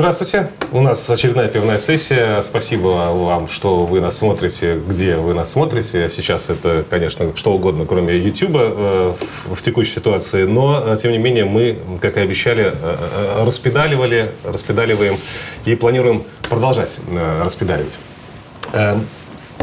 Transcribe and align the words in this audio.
Здравствуйте. 0.00 0.48
У 0.72 0.80
нас 0.80 1.10
очередная 1.10 1.48
пивная 1.48 1.78
сессия. 1.78 2.40
Спасибо 2.40 3.12
вам, 3.12 3.48
что 3.48 3.84
вы 3.84 4.00
нас 4.00 4.16
смотрите, 4.16 4.76
где 4.76 5.16
вы 5.16 5.34
нас 5.34 5.52
смотрите. 5.52 6.08
Сейчас 6.08 6.48
это, 6.48 6.86
конечно, 6.88 7.36
что 7.36 7.52
угодно, 7.52 7.84
кроме 7.84 8.16
YouTube 8.16 8.56
э, 8.56 9.14
в 9.44 9.60
текущей 9.60 9.92
ситуации. 9.92 10.44
Но, 10.44 10.82
э, 10.82 10.96
тем 10.96 11.12
не 11.12 11.18
менее, 11.18 11.44
мы, 11.44 11.78
как 12.00 12.16
и 12.16 12.20
обещали, 12.20 12.72
э, 12.72 13.44
распедаливали, 13.44 14.30
распедаливаем 14.42 15.18
и 15.66 15.74
планируем 15.74 16.24
продолжать 16.48 16.96
распедаливать. 17.44 17.98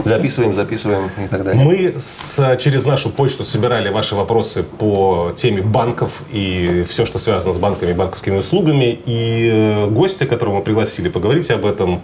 Записываем, 0.04 0.54
записываем 0.54 1.10
и 1.24 1.28
так 1.28 1.44
далее. 1.44 1.64
Мы 1.64 1.96
с, 1.98 2.58
через 2.60 2.86
нашу 2.86 3.10
почту 3.10 3.44
собирали 3.44 3.90
ваши 3.90 4.16
вопросы 4.16 4.64
по 4.64 5.32
теме 5.36 5.62
банков 5.62 6.22
и 6.32 6.86
все, 6.88 7.06
что 7.06 7.20
связано 7.20 7.54
с 7.54 7.58
банками 7.58 7.92
и 7.92 7.94
банковскими 7.94 8.38
услугами. 8.38 9.00
И 9.06 9.50
э, 9.52 9.88
гости, 9.88 10.26
которого 10.26 10.56
мы 10.56 10.62
пригласили 10.62 11.10
поговорить 11.10 11.50
об 11.52 11.66
этом, 11.66 12.02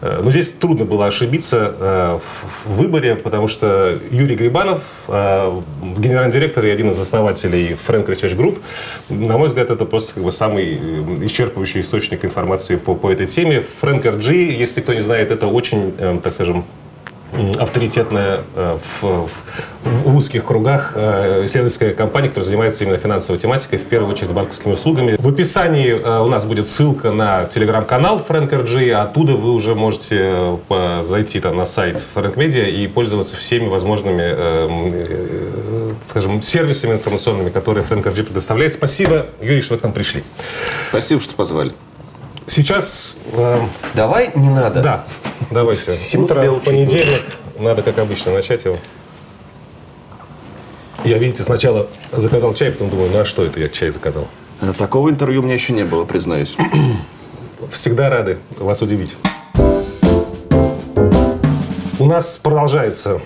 э, 0.00 0.20
ну, 0.22 0.30
здесь 0.30 0.50
трудно 0.50 0.84
было 0.84 1.06
ошибиться 1.06 1.74
э, 1.78 2.18
в 2.64 2.76
выборе, 2.76 3.14
потому 3.16 3.48
что 3.48 3.98
Юрий 4.10 4.36
Грибанов, 4.36 5.08
генеральный 5.08 6.32
директор 6.32 6.64
и 6.64 6.70
один 6.70 6.90
из 6.90 6.98
основателей 6.98 7.76
Frank 7.86 8.06
Research 8.06 8.36
Group, 8.36 8.58
на 9.08 9.38
мой 9.38 9.48
взгляд, 9.48 9.70
это 9.70 9.84
просто 9.84 10.14
как 10.14 10.24
бы 10.24 10.32
самый 10.32 10.76
исчерпывающий 11.26 11.80
источник 11.80 12.24
информации 12.24 12.76
по, 12.76 12.94
по 12.94 13.10
этой 13.10 13.26
теме. 13.26 13.62
Frank 13.82 14.02
RG, 14.02 14.32
если 14.52 14.80
кто 14.80 14.94
не 14.94 15.02
знает, 15.02 15.30
это 15.30 15.46
очень, 15.46 15.92
так 16.22 16.34
скажем, 16.34 16.64
авторитетная 17.58 18.40
э, 18.54 18.78
в, 19.00 19.28
в 19.82 20.16
узких 20.16 20.44
кругах 20.44 20.92
э, 20.94 21.44
исследовательская 21.44 21.92
компания, 21.92 22.28
которая 22.28 22.46
занимается 22.46 22.84
именно 22.84 22.98
финансовой 22.98 23.40
тематикой, 23.40 23.78
в 23.78 23.84
первую 23.84 24.12
очередь 24.12 24.32
банковскими 24.32 24.72
услугами. 24.72 25.16
В 25.18 25.28
описании 25.28 25.90
э, 25.90 26.20
у 26.20 26.28
нас 26.28 26.44
будет 26.44 26.68
ссылка 26.68 27.10
на 27.10 27.44
телеграм-канал 27.44 28.24
Frank 28.26 28.50
RG, 28.50 28.92
оттуда 28.92 29.34
вы 29.34 29.52
уже 29.52 29.74
можете 29.74 30.58
зайти 31.02 31.40
там 31.40 31.56
на 31.56 31.66
сайт 31.66 32.02
Frank 32.14 32.34
Media 32.34 32.68
и 32.68 32.86
пользоваться 32.86 33.36
всеми 33.36 33.68
возможными, 33.68 34.34
скажем, 36.08 36.42
сервисами 36.42 36.92
информационными, 36.92 37.50
которые 37.50 37.84
Frank 37.84 38.02
предоставляет. 38.02 38.72
Спасибо, 38.72 39.26
Юрий, 39.40 39.60
что 39.60 39.74
вы 39.74 39.80
к 39.80 39.82
нам 39.82 39.92
пришли. 39.92 40.22
Спасибо, 40.90 41.20
что 41.20 41.34
позвали. 41.34 41.72
Сейчас... 42.46 43.14
Э, 43.32 43.60
Давай 43.94 44.30
не 44.34 44.50
надо. 44.50 44.82
Да, 44.82 45.04
давайте. 45.50 45.92
Всему 45.92 46.24
Утро, 46.24 46.52
понедельник. 46.64 47.22
Надо, 47.58 47.82
как 47.82 47.98
обычно, 47.98 48.32
начать 48.32 48.64
его. 48.64 48.76
Я, 51.04 51.18
видите, 51.18 51.42
сначала 51.42 51.86
заказал 52.12 52.54
чай, 52.54 52.72
потом 52.72 52.90
думаю, 52.90 53.10
ну 53.12 53.18
а 53.20 53.24
что 53.24 53.44
это 53.44 53.60
я 53.60 53.68
чай 53.68 53.90
заказал? 53.90 54.26
Э, 54.60 54.72
такого 54.76 55.10
интервью 55.10 55.40
у 55.40 55.44
меня 55.44 55.54
еще 55.54 55.72
не 55.72 55.84
было, 55.84 56.04
признаюсь. 56.04 56.56
Всегда 57.70 58.10
рады 58.10 58.38
вас 58.58 58.82
удивить. 58.82 59.16
У 61.98 62.06
нас 62.06 62.36
продолжается 62.36 63.20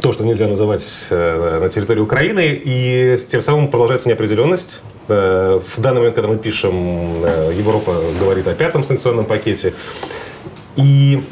то, 0.00 0.12
что 0.12 0.24
нельзя 0.24 0.46
называть 0.46 1.06
э, 1.10 1.58
на 1.60 1.68
территории 1.68 2.00
Украины, 2.00 2.60
и 2.62 3.16
тем 3.28 3.40
самым 3.40 3.68
продолжается 3.68 4.08
неопределенность. 4.08 4.82
Э, 5.08 5.60
в 5.60 5.80
данный 5.80 5.98
момент, 5.98 6.14
когда 6.14 6.28
мы 6.28 6.38
пишем, 6.38 7.24
э, 7.24 7.52
Европа 7.56 8.02
говорит 8.20 8.46
о 8.46 8.54
пятом 8.54 8.84
санкционном 8.84 9.24
пакете. 9.24 9.74
И 10.76 11.22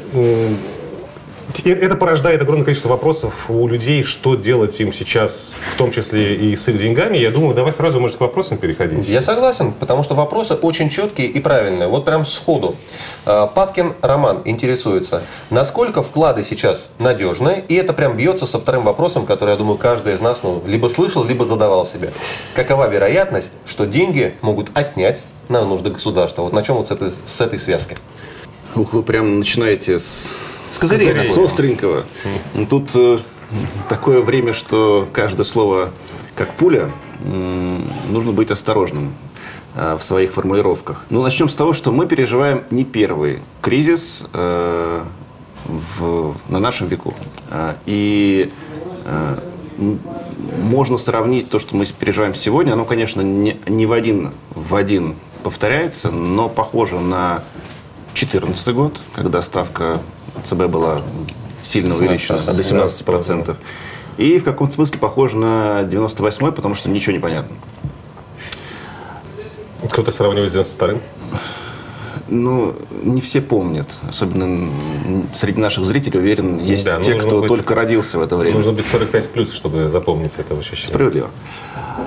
это 1.59 1.95
порождает 1.95 2.41
огромное 2.41 2.65
количество 2.65 2.89
вопросов 2.89 3.49
у 3.49 3.67
людей, 3.67 4.03
что 4.03 4.35
делать 4.35 4.79
им 4.79 4.91
сейчас, 4.91 5.55
в 5.73 5.75
том 5.75 5.91
числе 5.91 6.35
и 6.35 6.55
с 6.55 6.67
их 6.67 6.77
деньгами. 6.77 7.17
Я 7.17 7.31
думаю, 7.31 7.55
давай 7.55 7.73
сразу, 7.73 7.99
может, 7.99 8.17
к 8.17 8.21
вопросам 8.21 8.57
переходить. 8.57 9.07
Я 9.07 9.21
согласен, 9.21 9.73
потому 9.73 10.03
что 10.03 10.15
вопросы 10.15 10.55
очень 10.55 10.89
четкие 10.89 11.27
и 11.27 11.39
правильные. 11.39 11.87
Вот 11.87 12.05
прям 12.05 12.25
сходу. 12.25 12.75
А, 13.25 13.47
Паткин 13.47 13.93
Роман 14.01 14.41
интересуется, 14.45 15.23
насколько 15.49 16.03
вклады 16.03 16.43
сейчас 16.43 16.89
надежные, 16.99 17.63
и 17.67 17.75
это 17.75 17.93
прям 17.93 18.17
бьется 18.17 18.45
со 18.45 18.59
вторым 18.59 18.83
вопросом, 18.83 19.25
который, 19.25 19.51
я 19.51 19.55
думаю, 19.57 19.77
каждый 19.77 20.15
из 20.15 20.21
нас 20.21 20.41
ну, 20.43 20.61
либо 20.65 20.87
слышал, 20.87 21.23
либо 21.23 21.45
задавал 21.45 21.85
себе. 21.85 22.11
Какова 22.55 22.89
вероятность, 22.89 23.53
что 23.65 23.85
деньги 23.85 24.35
могут 24.41 24.69
отнять 24.73 25.23
на 25.49 25.63
нужды 25.65 25.89
государства? 25.89 26.43
Вот 26.43 26.53
на 26.53 26.63
чем 26.63 26.77
вот 26.77 26.87
с 26.87 26.91
этой, 26.91 27.13
с 27.25 27.41
этой 27.41 27.59
связки? 27.59 27.95
Ух, 28.75 28.93
вы 28.93 29.03
прям 29.03 29.39
начинаете 29.39 29.99
с 29.99 30.33
с 30.71 30.77
козырей. 30.77 31.13
С 31.29 31.37
остренького. 31.37 32.05
Тут 32.69 32.91
э, 32.95 33.19
такое 33.89 34.21
время, 34.21 34.53
что 34.53 35.07
каждое 35.13 35.43
слово 35.43 35.91
как 36.35 36.53
пуля, 36.55 36.89
нужно 38.09 38.31
быть 38.31 38.51
осторожным 38.51 39.13
э, 39.75 39.95
в 39.99 40.03
своих 40.03 40.33
формулировках. 40.33 41.05
Ну, 41.09 41.21
начнем 41.21 41.49
с 41.49 41.55
того, 41.55 41.73
что 41.73 41.91
мы 41.91 42.07
переживаем 42.07 42.63
не 42.71 42.83
первый 42.83 43.39
кризис 43.61 44.23
э, 44.33 45.03
в, 45.65 46.35
на 46.49 46.59
нашем 46.59 46.87
веку. 46.87 47.13
И 47.85 48.51
э, 49.05 49.35
можно 50.61 50.97
сравнить 50.97 51.49
то, 51.49 51.59
что 51.59 51.75
мы 51.75 51.85
переживаем 51.85 52.33
сегодня. 52.33 52.73
Оно, 52.73 52.85
конечно, 52.85 53.21
не, 53.21 53.59
не 53.67 53.85
в 53.85 53.91
один 53.91 54.31
в 54.55 54.75
один 54.75 55.15
повторяется, 55.43 56.11
но 56.11 56.49
похоже 56.49 56.99
на 56.99 57.43
2014 58.13 58.67
год, 58.73 58.99
когда 59.13 59.41
ставка 59.41 60.01
ЦБ 60.43 60.67
была 60.67 61.01
сильно 61.63 61.95
увеличена 61.95 62.37
до 62.37 62.61
17%. 62.61 63.55
И 64.17 64.37
в 64.39 64.43
каком-то 64.43 64.73
смысле 64.73 64.99
похоже 64.99 65.37
на 65.37 65.81
98-й, 65.83 66.51
потому 66.51 66.75
что 66.75 66.89
ничего 66.89 67.13
не 67.13 67.19
понятно. 67.19 67.55
Кто-то 69.89 70.11
сравнивает 70.11 70.51
с 70.51 70.55
92-м? 70.55 71.01
Ну, 72.27 72.75
не 73.03 73.19
все 73.19 73.41
помнят. 73.41 73.89
Особенно 74.07 74.71
среди 75.33 75.59
наших 75.59 75.85
зрителей, 75.85 76.19
уверен, 76.19 76.59
есть 76.59 76.85
да, 76.85 77.01
те, 77.01 77.15
кто 77.15 77.41
быть, 77.41 77.49
только 77.49 77.75
родился 77.75 78.19
в 78.19 78.21
это 78.21 78.37
время. 78.37 78.55
Нужно 78.55 78.71
быть 78.71 78.85
45 78.85 79.29
плюс, 79.31 79.51
чтобы 79.51 79.89
запомнить 79.89 80.33
это 80.37 80.57
ощущение. 80.57 80.87
Справедливо. 80.87 81.29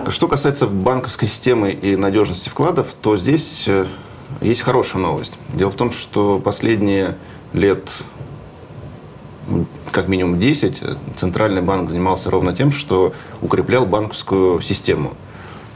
Что 0.09 0.29
касается 0.29 0.67
банковской 0.67 1.29
системы 1.29 1.73
и 1.73 1.97
надежности 1.97 2.49
вкладов, 2.49 2.95
то 3.01 3.19
здесь 3.19 3.65
э, 3.67 3.87
есть 4.41 4.63
хорошая 4.63 5.03
новость. 5.03 5.35
Дело 5.53 5.71
в 5.71 5.75
том, 5.75 5.93
что 5.93 6.39
последние 6.39 7.19
лет 7.53 7.91
как 9.91 10.09
минимум 10.09 10.39
10 10.39 10.83
Центральный 11.17 11.63
банк 11.63 11.91
занимался 11.91 12.31
ровно 12.31 12.55
тем, 12.55 12.73
что 12.73 13.13
укреплял 13.43 13.87
банковскую 13.87 14.61
систему. 14.61 15.15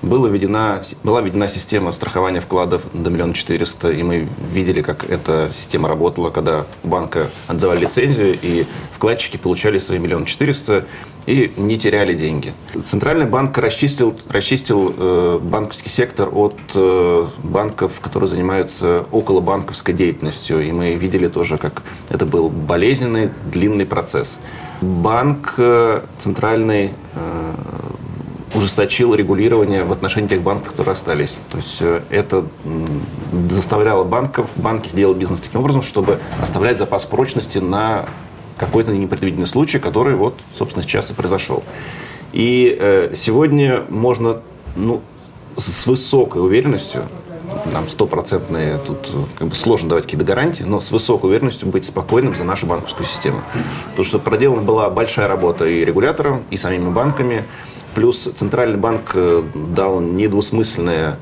Была 0.01 0.29
введена, 0.29 0.85
была 1.03 1.21
введена 1.21 1.49
система 1.49 1.91
страхования 1.91 2.41
вкладов 2.41 2.83
до 2.93 3.11
миллиона 3.11 3.35
четыреста, 3.35 3.91
и 3.91 4.03
мы 4.05 4.29
видели, 4.53 4.81
как 4.81 5.05
эта 5.11 5.51
система 5.53 5.89
работала, 5.89 6.31
когда 6.31 6.67
банка 6.85 7.31
отзывали 7.49 7.81
лицензию, 7.81 8.39
и 8.41 8.65
вкладчики 8.95 9.37
получали 9.37 9.79
свои 9.81 9.99
миллион 9.99 10.25
четыреста 10.25 10.87
и 11.29 11.53
не 11.59 11.79
теряли 11.79 12.15
деньги. 12.15 12.55
Центральный 12.87 13.27
банк 13.27 13.59
расчистил, 13.59 14.19
расчистил 14.31 14.95
э, 14.97 15.39
банковский 15.43 15.91
сектор 15.91 16.31
от 16.33 16.57
э, 16.75 17.27
банков, 17.43 18.01
которые 18.01 18.31
занимаются 18.31 19.05
около 19.13 19.43
банковской 19.43 19.93
деятельностью. 19.93 20.67
И 20.67 20.73
мы 20.73 20.95
видели 20.95 21.29
тоже, 21.29 21.59
как 21.59 21.83
это 22.09 22.25
был 22.25 22.49
болезненный, 22.49 23.29
длинный 23.53 23.85
процесс. 23.85 24.39
Банк 24.81 25.55
э, 25.59 26.01
центральный 26.19 26.95
э, 27.15 27.55
ужесточил 28.55 29.15
регулирование 29.15 29.85
в 29.85 29.93
отношении 29.93 30.29
тех 30.29 30.43
банков, 30.43 30.71
которые 30.71 30.93
остались. 30.93 31.41
То 31.51 31.59
есть 31.59 31.77
э, 31.81 32.01
это 32.09 32.47
заставляло 33.51 34.05
банков, 34.05 34.49
банки 34.57 34.89
сделать 34.89 35.19
бизнес 35.19 35.43
таким 35.43 35.61
образом, 35.61 35.83
чтобы 35.83 36.21
оставлять 36.41 36.79
запас 36.79 37.05
прочности 37.05 37.59
на 37.59 38.07
какой-то 38.59 38.93
непредвиденный 38.93 39.47
случай, 39.47 39.79
который 39.79 40.15
вот, 40.15 40.39
собственно, 40.55 40.83
сейчас 40.83 41.11
и 41.11 41.15
произошел. 41.15 41.63
И 42.33 42.77
э, 42.79 43.15
сегодня 43.17 43.85
можно 43.89 44.43
ну, 44.77 45.01
с 45.57 45.87
высокой 45.87 46.43
уверенностью, 46.43 47.05
нам 47.73 47.89
стопроцентные, 47.89 48.79
тут 48.79 49.11
как 49.39 49.49
бы 49.49 49.55
сложно 49.55 49.89
давать 49.89 50.05
какие-то 50.05 50.27
гарантии, 50.27 50.65
но 50.65 50.81
с 50.81 50.91
высокой 50.91 51.31
уверенностью 51.31 51.69
быть 51.69 51.85
спокойным 51.85 52.35
за 52.35 52.45
нашу 52.45 52.67
банковскую 52.67 53.07
систему. 53.07 53.41
Потому 53.91 54.05
что 54.05 54.19
проделана 54.19 54.63
была 54.63 54.91
большая 54.91 55.29
работа 55.29 55.67
и 55.67 55.85
регулятором, 55.85 56.43
и 56.51 56.57
самими 56.57 56.91
банками. 56.91 57.45
Плюс 57.95 58.31
Центральный 58.35 58.79
банк 58.79 59.13
э, 59.15 59.43
дал 59.55 60.01
недвусмысленное 60.01 61.19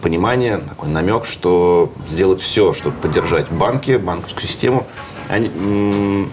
понимание, 0.00 0.58
такой 0.58 0.88
намек, 0.88 1.24
что 1.24 1.92
сделать 2.08 2.40
все, 2.40 2.72
чтобы 2.72 2.96
поддержать 2.96 3.50
банки, 3.50 3.96
банковскую 3.96 4.46
систему. 4.46 4.86
Они, 5.30 6.28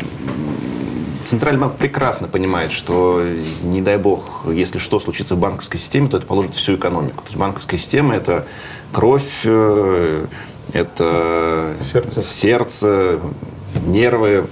Центральный 1.23 1.59
банк 1.59 1.75
прекрасно 1.75 2.27
понимает, 2.27 2.71
что, 2.71 3.21
не 3.61 3.81
дай 3.81 3.97
бог, 3.97 4.45
если 4.51 4.77
что 4.77 4.99
случится 4.99 5.35
в 5.35 5.39
банковской 5.39 5.79
системе, 5.79 6.07
то 6.07 6.17
это 6.17 6.25
положит 6.25 6.55
всю 6.55 6.75
экономику. 6.75 7.17
То 7.17 7.27
есть 7.27 7.37
банковская 7.37 7.77
система– 7.77 8.15
это 8.15 8.47
кровь, 8.93 9.41
э, 9.43 10.25
это 10.71 11.75
сердце, 11.81 12.21
сердце 12.21 13.19
нервы 13.85 14.47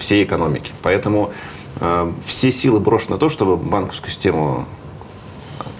всей 0.00 0.24
экономики. 0.24 0.72
Поэтому 0.82 1.32
э, 1.80 2.12
все 2.24 2.50
силы 2.50 2.80
брошены 2.80 3.16
на 3.16 3.18
то, 3.18 3.28
чтобы 3.28 3.56
банковскую 3.56 4.10
систему 4.10 4.66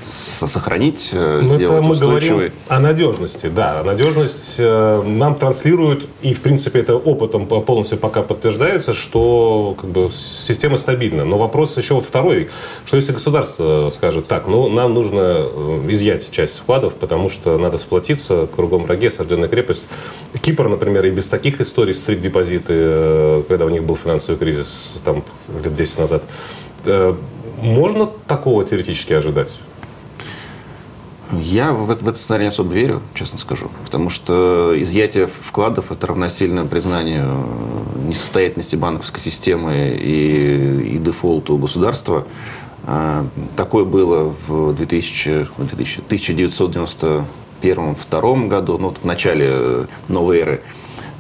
сохранить, 0.09 1.11
э, 1.13 1.41
сделать 1.45 1.63
это 1.63 1.83
мы 1.83 1.97
говорим 1.97 2.53
о 2.69 2.81
надежности, 2.81 3.47
да. 3.47 3.83
Надежность 3.85 4.57
э, 4.59 5.03
нам 5.03 5.35
транслируют, 5.35 6.07
и, 6.23 6.35
в 6.35 6.41
принципе, 6.41 6.81
это 6.81 6.97
опытом 6.97 7.47
полностью 7.47 7.99
пока 7.99 8.23
подтверждается, 8.23 8.95
что 8.95 9.77
как 9.81 9.91
бы, 9.91 10.11
система 10.13 10.77
стабильна. 10.77 11.25
Но 11.25 11.39
вопрос 11.39 11.77
еще 11.77 11.95
вот 11.95 12.05
второй, 12.05 12.49
что 12.85 12.97
если 12.97 13.13
государство 13.13 13.91
скажет, 13.91 14.27
так, 14.27 14.47
ну, 14.47 14.69
нам 14.69 14.95
нужно 14.95 15.21
э, 15.21 15.83
изъять 15.89 16.31
часть 16.31 16.59
вкладов, 16.59 16.95
потому 16.95 17.29
что 17.29 17.59
надо 17.59 17.79
сплотиться, 17.79 18.49
кругом 18.55 18.85
враге, 18.85 19.09
осажденная 19.09 19.49
крепость. 19.49 19.89
Кипр, 20.41 20.69
например, 20.69 21.05
и 21.07 21.11
без 21.11 21.29
таких 21.29 21.61
историй 21.61 21.95
стрик 21.95 22.21
депозиты, 22.21 23.43
когда 23.49 23.67
у 23.67 23.69
них 23.69 23.85
был 23.85 23.97
финансовый 23.97 24.37
кризис 24.37 24.95
там, 25.05 25.23
лет 25.65 25.75
10 25.75 25.99
назад, 25.99 26.23
можно 27.61 28.09
такого 28.27 28.65
теоретически 28.65 29.13
ожидать? 29.13 29.59
Я 31.33 31.73
в, 31.73 31.91
этот 31.91 32.17
сценарий 32.17 32.45
не 32.45 32.49
особо 32.49 32.73
верю, 32.73 33.03
честно 33.15 33.39
скажу. 33.39 33.71
Потому 33.85 34.09
что 34.09 34.73
изъятие 34.77 35.27
вкладов– 35.27 35.93
это 35.93 36.07
равносильно 36.07 36.65
признанию 36.65 37.45
несостоятельности 38.07 38.77
банковской 38.77 39.21
системы 39.21 39.97
и, 40.01 40.95
и 40.95 40.99
дефолту 40.99 41.59
государства. 41.59 42.27
А, 42.85 43.27
такое 43.57 43.85
было 43.85 44.35
в 44.47 44.73
2000, 44.75 45.49
1991-1992 47.61 48.49
году, 48.49 48.79
ну, 48.79 48.89
вот 48.89 48.99
в 48.99 49.05
начале 49.05 49.87
новой 50.09 50.39
эры 50.39 50.63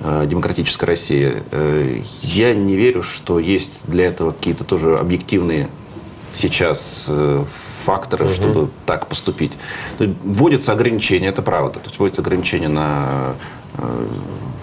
а, 0.01 0.25
демократической 0.25 0.87
России. 0.87 1.43
Э, 1.51 2.01
я 2.23 2.55
не 2.55 2.77
верю, 2.77 3.03
что 3.03 3.39
есть 3.39 3.83
для 3.85 4.07
этого 4.07 4.33
какие-то 4.33 4.65
тоже 4.65 4.97
объективные 4.97 5.69
сейчас 6.35 7.07
э, 7.09 7.45
факторы, 7.89 8.27
угу. 8.27 8.35
чтобы 8.35 8.69
так 8.85 9.07
поступить. 9.07 9.53
Вводятся 9.99 10.73
ограничения, 10.73 11.29
это 11.29 11.41
правда. 11.41 11.81
То 11.81 11.87
есть 11.87 11.99
вводятся 11.99 12.21
ограничения 12.21 12.69
на 12.69 13.35
э, 13.79 14.07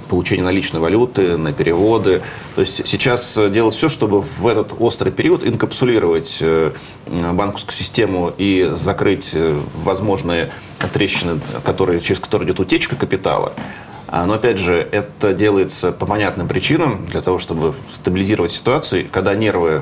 получение 0.10 0.46
наличной 0.46 0.80
валюты, 0.80 1.36
на 1.36 1.52
переводы. 1.52 2.22
То 2.54 2.62
есть 2.62 2.86
сейчас 2.88 3.36
делать 3.50 3.74
все, 3.74 3.90
чтобы 3.90 4.22
в 4.22 4.46
этот 4.46 4.76
острый 4.78 5.12
период 5.12 5.44
инкапсулировать 5.44 6.38
э, 6.40 6.72
банковскую 7.08 7.74
систему 7.74 8.32
и 8.38 8.70
закрыть 8.76 9.36
возможные 9.74 10.52
трещины, 10.94 11.40
которые, 11.64 12.00
через 12.02 12.20
которые 12.20 12.46
идет 12.48 12.60
утечка 12.60 12.96
капитала. 12.96 13.54
А, 14.08 14.28
но 14.28 14.36
опять 14.36 14.60
же, 14.60 14.88
это 14.92 15.34
делается 15.34 15.92
по 15.92 16.06
понятным 16.06 16.48
причинам, 16.48 17.08
для 17.08 17.24
того, 17.24 17.40
чтобы 17.40 17.74
стабилизировать 17.92 18.52
ситуацию. 18.52 19.08
Когда 19.12 19.34
нервы 19.34 19.82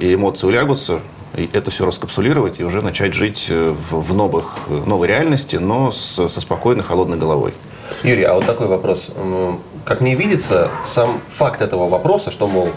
и 0.00 0.14
эмоции 0.14 0.46
улягутся, 0.46 1.00
это 1.34 1.70
все 1.70 1.84
раскапсулировать 1.84 2.60
и 2.60 2.64
уже 2.64 2.82
начать 2.82 3.14
жить 3.14 3.46
э, 3.48 3.70
в, 3.70 4.00
в 4.00 4.14
новых, 4.14 4.68
новой 4.68 5.08
реальности, 5.08 5.56
но 5.56 5.90
с, 5.90 6.28
со 6.28 6.40
спокойной, 6.40 6.82
холодной 6.82 7.18
головой. 7.18 7.52
Юрий, 8.02 8.22
а 8.24 8.34
вот 8.34 8.46
такой 8.46 8.66
вопрос. 8.66 9.10
Как 9.84 10.00
мне 10.00 10.14
видится, 10.14 10.70
сам 10.84 11.20
факт 11.28 11.60
этого 11.60 11.88
вопроса, 11.88 12.30
что, 12.30 12.46
мол, 12.46 12.70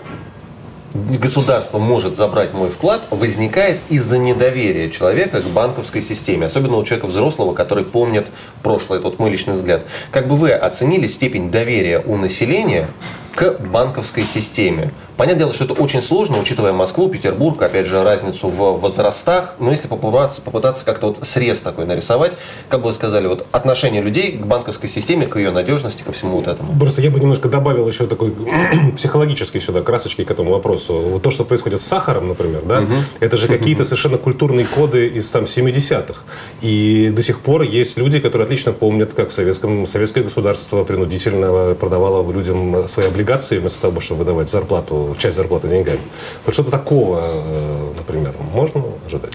государство 0.94 1.80
может 1.80 2.16
забрать 2.16 2.54
мой 2.54 2.70
вклад, 2.70 3.02
возникает 3.10 3.80
из-за 3.90 4.18
недоверия 4.18 4.90
человека 4.90 5.42
к 5.42 5.46
банковской 5.46 6.02
системе, 6.02 6.48
особенно 6.48 6.78
у 6.78 6.84
человека 6.84 7.08
взрослого, 7.08 7.54
который 7.54 7.86
помнит 7.86 8.28
прошлое, 8.64 9.00
тот 9.00 9.20
мой 9.20 9.30
личный 9.30 9.54
взгляд. 9.54 9.86
Как 10.12 10.28
бы 10.28 10.36
вы 10.36 10.52
оценили 10.52 11.08
степень 11.08 11.52
доверия 11.52 12.00
у 12.00 12.18
населения 12.18 12.88
к 13.36 13.60
банковской 13.60 14.24
системе. 14.24 14.92
Понятное 15.18 15.40
дело, 15.40 15.54
что 15.54 15.66
это 15.66 15.74
очень 15.74 16.04
сложно, 16.04 16.40
учитывая 16.40 16.74
Москву, 16.74 17.10
Петербург, 17.10 17.60
опять 17.60 17.88
же, 17.88 18.04
разницу 18.04 18.50
в 18.50 18.80
возрастах. 18.80 19.56
Но 19.58 19.72
если 19.72 19.88
попытаться, 19.88 20.42
попытаться 20.42 20.86
как-то 20.86 21.08
вот 21.08 21.20
срез 21.24 21.62
такой 21.62 21.86
нарисовать, 21.86 22.38
как 22.70 22.82
бы 22.82 22.90
вы 22.90 22.94
сказали, 22.94 23.26
вот 23.26 23.48
отношение 23.52 24.04
людей 24.04 24.34
к 24.34 24.46
банковской 24.46 24.88
системе, 24.88 25.26
к 25.26 25.36
ее 25.38 25.50
надежности, 25.50 26.04
ко 26.04 26.12
всему 26.12 26.38
вот 26.38 26.48
этому. 26.48 26.78
Просто 26.80 27.02
я 27.02 27.10
бы 27.10 27.20
немножко 27.20 27.50
добавил 27.50 27.88
еще 27.88 28.06
такой 28.06 28.32
психологической 28.96 29.60
сюда 29.60 29.82
красочки 29.82 30.24
к 30.24 30.30
этому 30.30 30.52
вопросу. 30.52 30.94
Вот 30.94 31.24
то, 31.24 31.32
что 31.32 31.46
происходит 31.46 31.82
с 31.82 31.86
сахаром, 31.86 32.28
например, 32.28 32.62
да, 32.64 32.82
угу. 32.82 32.94
это 33.20 33.38
же 33.38 33.48
какие-то 33.48 33.86
совершенно 33.86 34.20
культурные 34.20 34.68
коды 34.68 35.08
из 35.08 35.32
там 35.32 35.46
70-х. 35.46 36.22
И 36.62 37.10
до 37.10 37.24
сих 37.24 37.40
пор 37.40 37.64
есть 37.64 37.98
люди, 37.98 38.20
которые 38.20 38.46
отлично 38.46 38.72
помнят, 38.72 39.16
как 39.16 39.30
в 39.30 39.34
советском, 39.34 39.88
советское 39.88 40.22
государство 40.22 40.84
принудительно 40.84 41.74
продавало 41.74 42.32
людям 42.32 42.88
свои 42.88 43.08
облигации, 43.08 43.58
вместо 43.58 43.82
того, 43.82 44.00
чтобы 44.00 44.20
выдавать 44.20 44.50
зарплату, 44.50 45.07
часть 45.16 45.36
зарплаты 45.36 45.68
деньгами. 45.68 46.02
Вот 46.46 46.54
что-то 46.54 46.72
такого, 46.72 47.22
э, 47.24 47.94
например, 47.98 48.36
можно 48.54 48.84
ожидать? 49.06 49.34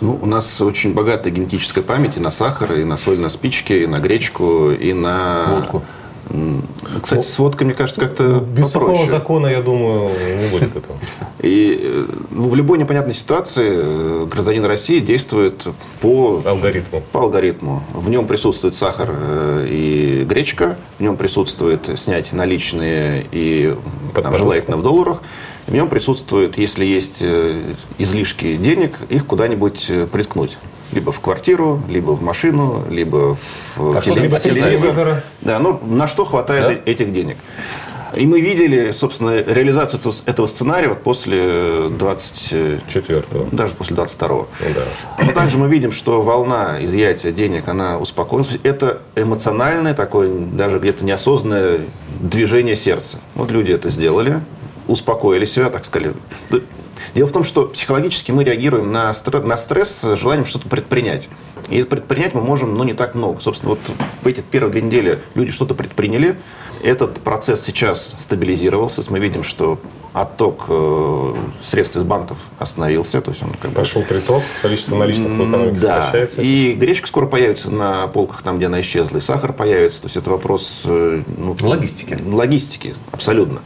Ну, 0.00 0.18
у 0.20 0.26
нас 0.26 0.60
очень 0.60 0.92
богатая 0.92 1.30
генетическая 1.30 1.82
память 1.82 2.16
и 2.16 2.20
на 2.20 2.30
сахар, 2.30 2.74
и 2.74 2.84
на 2.84 2.96
соль 2.96 3.18
на 3.18 3.30
спички, 3.30 3.72
и 3.72 3.86
на 3.86 3.98
гречку, 3.98 4.70
и 4.70 4.92
на... 4.92 5.46
Водку. 5.48 5.82
Кстати, 7.02 7.26
с 7.26 7.38
водкой, 7.38 7.66
мне 7.66 7.74
кажется, 7.74 8.00
как-то 8.00 8.22
ну, 8.24 8.40
Без 8.40 8.70
попроще. 8.70 8.98
такого 8.98 9.08
закона, 9.08 9.46
я 9.46 9.62
думаю, 9.62 10.10
не 10.40 10.48
будет 10.48 10.74
этого. 10.76 10.96
И 11.40 11.80
э, 11.82 12.06
ну, 12.30 12.48
в 12.48 12.54
любой 12.54 12.78
непонятной 12.78 13.14
ситуации 13.14 13.68
э, 13.68 14.26
гражданин 14.30 14.64
России 14.64 14.98
действует 14.98 15.66
по 16.00 16.42
алгоритму. 16.44 17.02
По 17.12 17.20
алгоритму. 17.20 17.82
В 17.92 18.08
нем 18.10 18.26
присутствует 18.26 18.74
сахар 18.74 19.08
э, 19.10 19.66
и 19.70 20.24
гречка, 20.24 20.76
в 20.98 21.02
нем 21.02 21.16
присутствует 21.16 21.88
снять 21.98 22.32
наличные 22.32 23.26
и 23.30 23.76
там, 24.14 24.36
желательно 24.36 24.78
в 24.78 24.82
долларах. 24.82 25.22
В 25.66 25.72
нем 25.72 25.88
присутствует, 25.88 26.58
если 26.58 26.84
есть 26.84 27.22
излишки 27.98 28.56
денег, 28.56 28.92
их 29.08 29.26
куда-нибудь 29.26 29.90
приткнуть 30.12 30.58
либо 30.92 31.12
в 31.12 31.20
квартиру, 31.20 31.82
либо 31.88 32.12
в 32.12 32.22
машину, 32.22 32.84
либо 32.88 33.36
в 33.74 33.96
а 33.96 34.00
теле... 34.00 34.30
телевизор. 34.30 35.22
Да, 35.40 35.58
ну 35.58 35.80
на 35.84 36.06
что 36.06 36.24
хватает 36.24 36.84
да? 36.84 36.90
этих 36.90 37.12
денег. 37.12 37.36
И 38.14 38.24
мы 38.24 38.40
видели, 38.40 38.92
собственно, 38.92 39.42
реализацию 39.42 40.00
этого 40.24 40.46
сценария 40.46 40.88
вот 40.88 41.02
после 41.02 41.88
24 41.90 43.24
даже 43.52 43.74
после 43.74 43.96
22 43.96 44.28
ну, 44.28 44.46
да. 44.60 45.24
Но 45.24 45.32
также 45.32 45.58
мы 45.58 45.68
видим, 45.68 45.92
что 45.92 46.22
волна 46.22 46.82
изъятия 46.82 47.32
денег, 47.32 47.68
она 47.68 47.98
успокоилась. 47.98 48.58
Это 48.62 49.00
эмоциональное 49.16 49.92
такое, 49.92 50.30
даже 50.30 50.78
где-то 50.78 51.04
неосознанное 51.04 51.80
движение 52.20 52.76
сердца. 52.76 53.18
Вот 53.34 53.50
люди 53.50 53.72
это 53.72 53.90
сделали, 53.90 54.40
успокоили 54.86 55.44
себя, 55.44 55.70
так 55.70 55.84
сказали. 55.84 56.14
Дело 57.14 57.28
в 57.28 57.32
том, 57.32 57.44
что 57.44 57.66
психологически 57.66 58.32
мы 58.32 58.44
реагируем 58.44 58.92
на 58.92 59.12
стресс, 59.14 59.44
на 59.44 59.56
стресс 59.56 59.90
с 59.90 60.16
желанием 60.16 60.46
что-то 60.46 60.68
предпринять. 60.68 61.28
И 61.68 61.82
предпринять 61.82 62.34
мы 62.34 62.42
можем, 62.42 62.72
но 62.72 62.78
ну, 62.78 62.84
не 62.84 62.92
так 62.92 63.14
много. 63.14 63.40
Собственно, 63.40 63.70
вот 63.70 63.80
в 64.22 64.26
эти 64.26 64.40
первые 64.40 64.72
две 64.72 64.82
недели 64.82 65.18
люди 65.34 65.50
что-то 65.50 65.74
предприняли. 65.74 66.38
Этот 66.82 67.20
процесс 67.20 67.64
сейчас 67.64 68.14
стабилизировался. 68.18 69.02
Мы 69.08 69.18
видим, 69.18 69.42
что 69.42 69.80
отток 70.12 70.66
э, 70.68 71.34
средств 71.62 71.96
из 71.96 72.04
банков 72.04 72.38
остановился. 72.58 73.20
То 73.20 73.32
есть 73.32 73.42
он 73.42 73.50
как 73.60 73.72
Пошел 73.72 74.02
бы... 74.02 74.08
приток, 74.08 74.42
количество 74.62 74.96
наличных 74.96 75.32
в 75.32 75.36
экономике 75.36 75.78
да. 75.80 76.02
сокращается. 76.02 76.42
И 76.42 76.74
гречка 76.74 77.08
скоро 77.08 77.26
появится 77.26 77.70
на 77.70 78.06
полках 78.08 78.42
там, 78.42 78.58
где 78.58 78.66
она 78.66 78.80
исчезла, 78.80 79.18
и 79.18 79.20
сахар 79.20 79.52
появится. 79.52 80.02
То 80.02 80.06
есть 80.06 80.16
это 80.16 80.30
вопрос... 80.30 80.82
Э, 80.84 81.22
ну, 81.36 81.56
логистики. 81.60 82.16
Логистики, 82.24 82.94
абсолютно. 83.10 83.62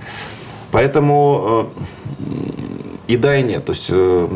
Поэтому 0.71 1.71
э, 1.77 1.83
и 3.11 3.17
да, 3.17 3.37
и 3.37 3.43
нет. 3.43 3.65
То 3.65 3.73
есть 3.73 3.89
э, 3.91 4.29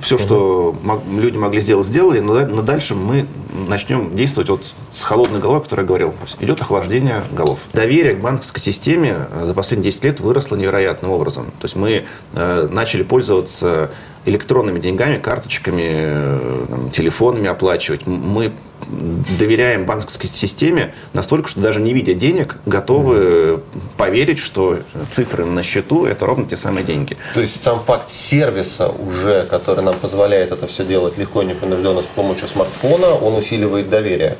все, 0.00 0.14
угу. 0.14 0.22
что 0.22 0.76
люди 1.10 1.36
могли 1.36 1.60
сделать, 1.60 1.86
сделали, 1.86 2.20
но, 2.20 2.40
но 2.46 2.62
дальше 2.62 2.94
мы 2.94 3.26
начнем 3.66 4.14
действовать 4.16 4.48
вот 4.48 4.74
с 4.92 5.02
холодной 5.02 5.40
головой, 5.40 5.60
о 5.60 5.62
которой 5.62 5.80
я 5.80 5.86
говорил. 5.86 6.14
идет 6.40 6.60
охлаждение 6.60 7.22
голов. 7.32 7.58
Доверие 7.72 8.14
к 8.14 8.20
банковской 8.20 8.62
системе 8.62 9.26
э, 9.30 9.44
за 9.46 9.54
последние 9.54 9.90
10 9.90 10.04
лет 10.04 10.20
выросло 10.20 10.56
невероятным 10.56 11.10
образом. 11.10 11.46
То 11.60 11.64
есть 11.64 11.76
мы 11.76 12.04
э, 12.32 12.68
начали 12.70 13.02
пользоваться 13.02 13.90
электронными 14.24 14.78
деньгами, 14.78 15.18
карточками, 15.18 15.84
э, 15.86 16.66
телефонами 16.94 17.48
оплачивать. 17.48 18.06
Мы 18.06 18.52
доверяем 19.38 19.84
банковской 19.86 20.28
системе 20.28 20.94
настолько, 21.12 21.48
что 21.48 21.60
даже 21.60 21.80
не 21.80 21.92
видя 21.92 22.14
денег, 22.14 22.56
готовы 22.66 23.62
поверить, 23.96 24.38
что 24.38 24.78
цифры 25.10 25.44
на 25.44 25.62
счету– 25.62 26.04
это 26.06 26.26
ровно 26.26 26.46
те 26.46 26.56
самые 26.56 26.84
деньги. 26.84 27.16
То 27.34 27.40
есть 27.40 27.62
сам 27.62 27.80
факт 27.80 28.10
сервиса 28.10 28.88
уже, 28.88 29.46
который 29.50 29.84
нам 29.84 29.94
позволяет 29.94 30.52
это 30.52 30.66
все 30.66 30.84
делать 30.84 31.18
легко 31.18 31.42
и 31.42 31.46
непринужденно 31.46 32.02
с 32.02 32.06
помощью 32.06 32.48
смартфона, 32.48 33.14
он 33.14 33.34
усиливает 33.34 33.88
доверие. 33.88 34.38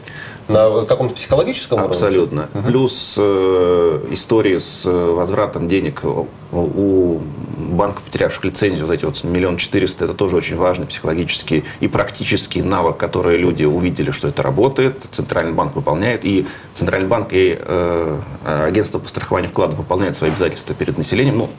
На 0.48 0.86
каком-то 0.86 1.14
психологическом 1.14 1.78
уровне? 1.80 1.94
Абсолютно. 1.94 2.48
Угу. 2.54 2.62
Плюс 2.66 3.14
э, 3.18 4.06
истории 4.12 4.56
с 4.56 4.86
э, 4.86 4.90
возвратом 4.90 5.68
денег 5.68 6.02
у 6.52 7.20
банков, 7.58 8.02
потерявших 8.04 8.44
лицензию, 8.44 8.86
вот 8.86 8.94
эти 8.94 9.04
вот 9.04 9.22
миллион 9.24 9.56
четыреста, 9.56 10.06
это 10.06 10.14
тоже 10.14 10.36
очень 10.36 10.56
важный 10.56 10.86
психологический 10.86 11.64
и 11.80 11.88
практический 11.88 12.62
навык, 12.62 12.96
который 12.96 13.36
люди 13.36 13.64
увидели, 13.64 14.10
что 14.10 14.27
это 14.28 14.42
работает, 14.42 15.06
Центральный 15.10 15.52
банк 15.52 15.74
выполняет, 15.76 16.24
и 16.24 16.46
Центральный 16.74 17.08
банк 17.08 17.28
и 17.32 17.58
э, 17.58 18.20
агентство 18.44 18.98
по 18.98 19.08
страхованию 19.08 19.50
вкладов 19.50 19.78
выполняют 19.78 20.16
свои 20.16 20.30
обязательства 20.30 20.74
перед 20.74 20.96
населением. 20.98 21.38
Ну, 21.38 21.50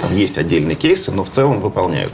там 0.00 0.14
есть 0.16 0.38
отдельные 0.38 0.74
кейсы, 0.74 1.10
но 1.12 1.24
в 1.24 1.30
целом 1.30 1.60
выполняют. 1.60 2.12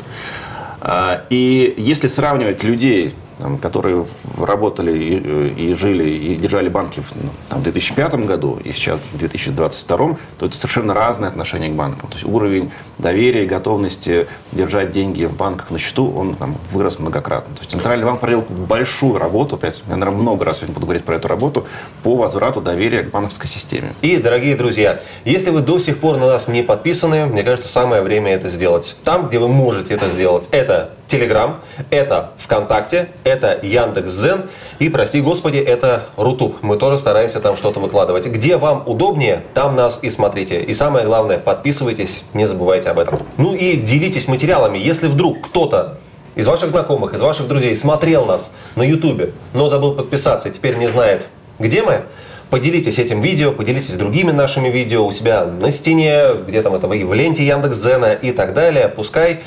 А, 0.81 1.25
и 1.31 1.75
если 1.77 2.09
сравнивать 2.09 2.63
людей 2.63 3.15
которые 3.61 4.07
работали 4.39 4.97
и, 4.97 5.71
и 5.71 5.75
жили, 5.75 6.09
и 6.09 6.37
держали 6.37 6.69
банки 6.69 7.01
в, 7.01 7.15
ну, 7.17 7.31
там, 7.49 7.61
в 7.61 7.63
2005 7.63 8.15
году 8.27 8.59
и 8.63 8.73
сейчас 8.73 9.01
в 9.13 9.19
2022, 9.19 10.17
то 10.39 10.47
это 10.47 10.57
совершенно 10.57 10.95
разные 10.95 11.29
отношения 11.29 11.69
к 11.69 11.75
банкам. 11.75 12.09
То 12.09 12.17
есть 12.17 12.27
уровень 12.27 12.71
доверия 12.99 13.47
готовности 13.47 14.27
держать 14.53 14.91
деньги 14.91 15.25
в 15.25 15.37
банках 15.37 15.71
на 15.71 15.79
счету, 15.79 16.13
он 16.13 16.35
там, 16.35 16.57
вырос 16.71 16.99
многократно. 16.99 17.55
То 17.55 17.61
есть 17.61 17.71
Центральный 17.71 18.05
банк 18.05 18.21
проделал 18.21 18.45
большую 18.49 19.19
работу, 19.19 19.57
опять, 19.57 19.83
я, 19.89 19.97
наверное, 19.97 20.21
много 20.21 20.45
раз 20.45 20.59
сегодня 20.59 20.75
буду 20.75 20.87
говорить 20.87 21.05
про 21.05 21.17
эту 21.17 21.29
работу, 21.29 21.67
по 22.03 22.17
возврату 22.17 22.61
доверия 22.61 23.03
к 23.03 23.11
банковской 23.11 23.49
системе. 23.49 23.95
И, 24.03 24.17
дорогие 24.17 24.57
друзья, 24.57 25.01
если 25.25 25.51
вы 25.51 25.61
до 25.61 25.79
сих 25.79 25.99
пор 25.99 26.19
на 26.19 26.27
нас 26.27 26.49
не 26.49 26.63
подписаны, 26.63 27.27
мне 27.27 27.43
кажется, 27.43 27.69
самое 27.69 28.03
время 28.03 28.33
это 28.33 28.51
сделать. 28.51 28.97
Там, 29.05 29.29
где 29.29 29.39
вы 29.39 29.49
можете 29.49 29.95
это 29.95 30.07
сделать, 30.09 30.49
это 30.51 30.93
Telegram, 31.11 31.57
это 31.91 32.31
ВКонтакте, 32.39 33.09
это 33.25 33.59
Яндекс.Зен 33.63 34.45
и, 34.79 34.89
прости 34.89 35.21
господи, 35.21 35.59
это 35.59 36.07
Рутуб. 36.17 36.57
Мы 36.63 36.77
тоже 36.77 36.99
стараемся 36.99 37.41
там 37.41 37.57
что-то 37.57 37.81
выкладывать. 37.81 38.27
Где 38.27 38.57
вам 38.57 38.85
удобнее, 38.87 39.43
там 39.55 39.77
нас 39.77 39.99
и 40.03 40.11
смотрите. 40.11 40.63
И 40.63 40.75
самое 40.75 41.05
главное, 41.05 41.39
подписывайтесь, 41.39 42.23
не 42.33 42.47
забывайте 42.47 42.91
об 42.91 42.99
этом. 42.99 43.19
Ну 43.37 43.55
и 43.55 43.77
делитесь 43.77 44.29
материалами. 44.29 44.79
Если 44.79 45.09
вдруг 45.09 45.49
кто-то 45.49 45.99
из 46.35 46.47
ваших 46.47 46.71
знакомых, 46.71 47.13
из 47.15 47.21
ваших 47.21 47.49
друзей 47.49 47.77
смотрел 47.77 48.25
нас 48.25 48.51
на 48.77 48.83
YouTube, 48.83 49.35
но 49.53 49.69
забыл 49.69 49.95
подписаться 49.95 50.49
и 50.49 50.53
теперь 50.53 50.77
не 50.77 50.89
знает, 50.89 51.27
где 51.59 51.83
мы, 51.83 52.05
Поделитесь 52.51 52.99
этим 52.99 53.21
видео, 53.21 53.53
поделитесь 53.53 53.95
другими 53.95 54.33
нашими 54.33 54.69
видео 54.69 55.07
у 55.07 55.13
себя 55.13 55.45
на 55.45 55.71
стене, 55.71 56.35
где 56.49 56.63
там 56.63 56.75
это 56.75 56.89
вы, 56.89 57.07
в 57.07 57.15
ленте 57.15 57.47
Яндекс.Зена 57.47 58.13
и 58.15 58.33
так 58.33 58.55
далее. 58.55 58.89
Пускай 58.89 59.43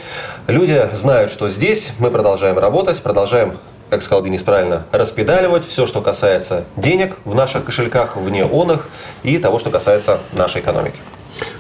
люди 0.48 0.90
знают, 0.94 1.30
что 1.30 1.50
здесь 1.50 1.92
мы 2.00 2.10
продолжаем 2.12 2.58
работать, 2.58 3.02
продолжаем 3.02 3.58
как 3.90 4.02
сказал 4.02 4.24
Денис 4.24 4.42
правильно, 4.42 4.86
распедаливать 4.92 5.68
все, 5.68 5.86
что 5.86 6.02
касается 6.02 6.64
денег 6.78 7.18
в 7.26 7.36
наших 7.36 7.66
кошельках, 7.66 8.16
вне 8.16 8.46
он 8.46 8.82
и 9.22 9.38
того, 9.38 9.60
что 9.60 9.70
касается 9.70 10.20
нашей 10.32 10.62
экономики. 10.62 10.98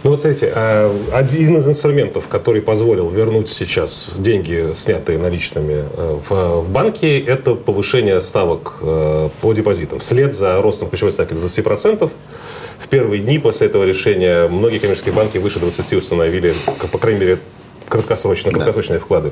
Ну 0.03 0.11
вот 0.11 0.19
смотрите, 0.19 0.51
а, 0.55 0.95
один 1.11 1.57
из 1.57 1.67
инструментов, 1.67 2.27
который 2.27 2.61
позволил 2.61 3.09
вернуть 3.09 3.49
сейчас 3.49 4.09
деньги, 4.17 4.71
снятые 4.73 5.17
наличными 5.17 5.85
э, 5.91 6.19
в, 6.29 6.69
банке, 6.69 7.19
это 7.19 7.55
повышение 7.55 8.19
ставок 8.21 8.75
э, 8.81 9.29
по 9.41 9.53
депозитам. 9.53 9.99
Вслед 9.99 10.33
за 10.33 10.61
ростом 10.61 10.89
ключевой 10.89 11.11
ставки 11.11 11.33
до 11.33 11.45
20%, 11.45 12.09
в 12.77 12.87
первые 12.87 13.21
дни 13.21 13.39
после 13.39 13.67
этого 13.67 13.83
решения 13.85 14.47
многие 14.47 14.79
коммерческие 14.79 15.13
банки 15.13 15.37
выше 15.37 15.59
20 15.59 15.93
установили, 15.93 16.53
по 16.91 16.97
крайней 16.97 17.19
мере, 17.19 17.39
краткосрочные, 17.87 18.53
краткосрочные 18.53 18.99
да. 18.99 19.05
вклады. 19.05 19.31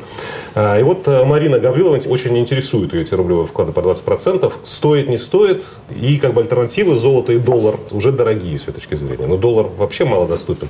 А, 0.55 0.79
и 0.79 0.84
вот 0.84 1.08
э, 1.08 1.24
Марина 1.25 1.60
Гаврилова 1.60 2.00
очень 2.08 2.38
интересует 2.38 2.93
ее 2.93 3.01
эти 3.01 3.13
рублевые 3.13 3.46
вклады 3.46 3.72
по 3.72 3.79
20%. 3.79 4.51
Стоит, 4.63 5.10
не 5.10 5.17
стоит. 5.17 5.65
И 5.96 6.17
как 6.17 6.34
бы 6.34 6.41
альтернативы 6.41 6.96
золото 6.96 7.34
и 7.34 7.39
доллар 7.39 7.77
уже 7.91 8.12
дорогие 8.12 8.58
с 8.58 8.67
ее 8.67 8.74
точки 8.74 8.96
зрения. 8.96 9.27
Но 9.27 9.38
доллар 9.38 9.67
вообще 9.67 10.05
мало 10.05 10.27
доступен. 10.27 10.70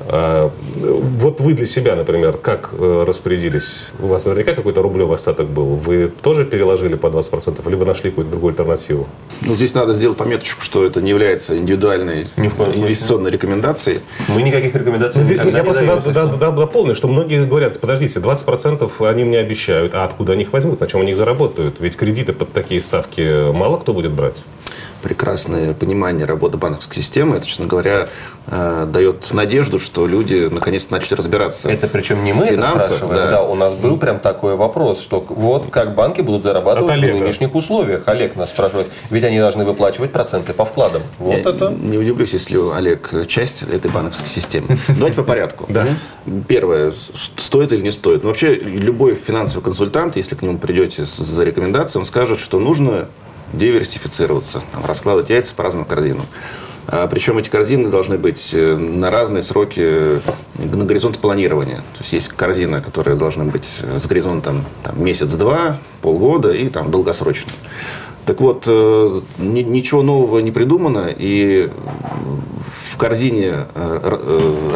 А, 0.00 0.50
вот 0.76 1.40
вы 1.40 1.54
для 1.54 1.66
себя, 1.66 1.94
например, 1.96 2.38
как 2.38 2.70
э, 2.72 3.04
распорядились? 3.06 3.92
У 4.00 4.06
вас 4.06 4.26
наверняка 4.26 4.54
какой-то 4.54 4.82
рублевый 4.82 5.16
остаток 5.16 5.48
был. 5.48 5.76
Вы 5.76 6.08
тоже 6.08 6.44
переложили 6.44 6.94
по 6.94 7.06
20%, 7.06 7.68
либо 7.70 7.84
нашли 7.84 8.10
какую-то 8.10 8.30
другую 8.30 8.50
альтернативу? 8.50 9.06
Ну, 9.42 9.54
здесь 9.54 9.74
надо 9.74 9.94
сделать 9.94 10.18
пометочку, 10.18 10.62
что 10.62 10.84
это 10.84 11.00
не 11.00 11.10
является 11.10 11.56
индивидуальной 11.56 12.26
инвестиционной 12.36 13.30
рекомендацией. 13.30 14.00
Мы 14.28 14.42
никаких 14.42 14.74
рекомендаций 14.74 15.24
здесь, 15.24 15.38
Я 15.38 15.64
просто 15.64 15.86
дополню, 16.36 16.94
что 16.94 17.08
многие 17.08 17.46
говорят, 17.46 17.78
подождите, 17.80 18.20
20% 18.20 19.08
они 19.08 19.24
мне 19.24 19.38
обещают, 19.38 19.94
а 19.94 20.04
откуда 20.04 20.32
они 20.32 20.42
их 20.42 20.52
возьмут, 20.52 20.80
на 20.80 20.86
чем 20.86 21.00
они 21.00 21.12
их 21.12 21.16
заработают? 21.16 21.76
Ведь 21.80 21.96
кредиты 21.96 22.32
под 22.32 22.52
такие 22.52 22.80
ставки 22.80 23.52
мало 23.52 23.78
кто 23.78 23.92
будет 23.92 24.12
брать 24.12 24.42
прекрасное 25.02 25.74
понимание 25.74 26.26
работы 26.26 26.56
банковской 26.56 27.02
системы. 27.02 27.36
Это, 27.36 27.46
честно 27.46 27.66
говоря, 27.66 28.08
э, 28.46 28.86
дает 28.90 29.32
надежду, 29.32 29.80
что 29.80 30.06
люди 30.06 30.48
наконец 30.50 30.90
начали 30.90 31.14
разбираться. 31.14 31.68
Это 31.68 31.88
причем 31.88 32.24
не 32.24 32.32
мы 32.32 32.46
финансах, 32.46 32.74
это 32.74 32.96
спрашиваем. 32.96 33.24
Да. 33.24 33.30
да, 33.30 33.42
у 33.42 33.54
нас 33.54 33.74
был 33.74 33.98
прям 33.98 34.20
такой 34.20 34.56
вопрос, 34.56 35.00
что 35.00 35.24
вот 35.28 35.70
как 35.70 35.94
банки 35.94 36.20
будут 36.20 36.44
зарабатывать 36.44 36.96
в 36.96 37.00
нынешних 37.00 37.54
условиях. 37.54 38.04
Олег 38.06 38.36
нас 38.36 38.50
спрашивает, 38.50 38.88
ведь 39.10 39.24
они 39.24 39.38
должны 39.38 39.64
выплачивать 39.64 40.12
проценты 40.12 40.54
по 40.54 40.64
вкладам. 40.64 41.02
Вот 41.18 41.32
Я 41.34 41.40
это. 41.40 41.70
Не 41.70 41.98
удивлюсь, 41.98 42.32
если 42.32 42.58
Олег 42.74 43.10
часть 43.26 43.62
этой 43.62 43.90
банковской 43.90 44.28
системы. 44.28 44.78
Давайте 44.88 45.16
по 45.16 45.24
порядку. 45.24 45.66
Да. 45.68 45.86
Первое, 46.48 46.92
стоит 47.36 47.72
или 47.72 47.82
не 47.82 47.92
стоит. 47.92 48.24
Вообще, 48.24 48.54
любой 48.54 49.14
финансовый 49.14 49.62
консультант, 49.62 50.16
если 50.16 50.34
к 50.34 50.42
нему 50.42 50.58
придете 50.58 51.04
за 51.04 51.44
рекомендацией, 51.44 52.00
он 52.00 52.06
скажет, 52.06 52.38
что 52.38 52.58
нужно 52.58 53.08
диверсифицироваться, 53.52 54.62
там, 54.72 54.84
раскладывать 54.84 55.30
яйца 55.30 55.54
по 55.54 55.62
разным 55.62 55.84
корзинам. 55.84 56.26
А, 56.88 57.06
причем 57.06 57.38
эти 57.38 57.48
корзины 57.48 57.88
должны 57.88 58.18
быть 58.18 58.50
э, 58.52 58.76
на 58.76 59.10
разные 59.10 59.42
сроки 59.42 59.80
э, 59.80 60.20
на 60.56 60.84
горизонт 60.84 61.18
планирования. 61.18 61.76
То 61.76 62.00
есть 62.00 62.12
есть 62.12 62.28
корзина, 62.28 62.80
которая 62.80 63.16
должна 63.16 63.44
быть 63.44 63.68
с 63.80 64.06
горизонтом 64.06 64.64
там, 64.82 65.02
месяц-два, 65.02 65.78
полгода 66.00 66.52
и 66.52 66.68
там 66.68 66.90
долгосрочно. 66.90 67.52
Так 68.24 68.40
вот, 68.40 68.66
ничего 69.38 70.02
нового 70.02 70.38
не 70.38 70.52
придумано, 70.52 71.08
и 71.16 71.70
в 72.92 72.96
корзине 72.96 73.66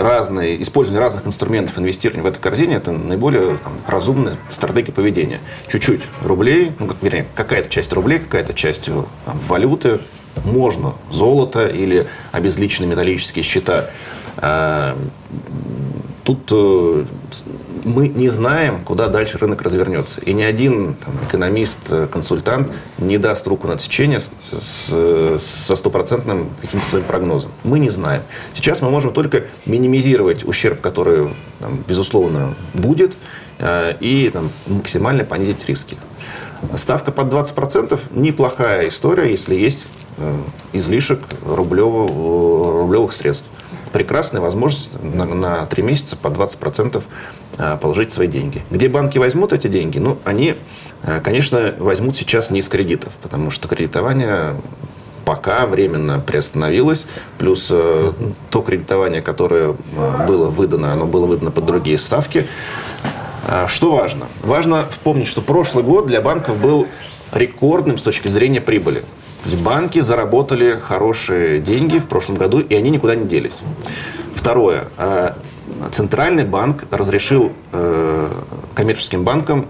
разные, 0.00 0.60
использование 0.62 1.00
разных 1.00 1.26
инструментов 1.26 1.78
инвестирования 1.78 2.24
в 2.24 2.26
этой 2.26 2.40
корзине– 2.40 2.74
это 2.76 2.90
наиболее 2.90 3.58
там, 3.58 3.74
разумная 3.86 4.36
стратегия 4.50 4.92
поведения. 4.92 5.40
Чуть-чуть 5.68 6.02
рублей, 6.22 6.72
ну, 6.80 6.86
как, 6.86 6.96
вернее, 7.02 7.26
какая-то 7.34 7.68
часть 7.70 7.92
рублей, 7.92 8.18
какая-то 8.18 8.52
часть 8.52 8.86
там, 8.86 9.38
валюты, 9.46 10.00
можно 10.44 10.94
золото 11.10 11.68
или 11.68 12.06
обезличенные 12.32 12.90
металлические 12.90 13.44
счета. 13.44 13.90
Тут 16.26 16.48
э, 16.50 17.04
мы 17.84 18.08
не 18.08 18.28
знаем, 18.28 18.82
куда 18.84 19.06
дальше 19.06 19.38
рынок 19.38 19.62
развернется. 19.62 20.20
И 20.22 20.32
ни 20.32 20.42
один 20.42 20.94
там, 20.94 21.14
экономист, 21.28 21.78
э, 21.90 22.08
консультант 22.10 22.72
не 22.98 23.16
даст 23.16 23.46
руку 23.46 23.68
на 23.68 23.74
отсечение 23.74 24.18
с, 24.18 24.28
с, 24.60 25.40
со 25.40 25.76
стопроцентным 25.76 26.50
каким-то 26.60 26.84
своим 26.84 27.04
прогнозом. 27.04 27.52
Мы 27.62 27.78
не 27.78 27.90
знаем. 27.90 28.22
Сейчас 28.54 28.82
мы 28.82 28.90
можем 28.90 29.12
только 29.12 29.44
минимизировать 29.66 30.42
ущерб, 30.44 30.80
который, 30.80 31.28
там, 31.60 31.84
безусловно, 31.86 32.56
будет, 32.74 33.12
э, 33.60 33.94
и 34.00 34.28
там, 34.30 34.50
максимально 34.66 35.24
понизить 35.24 35.64
риски. 35.68 35.96
Ставка 36.74 37.12
под 37.12 37.32
20% 37.32 38.00
неплохая 38.10 38.88
история, 38.88 39.30
если 39.30 39.54
есть 39.54 39.86
излишек 40.72 41.20
рублевого, 41.44 42.80
рублевых 42.80 43.12
средств. 43.12 43.46
Прекрасная 43.96 44.42
возможность 44.42 45.02
на, 45.02 45.24
на 45.24 45.64
3 45.64 45.82
месяца 45.82 46.16
по 46.16 46.28
20% 46.28 47.02
э, 47.56 47.78
положить 47.80 48.12
свои 48.12 48.28
деньги. 48.28 48.62
Где 48.70 48.90
банки 48.90 49.16
возьмут 49.16 49.54
эти 49.54 49.68
деньги? 49.68 49.96
Ну, 49.96 50.18
они, 50.22 50.56
э, 51.02 51.22
конечно, 51.24 51.74
возьмут 51.78 52.14
сейчас 52.14 52.50
не 52.50 52.60
из 52.60 52.68
кредитов, 52.68 53.14
потому 53.22 53.50
что 53.50 53.68
кредитование 53.68 54.60
пока 55.24 55.64
временно 55.64 56.20
приостановилось, 56.20 57.06
плюс 57.38 57.68
э, 57.70 58.12
то 58.50 58.60
кредитование, 58.60 59.22
которое 59.22 59.74
было 60.28 60.50
выдано, 60.50 60.92
оно 60.92 61.06
было 61.06 61.24
выдано 61.24 61.50
под 61.50 61.64
другие 61.64 61.96
ставки. 61.96 62.46
Что 63.66 63.96
важно? 63.96 64.26
Важно 64.42 64.84
вспомнить, 64.90 65.26
что 65.26 65.40
прошлый 65.40 65.82
год 65.82 66.06
для 66.06 66.20
банков 66.20 66.60
был 66.60 66.86
рекордным 67.32 67.96
с 67.96 68.02
точки 68.02 68.28
зрения 68.28 68.60
прибыли. 68.60 69.04
То 69.46 69.52
есть 69.52 69.62
банки 69.62 70.00
заработали 70.00 70.72
хорошие 70.82 71.60
деньги 71.60 71.98
в 71.98 72.06
прошлом 72.06 72.34
году, 72.34 72.58
и 72.58 72.74
они 72.74 72.90
никуда 72.90 73.14
не 73.14 73.26
делись. 73.26 73.60
Второе. 74.34 74.88
Э, 74.98 75.34
Центральный 75.92 76.44
банк 76.44 76.84
разрешил 76.90 77.52
э, 77.70 78.28
коммерческим 78.74 79.22
банкам 79.22 79.66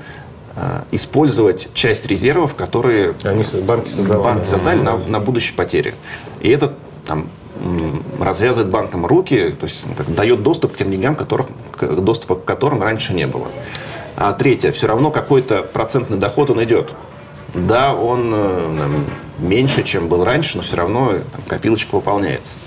э, 0.54 0.80
использовать 0.92 1.68
часть 1.75 2.06
резервов, 2.06 2.54
которые 2.54 3.12
Они, 3.25 3.45
банки 3.66 3.90
создавали, 3.90 4.25
банки 4.25 4.47
создали 4.47 4.80
на, 4.80 4.97
на 4.97 5.21
будущие 5.21 5.54
потери. 5.54 5.95
И 6.40 6.49
это 6.49 6.73
там, 7.06 7.28
развязывает 8.18 8.71
банкам 8.71 9.04
руки, 9.04 9.54
то 9.61 9.66
есть 9.66 9.85
как, 9.99 10.14
дает 10.14 10.42
доступ 10.42 10.73
к 10.73 10.76
тем 10.78 10.90
деньгам, 10.90 11.14
которых, 11.14 11.49
доступа 11.80 12.37
к 12.37 12.47
которым 12.47 12.83
раньше 12.83 13.12
не 13.12 13.26
было. 13.26 13.49
А 14.16 14.33
третье, 14.33 14.73
все 14.73 14.87
равно 14.87 15.11
какой-то 15.11 15.62
процентный 15.64 16.16
доход 16.16 16.49
он 16.49 16.64
идет. 16.64 16.92
Да, 17.54 17.94
он 17.94 18.34
меньше, 19.38 19.82
чем 19.82 20.08
был 20.08 20.24
раньше, 20.24 20.56
но 20.56 20.62
все 20.62 20.76
равно 20.76 21.12
там, 21.32 21.42
копилочка 21.46 21.94
выполняется. 21.94 22.58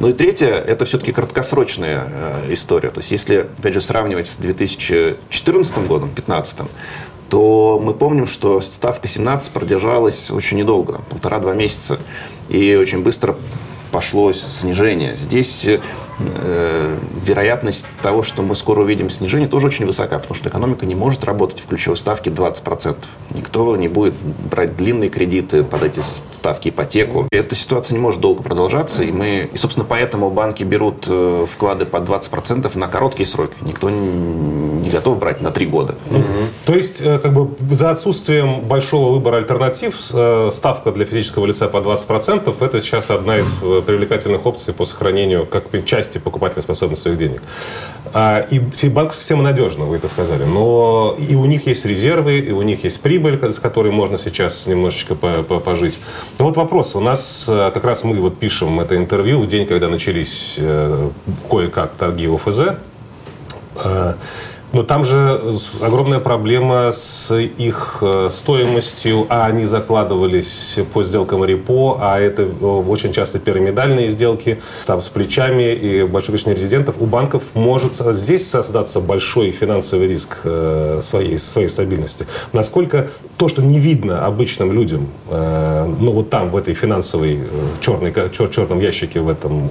Ну 0.00 0.08
и 0.08 0.12
третье, 0.12 0.48
это 0.48 0.84
все-таки 0.84 1.12
краткосрочная 1.12 2.04
э, 2.06 2.52
история. 2.52 2.90
То 2.90 3.00
есть 3.00 3.10
если, 3.10 3.48
опять 3.58 3.74
же, 3.74 3.80
сравнивать 3.80 4.26
с 4.26 4.36
2014 4.36 5.76
годом, 5.86 6.10
2015, 6.14 6.58
то 7.28 7.80
мы 7.82 7.94
помним, 7.94 8.26
что 8.26 8.60
ставка 8.60 9.08
17 9.08 9.52
продержалась 9.52 10.30
очень 10.30 10.58
недолго, 10.58 11.00
полтора-два 11.10 11.54
месяца, 11.54 11.98
и 12.48 12.74
очень 12.74 13.02
быстро 13.02 13.36
пошло 13.92 14.32
снижение. 14.32 15.16
Здесь 15.16 15.66
э, 16.18 16.98
вероятность 17.24 17.86
того, 18.02 18.22
что 18.22 18.42
мы 18.42 18.54
скоро 18.54 18.80
увидим 18.80 19.10
снижение, 19.10 19.48
тоже 19.48 19.66
очень 19.66 19.86
высока, 19.86 20.18
потому 20.18 20.34
что 20.34 20.48
экономика 20.48 20.86
не 20.86 20.94
может 20.94 21.24
работать 21.24 21.60
в 21.60 21.66
ключевой 21.66 21.96
ставке 21.96 22.30
20%. 22.30 22.96
Никто 23.30 23.76
не 23.76 23.88
будет 23.88 24.14
брать 24.50 24.76
длинные 24.76 25.10
кредиты 25.10 25.64
под 25.64 25.82
эти 25.82 26.02
ставки, 26.34 26.68
ипотеку. 26.68 27.28
Эта 27.32 27.54
ситуация 27.54 27.96
не 27.96 28.00
может 28.00 28.20
долго 28.20 28.42
продолжаться, 28.42 29.02
и 29.02 29.12
мы, 29.12 29.48
и, 29.52 29.56
собственно, 29.56 29.86
поэтому 29.88 30.30
банки 30.30 30.62
берут 30.62 31.06
э, 31.08 31.46
вклады 31.50 31.86
под 31.86 32.08
20% 32.08 32.76
на 32.78 32.88
короткие 32.88 33.26
сроки. 33.26 33.54
Никто 33.62 33.90
не 33.90 34.90
готов 34.90 35.18
брать 35.18 35.40
на 35.40 35.50
3 35.50 35.66
года. 35.66 35.94
Угу. 36.10 36.22
То 36.66 36.74
есть, 36.74 37.00
э, 37.00 37.18
как 37.18 37.32
бы 37.32 37.54
за 37.74 37.90
отсутствием 37.90 38.60
большого 38.60 39.12
выбора 39.12 39.36
альтернатив, 39.36 39.94
э, 40.12 40.50
ставка 40.52 40.92
для 40.92 41.04
физического 41.04 41.46
лица 41.46 41.68
по 41.68 41.78
20% 41.78 42.62
это 42.62 42.80
сейчас 42.80 43.10
одна 43.10 43.38
из 43.38 43.54
привлекательных 43.54 44.46
опций 44.46 44.74
по 44.74 44.84
сохранению 44.84 45.46
как 45.46 45.68
части 46.04 46.18
покупательной 46.18 46.62
способности 46.62 47.02
своих 47.02 47.18
денег. 47.18 47.42
А, 48.12 48.40
и 48.50 48.58
банковская 48.88 49.20
система 49.20 49.42
надежна, 49.42 49.86
вы 49.86 49.96
это 49.96 50.08
сказали. 50.08 50.44
Но 50.44 51.16
и 51.18 51.34
у 51.34 51.44
них 51.46 51.66
есть 51.66 51.84
резервы, 51.84 52.38
и 52.38 52.52
у 52.52 52.62
них 52.62 52.84
есть 52.84 53.00
прибыль, 53.00 53.40
с 53.42 53.58
которой 53.58 53.92
можно 53.92 54.18
сейчас 54.18 54.66
немножечко 54.66 55.14
пожить. 55.14 55.98
Но 56.38 56.44
вот 56.44 56.56
вопрос. 56.56 56.94
У 56.94 57.00
нас 57.00 57.46
э, 57.48 57.70
как 57.72 57.84
раз 57.84 58.04
мы 58.04 58.20
вот 58.20 58.38
пишем 58.38 58.80
это 58.80 58.96
интервью 58.96 59.40
в 59.40 59.46
день, 59.46 59.66
когда 59.66 59.88
начались 59.88 60.56
э, 60.58 61.10
кое-как 61.50 61.94
торги 61.94 62.26
ОФЗ. 62.26 62.60
Э, 64.74 64.76
но 64.76 64.82
там 64.82 65.04
же 65.04 65.40
огромная 65.80 66.20
проблема 66.20 66.90
с 66.92 67.34
их 67.34 67.98
э, 68.00 68.28
стоимостью, 68.30 69.26
а 69.28 69.46
они 69.46 69.64
закладывались 69.64 70.78
по 70.92 71.02
сделкам 71.02 71.44
репо, 71.44 71.98
а 72.00 72.18
это 72.18 72.42
э, 72.42 72.64
очень 72.64 73.12
часто 73.12 73.38
пирамидальные 73.38 74.10
сделки, 74.10 74.60
там 74.86 75.00
с 75.00 75.08
плечами 75.08 75.74
и 75.74 76.02
большое 76.02 76.38
количество 76.38 76.50
резидентов. 76.50 76.96
У 76.98 77.06
банков 77.06 77.42
может 77.54 77.94
здесь 77.94 78.48
создаться 78.48 79.00
большой 79.00 79.50
финансовый 79.50 80.08
риск 80.08 80.40
э, 80.44 81.00
своей, 81.02 81.38
своей 81.38 81.68
стабильности. 81.68 82.26
Насколько 82.52 83.08
то, 83.36 83.48
что 83.48 83.62
не 83.62 83.78
видно 83.78 84.26
обычным 84.26 84.72
людям, 84.72 85.08
ну 85.28 86.12
вот 86.12 86.30
там, 86.30 86.50
в 86.50 86.56
этой 86.56 86.74
финансовой 86.74 87.40
черной, 87.80 88.12
чер, 88.32 88.48
черном 88.48 88.80
ящике, 88.80 89.20
в 89.20 89.28
этом 89.28 89.70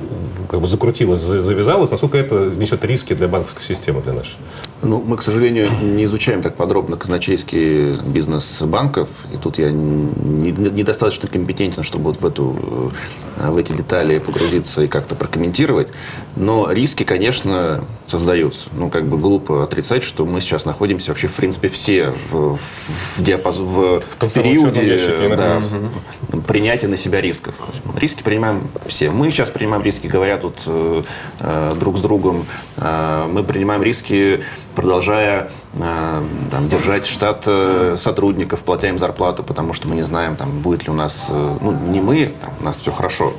как 0.49 0.61
бы 0.61 0.67
закрутилось, 0.67 1.21
завязалось, 1.21 1.91
насколько 1.91 2.17
это 2.17 2.51
несет 2.57 2.83
риски 2.85 3.13
для 3.13 3.27
банковской 3.27 3.63
системы, 3.63 4.01
для 4.01 4.13
нашей? 4.13 4.37
Ну, 4.83 5.01
мы, 5.05 5.15
к 5.17 5.21
сожалению, 5.21 5.69
не 5.81 6.03
изучаем 6.03 6.41
так 6.41 6.55
подробно 6.55 6.97
казначейский 6.97 7.95
бизнес 7.95 8.61
банков. 8.61 9.07
И 9.33 9.37
тут 9.37 9.57
я 9.57 9.71
недостаточно 9.71 11.27
компетентен, 11.29 11.83
чтобы 11.83 12.05
вот 12.05 12.19
в, 12.19 12.25
эту, 12.25 12.91
э, 13.37 13.49
в 13.49 13.57
эти 13.57 13.71
детали 13.71 14.19
погрузиться 14.19 14.83
и 14.83 14.87
как-то 14.87 15.15
прокомментировать. 15.15 15.89
Но 16.35 16.69
риски, 16.71 17.03
конечно, 17.03 17.85
создаются. 18.07 18.69
Ну, 18.73 18.89
как 18.89 19.07
бы 19.07 19.17
глупо 19.17 19.63
отрицать, 19.63 20.03
что 20.03 20.25
мы 20.25 20.41
сейчас 20.41 20.65
находимся 20.65 21.11
вообще, 21.11 21.27
в 21.27 21.33
принципе, 21.33 21.69
все 21.69 22.13
в, 22.29 22.57
в, 22.57 23.23
диапаз... 23.23 23.57
в, 23.57 24.01
в, 24.01 24.01
в 24.01 24.33
периоде 24.33 24.85
ящике, 24.85 25.35
да, 25.35 25.57
угу. 25.59 26.41
принятия 26.41 26.87
на 26.87 26.97
себя 26.97 27.21
рисков. 27.21 27.55
Риски 27.95 28.21
принимаем 28.21 28.67
все. 28.85 29.11
Мы 29.11 29.31
сейчас 29.31 29.49
принимаем 29.49 29.83
риски, 29.83 30.07
говоря 30.07 30.37
тут 30.37 30.61
э, 30.65 31.03
э, 31.39 31.73
друг 31.79 31.97
с 31.97 32.01
другом. 32.01 32.45
Э, 32.77 33.27
мы 33.31 33.43
принимаем 33.43 33.81
риски 33.81 34.43
продолжая 34.75 35.49
э, 35.73 36.23
там, 36.51 36.69
держать 36.69 37.05
штат 37.05 37.43
э, 37.47 37.95
сотрудников, 37.97 38.61
платя 38.61 38.87
им 38.87 38.97
зарплату, 38.99 39.43
потому 39.43 39.73
что 39.73 39.87
мы 39.87 39.95
не 39.95 40.03
знаем, 40.03 40.35
там, 40.35 40.59
будет 40.59 40.83
ли 40.83 40.89
у 40.89 40.93
нас, 40.93 41.25
э, 41.29 41.57
ну, 41.61 41.71
не 41.71 42.01
мы, 42.01 42.33
там, 42.41 42.53
у 42.59 42.63
нас 42.63 42.77
все 42.77 42.91
хорошо, 43.03 43.33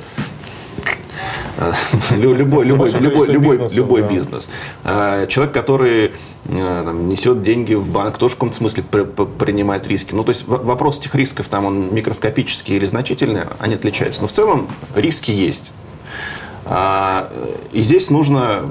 любой, 2.11 2.65
любой, 2.65 2.91
любой, 2.91 3.27
любой, 3.27 3.69
любой 3.73 4.01
да. 4.01 4.07
бизнес. 4.09 4.49
Человек, 4.83 5.53
который 5.53 6.11
там, 6.45 7.07
несет 7.07 7.41
деньги 7.41 7.73
в 7.73 7.87
банк, 7.87 8.17
тоже 8.17 8.33
в 8.33 8.37
каком-то 8.37 8.57
смысле 8.57 8.83
принимает 8.83 9.87
риски. 9.87 10.13
Ну, 10.13 10.25
то 10.25 10.31
есть 10.31 10.45
вопрос 10.47 10.99
этих 10.99 11.15
рисков, 11.15 11.47
там 11.47 11.65
он 11.65 11.93
микроскопический 11.95 12.75
или 12.75 12.85
значительный, 12.85 13.43
они 13.59 13.75
отличаются. 13.75 14.21
Но 14.21 14.27
в 14.27 14.33
целом 14.33 14.67
риски 14.95 15.31
есть. 15.31 15.71
А, 16.65 17.31
и 17.71 17.81
здесь 17.81 18.09
нужно 18.09 18.65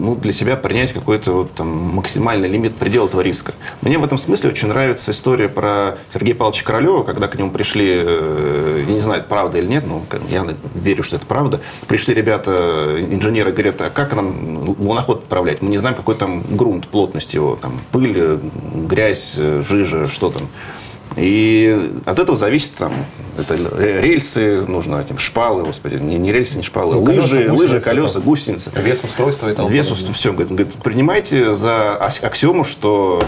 ну, 0.00 0.16
для 0.16 0.32
себя 0.32 0.56
принять 0.56 0.92
какой-то 0.92 1.32
вот, 1.32 1.52
там, 1.52 1.68
максимальный 1.68 2.48
лимит 2.48 2.76
предела 2.76 3.06
этого 3.06 3.20
риска. 3.20 3.52
Мне 3.82 3.98
в 3.98 4.04
этом 4.04 4.18
смысле 4.18 4.50
очень 4.50 4.68
нравится 4.68 5.12
история 5.12 5.48
про 5.48 5.98
Сергея 6.12 6.34
Павловича 6.34 6.64
Королева, 6.64 7.02
когда 7.02 7.28
к 7.28 7.36
нему 7.38 7.50
пришли, 7.50 8.02
э, 8.04 8.84
я 8.86 8.92
не 8.92 9.00
знаю, 9.00 9.24
правда 9.28 9.58
или 9.58 9.66
нет, 9.66 9.84
но 9.86 10.02
я 10.30 10.46
верю, 10.74 11.02
что 11.02 11.16
это 11.16 11.26
правда, 11.26 11.60
пришли 11.86 12.14
ребята, 12.14 12.96
инженеры, 12.98 13.52
говорят, 13.52 13.80
а 13.80 13.90
как 13.90 14.14
нам 14.14 14.76
луноход 14.78 15.24
отправлять? 15.24 15.62
Мы 15.62 15.68
не 15.68 15.78
знаем, 15.78 15.94
какой 15.94 16.14
там 16.14 16.42
грунт, 16.50 16.88
плотность 16.88 17.34
его, 17.34 17.56
там, 17.56 17.80
пыль, 17.92 18.40
грязь, 18.74 19.34
жижа, 19.36 20.08
что 20.08 20.30
там. 20.30 20.48
И 21.20 21.92
от 22.06 22.18
этого 22.18 22.38
зависит 22.38 22.72
там 22.76 22.94
это 23.36 23.54
рельсы, 23.54 24.62
нужно 24.66 25.02
этим 25.02 25.18
шпалы, 25.18 25.64
господи, 25.64 25.96
не, 25.96 26.16
не 26.16 26.32
рельсы, 26.32 26.56
не 26.56 26.62
шпалы, 26.62 26.94
ну, 26.94 27.02
лыжи, 27.02 27.44
колеса, 27.44 27.52
лыжи, 27.52 27.80
колеса, 27.80 28.20
гусеницы. 28.20 28.72
Вес 28.74 29.04
устройства 29.04 29.50
и 29.50 29.54
тому 29.54 29.68
Вес 29.68 29.90
устройства, 29.90 30.14
все. 30.14 30.32
Говорит, 30.32 30.52
говорит, 30.52 30.74
принимайте 30.82 31.54
за 31.54 31.94
аксиому, 31.96 32.64
что 32.64 33.22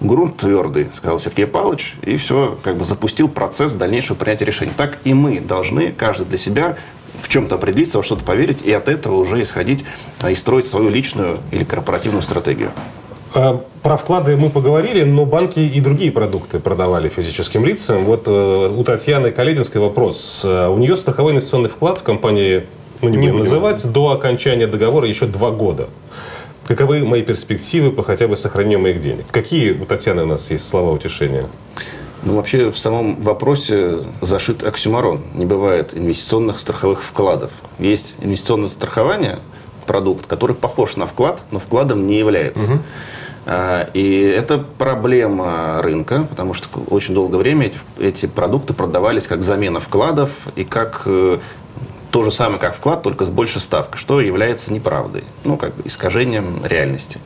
грунт 0.00 0.38
твердый, 0.38 0.88
сказал 0.96 1.20
Сергей 1.20 1.46
Павлович, 1.46 1.96
и 2.02 2.16
все, 2.16 2.58
как 2.62 2.78
бы 2.78 2.86
запустил 2.86 3.28
процесс 3.28 3.72
дальнейшего 3.72 4.16
принятия 4.16 4.46
решений. 4.46 4.72
Так 4.74 4.98
и 5.04 5.12
мы 5.12 5.40
должны, 5.40 5.92
каждый 5.92 6.26
для 6.26 6.38
себя, 6.38 6.76
в 7.20 7.28
чем-то 7.28 7.56
определиться, 7.56 7.98
во 7.98 8.04
что-то 8.04 8.24
поверить, 8.24 8.58
и 8.64 8.72
от 8.72 8.88
этого 8.88 9.16
уже 9.16 9.42
исходить 9.42 9.84
а, 10.20 10.30
и 10.30 10.34
строить 10.34 10.66
свою 10.66 10.88
личную 10.88 11.40
или 11.52 11.62
корпоративную 11.62 12.22
стратегию. 12.22 12.72
Э, 13.34 13.58
про 13.82 13.96
вклады 13.96 14.36
мы 14.36 14.48
поговорили, 14.48 15.02
но 15.02 15.26
банки 15.26 15.58
и 15.58 15.80
другие 15.80 16.12
продукты 16.12 16.60
продавали 16.60 17.08
физическим 17.08 17.64
лицам. 17.64 18.04
Вот 18.04 18.24
э, 18.26 18.70
у 18.74 18.84
Татьяны 18.84 19.32
Калединской 19.32 19.80
вопрос. 19.80 20.42
Э, 20.44 20.68
у 20.68 20.78
нее 20.78 20.96
страховой 20.96 21.32
инвестиционный 21.32 21.68
вклад 21.68 21.98
в 21.98 22.02
компании, 22.02 22.64
ну 23.02 23.08
не, 23.08 23.16
не 23.16 23.28
будем 23.28 23.40
называть, 23.40 23.90
до 23.90 24.10
окончания 24.12 24.66
договора 24.66 25.08
еще 25.08 25.26
два 25.26 25.50
года. 25.50 25.88
Каковы 26.66 27.04
мои 27.04 27.22
перспективы 27.22 27.90
по 27.90 28.02
хотя 28.02 28.28
бы 28.28 28.36
сохранению 28.36 28.78
моих 28.78 29.00
денег? 29.00 29.26
Какие 29.30 29.72
у 29.72 29.84
Татьяны 29.84 30.22
у 30.22 30.26
нас 30.26 30.50
есть 30.50 30.66
слова 30.66 30.92
утешения? 30.92 31.48
Ну, 32.22 32.36
вообще, 32.36 32.70
в 32.70 32.78
самом 32.78 33.20
вопросе 33.20 33.98
зашит 34.22 34.62
оксюмарон. 34.62 35.20
Не 35.34 35.44
бывает 35.44 35.92
инвестиционных 35.92 36.58
страховых 36.58 37.02
вкладов. 37.02 37.50
Есть 37.78 38.14
инвестиционное 38.22 38.70
страхование, 38.70 39.40
продукт, 39.84 40.26
который 40.26 40.56
похож 40.56 40.96
на 40.96 41.06
вклад, 41.06 41.42
но 41.50 41.58
вкладом 41.58 42.06
не 42.06 42.16
является. 42.16 42.72
Угу. 42.72 42.82
А, 43.46 43.88
и 43.92 44.20
это 44.20 44.58
проблема 44.58 45.80
рынка, 45.82 46.26
потому 46.28 46.54
что 46.54 46.68
очень 46.88 47.14
долгое 47.14 47.38
время 47.38 47.66
эти, 47.66 47.78
эти 47.98 48.26
продукты 48.26 48.74
продавались 48.74 49.26
как 49.26 49.42
замена 49.42 49.80
вкладов 49.80 50.30
и 50.56 50.64
как 50.64 51.02
э, 51.06 51.38
то 52.10 52.24
же 52.24 52.30
самое, 52.30 52.58
как 52.58 52.74
вклад, 52.74 53.02
только 53.02 53.24
с 53.24 53.28
большей 53.28 53.60
ставкой, 53.60 53.98
что 53.98 54.20
является 54.20 54.72
неправдой, 54.72 55.24
ну, 55.44 55.56
как 55.56 55.74
бы 55.74 55.82
искажением 55.84 56.64
реальности. 56.64 57.18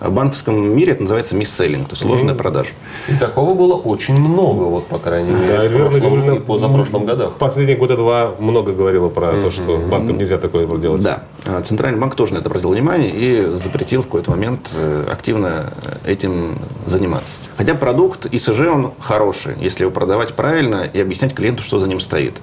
В 0.00 0.10
банковском 0.10 0.76
мире 0.76 0.92
это 0.92 1.02
называется 1.02 1.34
мисселлинг, 1.34 1.88
то 1.88 1.94
есть 1.94 2.04
ложная 2.04 2.34
mm-hmm. 2.34 2.38
продажа. 2.38 2.70
И 3.08 3.16
такого 3.16 3.54
было 3.54 3.74
очень 3.74 4.14
много, 4.14 4.64
вот, 4.64 4.86
по 4.86 4.98
крайней 4.98 5.32
мере, 5.32 5.48
да, 5.48 5.68
в 5.68 5.72
прошлом 5.72 6.00
говорили, 6.00 6.36
и 6.36 6.40
позапрошлом 6.40 7.06
годах. 7.06 7.32
Последние 7.38 7.76
года 7.76 7.96
два 7.96 8.34
много 8.38 8.72
говорило 8.72 9.08
про 9.08 9.28
mm-hmm. 9.28 9.42
то, 9.42 9.50
что 9.50 9.78
банкам 9.78 10.18
нельзя 10.18 10.38
такое 10.38 10.66
делать. 10.78 11.02
Да. 11.02 11.24
А 11.46 11.62
Центральный 11.62 11.98
банк 11.98 12.14
тоже 12.14 12.34
на 12.34 12.38
это 12.38 12.48
обратил 12.48 12.70
внимание 12.70 13.10
и 13.10 13.50
запретил 13.56 14.02
в 14.02 14.04
какой-то 14.04 14.30
момент 14.30 14.68
э, 14.74 15.04
активно 15.10 15.72
этим 16.06 16.58
заниматься. 16.86 17.34
Хотя 17.56 17.74
продукт 17.74 18.26
ИСЖ, 18.30 18.60
он 18.60 18.92
хороший, 19.00 19.54
если 19.60 19.84
его 19.84 19.90
продавать 19.90 20.34
правильно 20.34 20.82
и 20.92 21.00
объяснять 21.00 21.34
клиенту, 21.34 21.62
что 21.62 21.78
за 21.78 21.88
ним 21.88 22.00
стоит. 22.00 22.36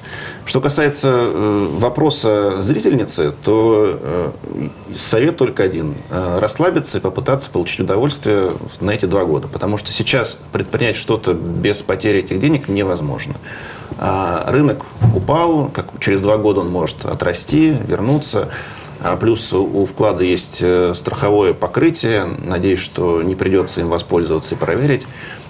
Что 0.46 0.60
касается 0.60 1.10
э, 1.12 1.68
вопроса 1.78 2.62
зрительницы, 2.62 3.34
то 3.44 4.00
э, 4.02 4.32
совет 4.96 5.38
только 5.38 5.64
один. 5.64 5.96
Расслабиться 6.10 6.98
и 6.98 7.02
попытаться 7.02 7.45
пытаться 7.46 7.52
получить 7.52 7.80
удовольствие 7.80 8.54
на 8.80 8.92
эти 8.92 9.06
два 9.06 9.26
года. 9.26 9.48
Потому 9.48 9.78
что 9.78 9.92
сейчас 9.92 10.38
предпринять 10.52 10.96
что-то 10.96 11.34
без 11.34 11.82
потери 11.82 12.20
этих 12.20 12.40
денег 12.40 12.68
невозможно. 12.68 13.36
А 13.98 14.52
рынок 14.52 14.86
упал, 15.16 15.70
как 15.74 16.00
через 16.00 16.22
два 16.22 16.38
года 16.38 16.62
он 16.62 16.70
может 16.70 17.06
отрасти, 17.06 17.78
вернуться. 17.88 18.50
А 19.02 19.16
плюс 19.18 19.54
у 19.54 19.86
вклада 19.86 20.24
есть 20.24 20.60
э, 20.62 20.94
страховое 20.96 21.54
покрытие. 21.54 22.26
Надеюсь, 22.26 22.80
что 22.80 23.22
не 23.22 23.36
придется 23.36 23.82
им 23.82 23.90
воспользоваться 23.90 24.56
и 24.56 24.58
проверить. 24.58 25.06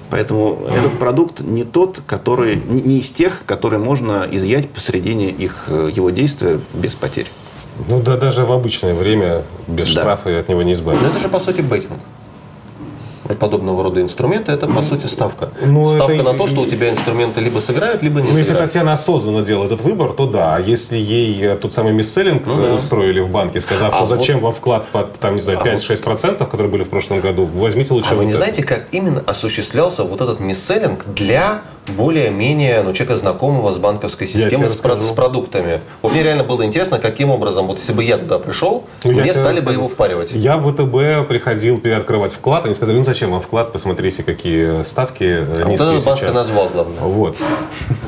Поэтому 0.10 0.68
этот 0.68 1.00
продукт 1.00 1.40
не 1.42 1.64
тот, 1.64 2.02
который 2.06 2.56
не 2.56 3.00
из 3.00 3.12
тех, 3.12 3.44
которые 3.46 3.80
можно 3.80 4.28
изъять 4.32 4.70
посредине 4.70 5.30
их, 5.30 5.66
э, 5.68 5.90
его 5.96 6.10
действия 6.10 6.60
без 6.74 6.96
потерь. 6.96 7.28
Ну 7.90 8.02
да, 8.02 8.18
даже 8.18 8.46
в 8.46 8.52
обычное 8.52 8.94
время 8.94 9.44
без 9.68 9.94
да. 9.94 10.02
штрафа 10.02 10.40
от 10.40 10.50
него 10.50 10.64
не 10.64 10.74
избавиться. 10.74 11.06
Но 11.06 11.12
это 11.12 11.20
же, 11.20 11.30
по 11.30 11.40
сути, 11.40 11.62
бейтинг. 11.62 12.00
Подобного 13.34 13.84
рода 13.84 14.02
инструменты, 14.02 14.52
это, 14.52 14.68
по 14.68 14.84
сути, 14.84 15.08
ставка. 15.08 15.50
Ну, 15.66 15.90
ставка 15.92 16.14
это 16.14 16.24
на 16.24 16.34
то, 16.36 16.48
что 16.48 16.62
у 16.62 16.66
тебя 16.68 16.90
инструменты 16.92 17.42
либо 17.42 17.60
сыграют, 17.60 18.04
либо 18.04 18.22
не 18.22 18.30
Ну, 18.32 18.38
если 18.38 18.52
сыграют. 18.52 18.72
Татьяна 18.72 18.94
осознанно 18.94 19.42
делала 19.44 19.66
этот 19.66 19.82
выбор, 19.82 20.12
то 20.12 20.28
да. 20.28 20.56
А 20.56 20.60
если 20.62 20.98
ей 20.98 21.42
э, 21.42 21.56
тот 21.56 21.74
самый 21.74 21.94
мисселлинг 21.94 22.44
э, 22.48 22.74
устроили 22.76 23.20
в 23.22 23.30
банке, 23.30 23.62
сказав, 23.62 23.92
Ну 23.94 23.98
А 23.98 24.06
что 24.06 24.06
вот- 24.16 24.20
зачем 24.20 24.40
вам 24.40 24.54
вклад 24.54 24.86
под, 24.88 25.14
там, 25.14 25.36
не 25.36 25.42
знаю, 25.42 25.60
5-6%, 25.64 26.38
которые 26.38 26.70
были 26.72 26.84
в 26.84 26.90
прошлом 26.90 27.20
году, 27.22 27.46
возьмите 27.46 27.94
лучше 27.94 28.10
А 28.12 28.16
вы 28.16 28.26
не 28.26 28.30
это. 28.32 28.38
знаете, 28.38 28.64
как 28.64 28.88
именно 28.92 29.24
осуществлялся 29.26 30.04
вот 30.04 30.22
этот 30.22 30.40
мисселлинг 30.40 31.06
для 31.16 31.62
более-менее 31.98 32.82
ну, 32.84 32.94
человека, 32.94 33.18
знакомого 33.18 33.72
с 33.72 33.78
банковской 33.78 34.28
системой, 34.28 34.70
с, 34.70 34.76
про- 34.80 35.02
с 35.02 35.12
продуктами? 35.12 35.82
Вот 36.02 36.12
мне 36.12 36.24
реально 36.24 36.44
было 36.44 36.64
интересно, 36.66 37.00
каким 37.00 37.30
образом, 37.32 37.68
вот 37.68 37.80
если 37.80 37.94
бы 37.94 38.04
я 38.04 38.18
туда 38.18 38.40
пришел, 38.40 38.86
Ну, 39.04 39.12
мне 39.12 39.32
стали 39.34 39.56
бы 39.60 39.72
расскажу. 39.72 39.80
его 39.80 39.88
впаривать. 39.90 40.32
Я 40.34 40.58
в 40.58 40.72
ВТБ 40.72 41.28
приходил 41.28 41.80
переоткрывать 41.80 42.34
вклад, 42.34 42.66
они 42.66 42.74
сказали, 42.74 42.98
ну 42.98 43.04
зачем 43.04 43.15
вам 43.24 43.42
вклад, 43.42 43.72
посмотрите, 43.72 44.24
какие 44.24 44.84
ставки 44.84 45.24
А 45.24 45.64
вот 45.64 45.70
низкие 45.72 46.00
ты 46.00 46.02
сейчас. 46.02 46.36
назвал, 46.36 46.70
главное. 46.74 47.00
Вот. 47.02 47.38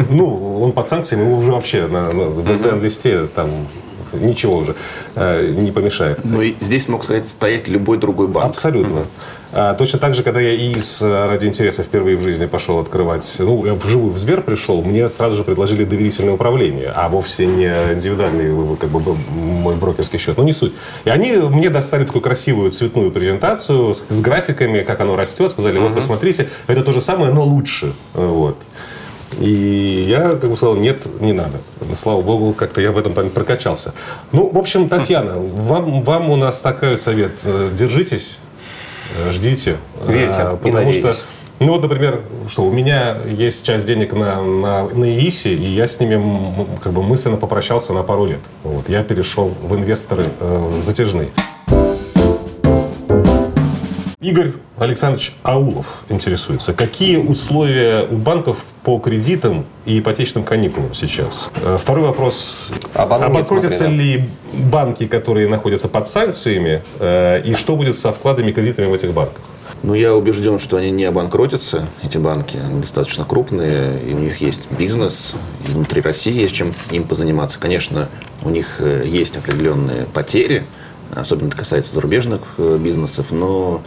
Ну, 0.10 0.62
он 0.62 0.72
под 0.74 0.88
санкциями, 0.88 1.24
его 1.26 1.38
уже 1.38 1.52
вообще 1.52 1.88
на, 1.88 2.12
на- 2.12 2.26
в 2.26 2.50
SDN-листе 2.50 3.28
там 3.28 3.50
ничего 4.14 4.58
уже 4.58 4.76
э, 5.16 5.54
не 5.56 5.72
помешает. 5.72 6.20
Ну 6.24 6.42
и 6.42 6.56
здесь 6.62 6.88
мог 6.88 7.04
сказать 7.04 7.28
стоять 7.28 7.68
любой 7.68 7.98
другой 7.98 8.28
банк. 8.28 8.50
Абсолютно. 8.50 9.06
А, 9.52 9.74
точно 9.74 10.00
так 10.00 10.14
же, 10.14 10.24
когда 10.24 10.42
я 10.42 10.56
ИИС 10.56 11.02
э, 11.02 11.28
ради 11.28 11.46
интереса 11.46 11.84
впервые 11.84 12.18
в 12.18 12.22
жизни 12.22 12.46
пошел 12.46 12.80
открывать, 12.80 13.36
ну, 13.40 13.66
я 13.66 13.74
вживую 13.76 14.12
в 14.12 14.18
Сбер 14.18 14.42
пришел, 14.42 14.82
мне 14.82 15.08
сразу 15.10 15.38
же 15.38 15.44
предложили 15.44 15.86
доверительное 15.86 16.34
управление, 16.34 16.92
а 16.94 17.08
вовсе 17.08 17.46
не 17.46 17.68
индивидуальный 17.94 18.74
э, 18.74 18.76
как 18.80 18.90
бы, 18.90 19.16
мой 19.32 19.76
брокерский 19.76 20.20
счет. 20.20 20.38
Ну, 20.38 20.44
не 20.44 20.54
суть. 20.54 20.74
И 21.06 21.10
они 21.10 21.34
мне 21.34 21.70
достали 21.70 22.04
такую 22.04 22.22
красивую 22.22 22.72
цветную 22.72 23.12
презентацию 23.12 23.96
с, 23.96 24.06
с 24.10 24.22
графиками, 24.22 24.84
как 24.84 25.00
оно 25.00 25.16
растет, 25.16 25.52
сказали, 25.52 25.80
вот, 25.80 25.96
посмотрите, 25.96 26.50
это 26.68 26.84
то 26.84 26.92
же 26.92 27.00
самое, 27.00 27.32
но 27.32 27.44
лучше. 27.44 27.94
Вот. 28.14 28.58
И 29.40 30.06
я 30.08 30.30
как 30.30 30.50
бы 30.50 30.58
сказал, 30.58 30.76
нет, 30.76 31.06
не 31.22 31.34
надо. 31.34 31.60
Слава 31.94 32.22
богу, 32.22 32.54
как-то 32.54 32.82
я 32.82 32.92
в 32.92 32.98
этом 32.98 33.14
плане 33.14 33.30
прокачался. 33.30 33.94
Ну, 34.32 34.50
в 34.50 34.58
общем, 34.58 34.90
Татьяна, 34.90 35.34
вам, 35.38 36.04
вам 36.04 36.30
у 36.30 36.36
нас 36.36 36.62
такой 36.62 36.98
совет. 36.98 37.42
Э, 37.44 37.70
Держитесь, 37.78 38.40
э, 39.18 39.32
ждите. 39.32 39.78
Верьте 40.06 40.42
А, 40.42 40.56
Потому 40.58 40.92
что, 40.94 41.16
ну 41.60 41.74
вот, 41.74 41.82
например, 41.84 42.22
что 42.48 42.64
у 42.64 42.72
меня 42.72 43.18
есть 43.26 43.66
часть 43.66 43.86
денег 43.86 44.14
на, 44.14 44.42
на, 44.44 44.84
на 44.84 45.06
ИИСе, 45.06 45.54
и 45.54 45.66
я 45.66 45.88
с 45.88 46.00
ними 46.00 46.68
как 46.84 46.94
бы 46.94 47.04
мысленно 47.04 47.38
попрощался 47.38 47.94
на 47.94 48.04
пару 48.04 48.26
лет. 48.26 48.42
Вот, 48.64 48.90
я 48.90 49.04
перешел 49.04 49.54
в 49.62 49.76
инвесторы 49.76 50.26
э, 50.40 50.80
затяжные. 50.82 51.30
Игорь 54.28 54.52
Александрович 54.78 55.34
Аулов 55.42 56.04
интересуется, 56.10 56.74
какие 56.74 57.16
условия 57.16 58.06
у 58.12 58.18
банков 58.18 58.58
по 58.84 59.00
кредитам 59.00 59.66
и 59.86 60.00
ипотечным 60.00 60.44
каникулам 60.44 60.94
сейчас? 60.94 61.50
Э, 61.64 61.78
Второй 61.80 62.04
вопрос. 62.08 62.68
Обанкротятся 62.94 63.26
Обанкротятся 63.26 63.88
ли 63.88 64.30
банки, 64.52 65.08
которые 65.08 65.48
находятся 65.48 65.88
под 65.88 66.10
санкциями, 66.10 66.84
э, 67.00 67.42
и 67.46 67.54
что 67.54 67.78
будет 67.78 67.98
со 67.98 68.12
вкладами 68.12 68.50
и 68.50 68.54
кредитами 68.54 68.88
в 68.88 68.94
этих 68.94 69.14
банках? 69.14 69.46
Но 69.82 69.96
я 69.96 70.14
убежден, 70.14 70.60
что 70.60 70.76
они 70.76 70.92
не 70.92 71.06
обанкротятся, 71.06 71.88
эти 72.04 72.18
банки. 72.18 72.58
Они 72.58 72.82
достаточно 72.82 73.24
крупные, 73.24 73.98
и 74.02 74.14
у 74.14 74.20
них 74.20 74.42
есть 74.42 74.70
бизнес, 74.78 75.36
и 75.66 75.72
внутри 75.72 76.02
России 76.02 76.34
есть 76.34 76.54
чем 76.54 76.76
им 76.92 77.06
позаниматься. 77.06 77.60
Конечно, 77.60 78.10
у 78.44 78.50
них 78.50 78.76
э, 78.80 79.04
есть 79.06 79.38
определенные 79.38 80.04
потери, 80.04 80.66
особенно 81.16 81.48
это 81.48 81.56
касается 81.56 81.94
зарубежных 81.94 82.42
бизнесов, 82.58 83.28
но 83.32 83.82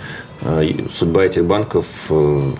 судьба 0.90 1.24
этих 1.24 1.44
банков 1.44 1.86
э, 2.10 2.52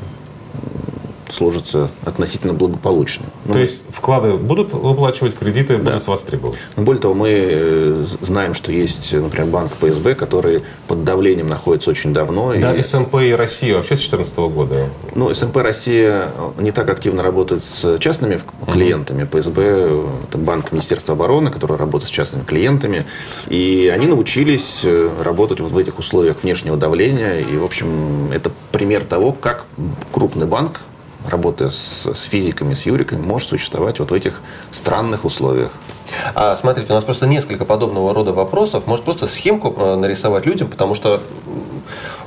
сложится 1.33 1.91
относительно 2.05 2.53
благополучно. 2.53 3.27
Ну, 3.45 3.55
То 3.55 3.59
есть 3.59 3.83
вклады 3.91 4.35
будут 4.35 4.73
выплачивать, 4.73 5.37
кредиты 5.37 5.77
будут 5.79 6.07
востребовать? 6.07 6.59
Ну, 6.77 6.83
Более 6.83 7.01
того, 7.01 7.15
мы 7.15 7.29
э, 7.31 8.07
знаем, 8.21 8.55
что 8.55 8.73
есть, 8.73 9.13
например, 9.13 9.49
банк 9.49 9.73
ПСБ, 9.73 10.15
который 10.15 10.63
под 10.87 11.05
давлением 11.05 11.49
находится 11.49 11.91
очень 11.91 12.13
давно. 12.13 12.55
Да, 12.55 12.75
и, 12.75 12.83
СМП 12.83 13.17
и 13.17 13.33
Россия 13.33 13.77
вообще 13.77 13.97
с 13.97 14.01
2014 14.01 14.37
года. 14.55 14.89
ну, 15.15 15.33
СМП 15.33 15.57
Россия 15.57 16.33
не 16.59 16.71
так 16.71 16.89
активно 16.89 17.23
работает 17.23 17.65
с 17.65 17.99
частными 17.99 18.41
клиентами. 18.67 19.25
ПСБ 19.25 19.63
э,– 19.63 20.07
это 20.29 20.39
банк 20.39 20.73
Министерства 20.73 21.15
обороны, 21.15 21.51
который 21.51 21.77
работает 21.77 22.11
с 22.11 22.13
частными 22.13 22.45
клиентами. 22.45 23.05
И 23.49 23.91
они 23.95 24.07
научились 24.07 24.83
э, 24.85 25.11
работать 25.23 25.61
вот 25.61 25.73
в 25.73 25.79
этих 25.79 25.99
условиях 25.99 26.43
внешнего 26.43 26.77
давления. 26.77 27.41
И, 27.41 27.57
в 27.57 27.65
общем, 27.65 28.31
это 28.33 28.51
пример 28.73 29.05
того, 29.05 29.33
как 29.33 29.67
крупный 30.13 30.47
банк 30.47 30.81
работая 31.27 31.71
с, 31.71 32.07
с 32.07 32.23
физиками, 32.23 32.75
с 32.75 32.87
юриками, 32.87 33.21
может 33.21 33.49
существовать 33.49 33.99
вот 33.99 34.11
в 34.11 34.15
этих 34.15 34.41
странных 34.73 35.25
условиях. 35.25 35.71
А 36.35 36.57
смотрите, 36.57 36.93
у 36.93 36.95
нас 36.95 37.05
просто 37.05 37.27
несколько 37.27 37.65
подобного 37.65 38.15
рода 38.15 38.33
вопросов. 38.33 38.87
Может 38.87 39.05
просто 39.05 39.27
схемку 39.27 39.75
э, 39.77 39.97
нарисовать 39.97 40.47
людям, 40.47 40.69
потому 40.69 40.95
что 40.95 41.23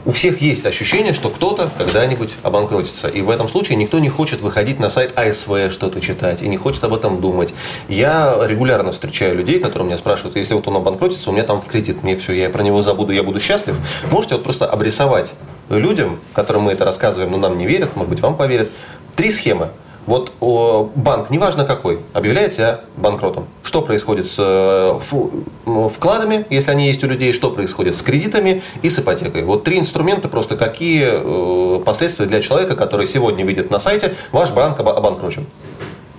у 0.05 0.11
всех 0.11 0.41
есть 0.41 0.65
ощущение, 0.65 1.13
что 1.13 1.29
кто-то 1.29 1.69
когда-нибудь 1.77 2.33
обанкротится. 2.43 3.07
И 3.07 3.21
в 3.21 3.29
этом 3.29 3.47
случае 3.47 3.77
никто 3.77 3.99
не 3.99 4.09
хочет 4.09 4.41
выходить 4.41 4.79
на 4.79 4.89
сайт 4.89 5.17
АСВ 5.17 5.71
что-то 5.71 6.01
читать 6.01 6.41
и 6.41 6.47
не 6.47 6.57
хочет 6.57 6.83
об 6.83 6.93
этом 6.93 7.21
думать. 7.21 7.53
Я 7.87 8.37
регулярно 8.45 8.91
встречаю 8.91 9.35
людей, 9.35 9.59
которые 9.59 9.87
меня 9.87 9.97
спрашивают, 9.97 10.35
если 10.35 10.53
вот 10.53 10.67
он 10.67 10.77
обанкротится, 10.77 11.29
у 11.29 11.33
меня 11.33 11.43
там 11.43 11.61
в 11.61 11.65
кредит, 11.65 12.03
мне 12.03 12.17
все, 12.17 12.33
я 12.33 12.49
про 12.49 12.63
него 12.63 12.83
забуду, 12.83 13.13
я 13.13 13.23
буду 13.23 13.39
счастлив. 13.39 13.77
Можете 14.11 14.35
вот 14.35 14.43
просто 14.43 14.65
обрисовать 14.65 15.33
людям, 15.69 16.19
которым 16.33 16.63
мы 16.63 16.71
это 16.73 16.85
рассказываем, 16.85 17.31
но 17.31 17.37
нам 17.37 17.57
не 17.57 17.65
верят, 17.65 17.95
может 17.95 18.09
быть, 18.09 18.21
вам 18.21 18.37
поверят, 18.37 18.69
три 19.15 19.31
схемы. 19.31 19.69
Вот 20.05 20.33
о, 20.41 20.91
банк, 20.95 21.29
неважно 21.29 21.63
какой, 21.63 22.01
объявляет 22.11 22.51
себя 22.51 22.81
банкротом. 22.97 23.47
Что 23.63 23.81
происходит 23.81 24.27
с 24.27 24.35
э, 24.37 24.99
фу- 24.99 25.45
вкладами, 25.65 26.45
если 26.49 26.71
они 26.71 26.87
есть 26.87 27.01
у 27.05 27.07
людей, 27.07 27.31
что 27.31 27.51
происходит 27.51 27.95
с 27.95 28.01
кредитами 28.01 28.61
и 28.81 28.89
с 28.89 28.99
ипотекой. 28.99 29.43
Вот 29.45 29.63
три 29.63 29.79
инструмента, 29.79 30.27
просто 30.27 30.57
какие 30.57 31.07
э, 31.09 31.83
последствия 31.85 32.25
для 32.25 32.41
человека, 32.41 32.75
который 32.75 33.07
сегодня 33.07 33.45
видит 33.45 33.71
на 33.71 33.79
сайте, 33.79 34.17
ваш 34.33 34.51
банк 34.51 34.77
оба- 34.81 34.97
обанкрочен. 34.97 35.45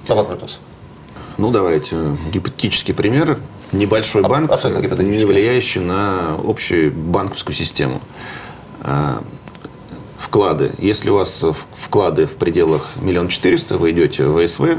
Обанкротился. 0.09 0.61
Ну, 1.37 1.51
давайте 1.51 2.17
гипотетический 2.33 2.95
пример. 2.95 3.39
Небольшой 3.73 4.23
банк, 4.23 4.51
абсолютно 4.51 4.81
гипотетический. 4.83 5.19
не 5.19 5.25
влияющий 5.27 5.81
на 5.83 6.37
общую 6.43 6.91
банковскую 6.91 7.55
систему. 7.55 8.01
А, 8.85 9.23
Вклады. 10.19 10.73
Если 10.79 11.11
у 11.11 11.17
вас 11.17 11.45
вклады 11.73 12.27
в 12.27 12.37
пределах 12.37 12.89
миллион 12.97 13.29
четыреста, 13.29 13.77
вы 13.79 13.91
идете 13.91 14.25
в 14.25 14.45
ВСВ, 14.45 14.79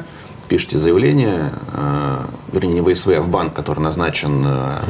пишете 0.50 0.80
заявление, 0.80 1.52
а, 1.72 2.28
вернее, 2.52 2.74
не 2.76 2.82
в 2.82 2.94
ВСВ, 2.94 3.10
а 3.16 3.22
в 3.22 3.30
банк, 3.30 3.54
который 3.54 3.80
назначен 3.80 4.44
а, 4.46 4.82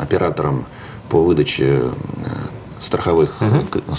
оператором 0.00 0.66
по 1.08 1.22
выдаче 1.22 1.84
а, 1.84 1.92
страховых 2.80 3.36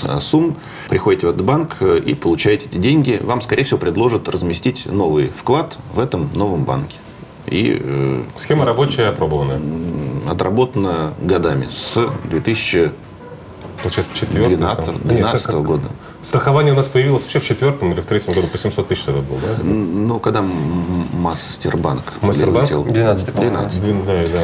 а, 0.03 0.19
сумм, 0.19 0.57
приходите 0.89 1.27
в 1.27 1.29
этот 1.29 1.43
банк 1.43 1.77
э, 1.79 1.99
и 2.03 2.13
получаете 2.15 2.65
эти 2.65 2.77
деньги, 2.77 3.19
вам, 3.23 3.41
скорее 3.41 3.63
всего, 3.63 3.77
предложат 3.79 4.27
разместить 4.27 4.85
новый 4.87 5.29
вклад 5.29 5.77
в 5.93 5.99
этом 5.99 6.29
новом 6.33 6.65
банке. 6.65 6.97
И 7.45 7.79
э, 7.79 8.23
Схема 8.37 8.65
рабочая, 8.65 9.09
опробованная. 9.09 9.61
отработана 10.29 11.13
годами 11.21 11.67
с 11.71 12.07
2012 12.25 12.91
Получается, 13.81 14.13
четвертый. 14.15 14.57
там. 14.57 14.99
Нет, 15.03 15.25
как- 15.31 15.41
как- 15.41 15.61
года. 15.61 15.87
Страхование 16.21 16.73
у 16.73 16.77
нас 16.77 16.87
появилось 16.87 17.23
вообще 17.23 17.39
в 17.39 17.45
четвертом 17.45 17.91
или 17.93 18.01
в 18.01 18.05
третьем 18.05 18.33
году 18.33 18.47
по 18.47 18.57
700 18.57 18.87
тысяч 18.87 19.03
тогда 19.03 19.21
был, 19.21 19.37
да? 19.37 19.63
Ну, 19.63 20.19
когда 20.19 20.43
Мастербанк. 21.13 22.03
Мастербанк? 22.21 22.67
прилетел. 22.67 22.85
12-й, 22.85 23.31
по-моему. 23.31 23.57
12 23.57 23.81
Блин, 23.83 24.03
Да, 24.05 24.13
да. 24.31 24.41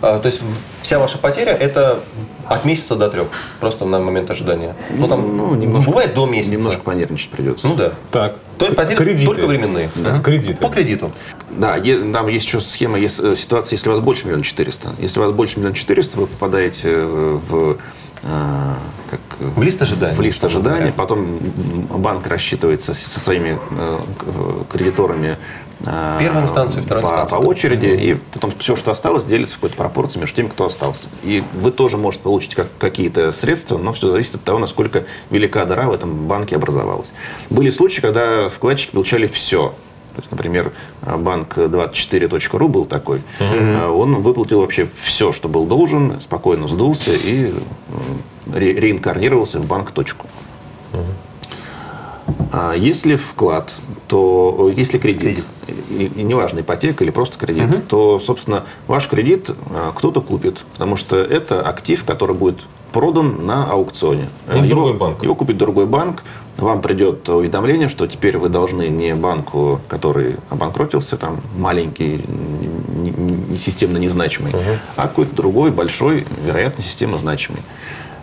А, 0.00 0.20
то 0.20 0.26
есть 0.28 0.40
вся 0.82 1.00
ваша 1.00 1.18
потеря 1.18 1.52
это 1.52 1.98
от 2.46 2.64
месяца 2.64 2.94
до 2.94 3.10
трех, 3.10 3.26
просто 3.58 3.84
на 3.84 3.98
момент 3.98 4.30
ожидания. 4.30 4.76
Ну, 4.96 5.08
там 5.08 5.36
Ну, 5.36 5.54
немножко- 5.56 5.90
бывает 5.90 6.14
до 6.14 6.24
месяца. 6.26 6.54
Немножко 6.54 6.80
понервничать 6.82 7.30
придется. 7.30 7.66
Ну 7.66 7.74
да. 7.74 7.92
Так, 8.12 8.36
То 8.58 8.66
есть 8.66 8.76
потери 8.76 8.96
кредиты. 8.96 9.26
только 9.26 9.46
временные. 9.48 9.90
Да. 9.96 10.20
Кредиты. 10.20 10.54
По 10.62 10.68
кредиту. 10.68 11.10
Да, 11.50 11.78
там 12.12 12.28
есть 12.28 12.46
еще 12.46 12.60
схема, 12.60 12.96
есть 12.96 13.18
э, 13.18 13.34
ситуация, 13.34 13.74
если 13.74 13.88
у 13.88 13.92
вас 13.92 14.00
больше 14.00 14.26
миллиона 14.26 14.44
четыреста. 14.44 14.90
Если 15.00 15.18
у 15.18 15.24
вас 15.24 15.32
больше 15.32 15.58
миллиона 15.58 15.74
четыреста, 15.74 16.20
вы 16.20 16.28
попадаете 16.28 16.90
э, 16.92 17.38
в 17.48 17.78
как, 18.22 19.20
э, 19.40 19.44
В 19.56 19.62
лист 19.62 19.80
ожидания. 19.82 20.14
в 20.14 20.20
лист 20.20 20.42
ожидания, 20.44 20.92
потом 20.92 21.38
банк 21.38 22.26
рассчитывается 22.26 22.94
со 22.94 23.20
своими 23.20 23.58
э, 23.70 24.00
к- 24.18 24.72
кредиторами 24.72 25.36
э, 25.86 26.16
Первой 26.18 26.42
инстанции, 26.42 26.80
второй 26.80 27.02
по, 27.02 27.06
инстанции, 27.08 27.34
по 27.36 27.38
очереди, 27.38 27.86
и 27.86 28.14
потом 28.32 28.52
все, 28.58 28.76
что 28.76 28.90
осталось, 28.90 29.24
делится 29.24 29.54
в 29.54 29.58
какой-то 29.58 29.76
пропорции 29.76 30.18
между 30.18 30.36
теми, 30.36 30.48
кто 30.48 30.66
остался. 30.66 31.08
И 31.22 31.42
вы 31.54 31.70
тоже 31.70 31.96
можете 31.96 32.24
получить 32.24 32.54
как, 32.54 32.66
какие-то 32.78 33.32
средства, 33.32 33.78
но 33.78 33.92
все 33.92 34.10
зависит 34.10 34.34
от 34.36 34.44
того, 34.44 34.58
насколько 34.58 35.04
велика 35.30 35.64
дыра 35.64 35.84
в 35.88 35.92
этом 35.92 36.26
банке 36.26 36.56
образовалась. 36.56 37.12
Были 37.50 37.70
случаи, 37.70 38.00
когда 38.00 38.48
вкладчики 38.48 38.90
получали 38.90 39.26
все. 39.26 39.74
То 40.18 40.22
есть, 40.22 40.32
например, 40.32 40.72
банк 41.00 41.56
24.ru 41.56 42.66
был 42.66 42.86
такой. 42.86 43.22
А 43.38 43.88
Он 43.92 44.16
выплатил 44.16 44.62
вообще 44.62 44.84
все, 44.92 45.30
что 45.30 45.48
был 45.48 45.64
должен, 45.64 46.20
спокойно 46.20 46.66
сдулся 46.66 47.12
и 47.12 47.54
ре- 48.52 48.72
реинкарнировался 48.74 49.60
в 49.60 49.66
банк. 49.66 49.92
Точку. 49.92 50.26
А 52.52 52.74
если 52.74 53.16
вклад, 53.16 53.72
то 54.08 54.72
если 54.74 54.98
кредит, 54.98 55.20
кредит. 55.20 55.44
И, 55.90 56.20
и 56.20 56.22
неважно, 56.22 56.60
ипотека 56.60 57.04
или 57.04 57.10
просто 57.10 57.38
кредит, 57.38 57.70
угу. 57.70 57.82
то, 57.88 58.18
собственно, 58.18 58.64
ваш 58.86 59.08
кредит 59.08 59.50
а, 59.70 59.92
кто-то 59.94 60.20
купит, 60.20 60.64
потому 60.72 60.96
что 60.96 61.16
это 61.16 61.60
актив, 61.62 62.04
который 62.04 62.34
будет 62.34 62.60
продан 62.92 63.46
на 63.46 63.70
аукционе. 63.70 64.28
Ну, 64.46 64.64
его, 64.64 64.66
другой 64.68 64.94
банк. 64.94 65.22
Его 65.22 65.34
купит 65.34 65.56
другой 65.58 65.86
банк, 65.86 66.22
вам 66.56 66.80
придет 66.80 67.28
уведомление, 67.28 67.88
что 67.88 68.06
теперь 68.06 68.38
вы 68.38 68.48
должны 68.48 68.88
не 68.88 69.14
банку, 69.14 69.80
который 69.88 70.36
обанкротился, 70.50 71.16
там 71.16 71.40
маленький, 71.56 72.24
не, 72.96 73.10
не 73.10 73.58
системно 73.58 73.98
незначимый, 73.98 74.52
угу. 74.52 74.78
а 74.96 75.02
какой-то 75.02 75.34
другой, 75.34 75.70
большой, 75.70 76.26
вероятно, 76.44 76.82
системно 76.82 77.18
значимый. 77.18 77.60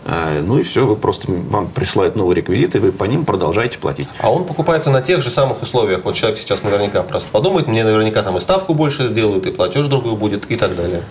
А, 0.08 0.40
ну 0.42 0.60
и 0.60 0.64
все, 0.64 0.86
вы 0.86 0.96
просто 0.96 1.32
вам 1.32 1.68
присылают 1.68 2.16
новые 2.16 2.36
реквизиты, 2.36 2.80
вы 2.80 2.92
по 2.92 3.06
ним 3.06 3.26
продолжаете 3.26 3.80
платить. 3.80 4.08
А 4.20 4.32
он 4.32 4.46
покупается 4.46 4.92
на 4.92 5.02
тех 5.02 5.24
же 5.24 5.32
самых 5.32 5.64
условиях. 5.64 6.06
Вот 6.06 6.14
человек 6.14 6.38
сейчас 6.38 6.62
наверняка 6.62 7.02
просто 7.02 7.28
подумает, 7.32 7.68
мне 7.68 7.84
наверняка 7.84 8.22
там 8.22 8.38
и 8.38 8.40
ставку 8.40 8.76
больше 8.76 9.08
сделают, 9.08 9.48
и 9.48 9.52
платеж 9.52 9.88
другой 9.88 10.16
будет, 10.16 10.50
и 10.52 10.56
так 10.58 10.76
далее. 10.76 11.04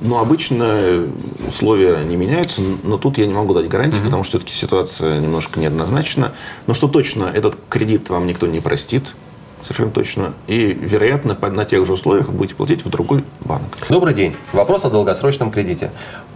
Ну, 0.00 0.18
обычно 0.18 1.06
условия 1.46 2.02
не 2.02 2.16
меняются, 2.16 2.60
но 2.82 2.98
тут 2.98 3.18
я 3.18 3.26
не 3.26 3.32
могу 3.32 3.54
дать 3.54 3.68
гарантии, 3.68 3.98
mm-hmm. 3.98 4.04
потому 4.04 4.24
что 4.24 4.38
все-таки 4.38 4.52
ситуация 4.52 5.20
немножко 5.20 5.60
неоднозначна. 5.60 6.32
Но 6.66 6.74
что 6.74 6.88
точно, 6.88 7.30
этот 7.32 7.56
кредит 7.68 8.10
вам 8.10 8.26
никто 8.26 8.48
не 8.48 8.58
простит, 8.58 9.04
совершенно 9.62 9.90
точно. 9.90 10.34
И, 10.46 10.72
вероятно, 10.72 11.36
на 11.50 11.64
тех 11.64 11.86
же 11.86 11.94
условиях 11.94 12.30
будете 12.30 12.54
платить 12.54 12.84
в 12.84 12.88
другой 12.88 13.24
банк. 13.40 13.76
Добрый 13.88 14.14
день. 14.14 14.36
Вопрос 14.52 14.84
о 14.84 14.90
долгосрочном 14.90 15.50
кредите. 15.50 15.90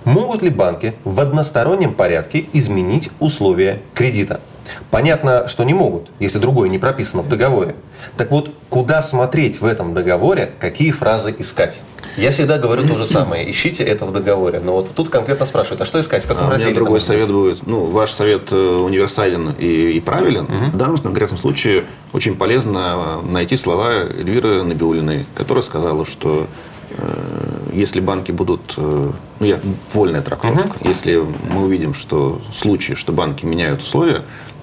Могут 0.04 0.42
ли 0.42 0.50
банки 0.50 0.94
в 1.04 1.20
одностороннем 1.20 1.92
порядке 1.92 2.46
изменить 2.52 3.10
условия 3.18 3.82
кредита? 3.94 4.40
Понятно, 4.90 5.48
что 5.48 5.64
не 5.64 5.74
могут, 5.74 6.10
если 6.18 6.38
другое 6.38 6.68
не 6.68 6.78
прописано 6.78 7.22
в 7.22 7.28
договоре. 7.28 7.76
Так 8.16 8.30
вот, 8.30 8.50
куда 8.68 9.02
смотреть 9.02 9.60
в 9.60 9.64
этом 9.64 9.94
договоре, 9.94 10.52
какие 10.58 10.90
фразы 10.90 11.34
искать? 11.38 11.80
Я 12.16 12.32
всегда 12.32 12.58
говорю 12.58 12.86
то 12.86 12.96
же 12.96 13.06
самое. 13.06 13.48
Ищите 13.50 13.84
это 13.84 14.06
в 14.06 14.12
договоре. 14.12 14.60
Но 14.60 14.72
вот 14.72 14.94
тут 14.94 15.10
конкретно 15.10 15.46
спрашивают, 15.46 15.80
а 15.82 15.86
что 15.86 16.00
искать? 16.00 16.24
В 16.24 16.28
каком 16.28 16.46
а 16.46 16.50
разделе? 16.50 16.70
У 16.70 16.72
меня 16.72 16.80
другой 16.80 17.00
совет 17.00 17.30
будет. 17.30 17.66
Ну, 17.66 17.84
ваш 17.86 18.10
совет 18.12 18.52
э, 18.52 18.56
универсален 18.56 19.54
и, 19.58 19.92
и 19.92 20.00
правилен. 20.00 20.44
Угу. 20.44 20.70
В 20.72 20.76
данном 20.76 20.98
конкретном 20.98 21.38
случае 21.38 21.84
очень 22.12 22.36
полезно 22.36 23.20
найти 23.22 23.56
слова 23.56 23.92
Эльвиры 23.92 24.62
Набиулиной, 24.62 25.26
которая 25.34 25.62
сказала, 25.62 26.06
что 26.06 26.46
э, 26.90 27.26
если 27.72 28.00
банки 28.00 28.32
будут, 28.32 28.74
э, 28.76 29.10
ну 29.40 29.46
я 29.46 29.60
вольная 29.92 30.22
трактовка, 30.22 30.76
угу. 30.76 30.88
если 30.88 31.22
мы 31.50 31.64
увидим, 31.64 31.92
что 31.92 32.40
в 32.50 32.54
случае, 32.54 32.96
что 32.96 33.12
банки 33.12 33.44
меняют 33.44 33.82
условия, 33.82 34.22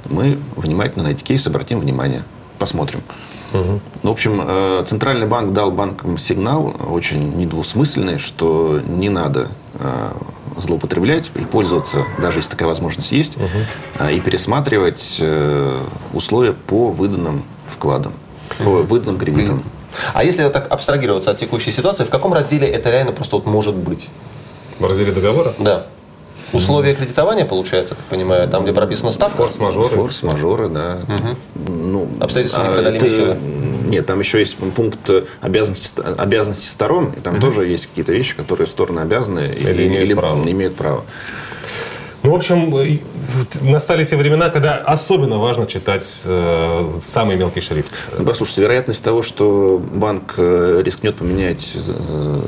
мы 0.09 0.39
внимательно 0.55 1.05
на 1.05 1.09
эти 1.09 1.23
кейсы 1.23 1.47
обратим 1.47 1.79
внимание, 1.79 2.23
посмотрим. 2.59 3.01
Угу. 3.53 3.79
В 4.03 4.09
общем, 4.09 4.41
э, 4.43 4.83
Центральный 4.87 5.27
банк 5.27 5.53
дал 5.53 5.71
банкам 5.71 6.17
сигнал 6.17 6.75
очень 6.89 7.35
недвусмысленный, 7.37 8.17
что 8.17 8.81
не 8.87 9.09
надо 9.09 9.49
э, 9.75 10.11
злоупотреблять 10.57 11.31
и 11.35 11.41
пользоваться, 11.41 12.05
даже 12.19 12.39
если 12.39 12.51
такая 12.51 12.67
возможность 12.67 13.11
есть, 13.11 13.37
угу. 13.37 14.07
и 14.09 14.19
пересматривать 14.19 15.21
условия 16.13 16.53
по 16.53 16.89
выданным 16.89 17.43
вкладам, 17.67 18.13
по 18.59 18.83
выданным 18.83 19.17
кредитам. 19.17 19.63
А 20.13 20.23
если 20.23 20.47
так 20.49 20.71
абстрагироваться 20.71 21.31
от 21.31 21.37
текущей 21.37 21.71
ситуации, 21.71 22.03
в 22.03 22.09
каком 22.09 22.33
разделе 22.33 22.67
это 22.67 22.89
реально 22.89 23.11
просто 23.11 23.35
вот 23.35 23.45
может 23.45 23.75
быть? 23.75 24.09
В 24.79 24.85
разделе 24.85 25.11
договора? 25.11 25.53
Да. 25.59 25.85
Условия 26.53 26.93
кредитования, 26.95 27.45
получается, 27.45 27.95
как 27.95 28.05
понимаю, 28.05 28.47
там, 28.47 28.63
где 28.63 28.73
прописана 28.73 29.11
ставка? 29.11 29.37
Форс-мажоры. 29.37 29.89
Форс-мажоры, 29.89 30.69
да. 30.69 31.01
Угу. 31.07 31.71
Ну, 31.71 32.07
Обстоятельства 32.19 32.63
а, 32.63 33.09
силы. 33.09 33.37
Нет, 33.87 34.05
там 34.05 34.19
еще 34.19 34.39
есть 34.39 34.57
пункт 34.57 35.09
обязанности, 35.41 36.01
обязанности 36.17 36.67
сторон, 36.67 37.13
и 37.17 37.19
там 37.19 37.35
угу. 37.35 37.41
тоже 37.41 37.67
есть 37.67 37.87
какие-то 37.87 38.11
вещи, 38.11 38.35
которые 38.35 38.67
стороны 38.67 39.01
обязаны 39.01 39.53
или, 39.55 39.71
или, 39.71 39.87
имеют, 39.87 40.05
или 40.05 40.13
право. 40.13 40.49
имеют 40.49 40.75
право. 40.75 41.03
Ну, 42.23 42.31
в 42.31 42.35
общем, 42.35 42.73
э, 42.77 42.99
настали 43.61 44.05
те 44.05 44.15
времена, 44.15 44.49
когда 44.49 44.77
особенно 44.77 45.39
важно 45.39 45.65
читать 45.65 46.23
э, 46.25 46.99
самый 47.01 47.35
мелкий 47.35 47.59
шрифт. 47.59 47.91
Ну, 48.17 48.25
послушайте, 48.25 48.61
вероятность 48.61 49.03
того, 49.03 49.23
что 49.23 49.77
банк 49.77 50.35
э, 50.37 50.81
рискнет 50.85 51.17
поменять 51.17 51.75
э, 51.75 52.41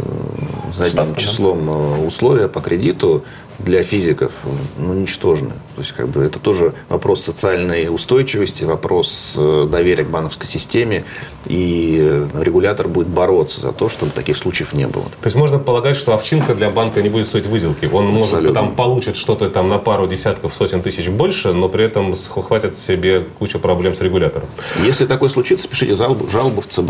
задним 0.73 0.91
Ставка, 0.91 1.19
числом 1.19 1.65
да? 1.65 2.05
условия 2.05 2.47
по 2.47 2.61
кредиту, 2.61 3.25
для 3.59 3.83
физиков 3.83 4.31
ну, 4.77 4.93
ничтожны. 4.93 5.49
То 5.75 5.81
есть, 5.81 5.91
как 5.93 6.07
бы, 6.09 6.23
это 6.23 6.39
тоже 6.39 6.73
вопрос 6.89 7.23
социальной 7.23 7.93
устойчивости, 7.93 8.63
вопрос 8.63 9.33
э, 9.35 9.67
доверия 9.69 10.03
к 10.03 10.09
банковской 10.09 10.47
системе, 10.47 11.03
и 11.45 12.27
регулятор 12.39 12.87
будет 12.87 13.07
бороться 13.07 13.61
за 13.61 13.71
то, 13.71 13.89
чтобы 13.89 14.11
таких 14.11 14.37
случаев 14.37 14.73
не 14.73 14.87
было. 14.87 15.05
То 15.05 15.25
есть, 15.25 15.35
можно 15.35 15.59
полагать, 15.59 15.95
что 15.97 16.13
овчинка 16.13 16.55
для 16.55 16.69
банка 16.69 17.01
не 17.01 17.09
будет 17.09 17.27
стоить 17.27 17.47
выделки. 17.47 17.85
Он, 17.85 18.07
может, 18.07 18.33
Абсолютно. 18.33 18.61
там 18.61 18.75
получит 18.75 19.15
что-то 19.15 19.49
там 19.49 19.69
на 19.69 19.77
пару 19.77 20.07
десятков, 20.07 20.53
сотен 20.53 20.81
тысяч 20.81 21.09
больше, 21.09 21.53
но 21.53 21.69
при 21.69 21.85
этом 21.85 22.13
хватит 22.15 22.77
себе 22.77 23.25
кучу 23.39 23.59
проблем 23.59 23.93
с 23.93 24.01
регулятором. 24.01 24.47
Если 24.83 25.05
такое 25.05 25.29
случится, 25.29 25.67
пишите 25.67 25.95
жалобу, 25.95 26.29
жалобу 26.29 26.61
в 26.61 26.67
ЦБ. 26.67 26.89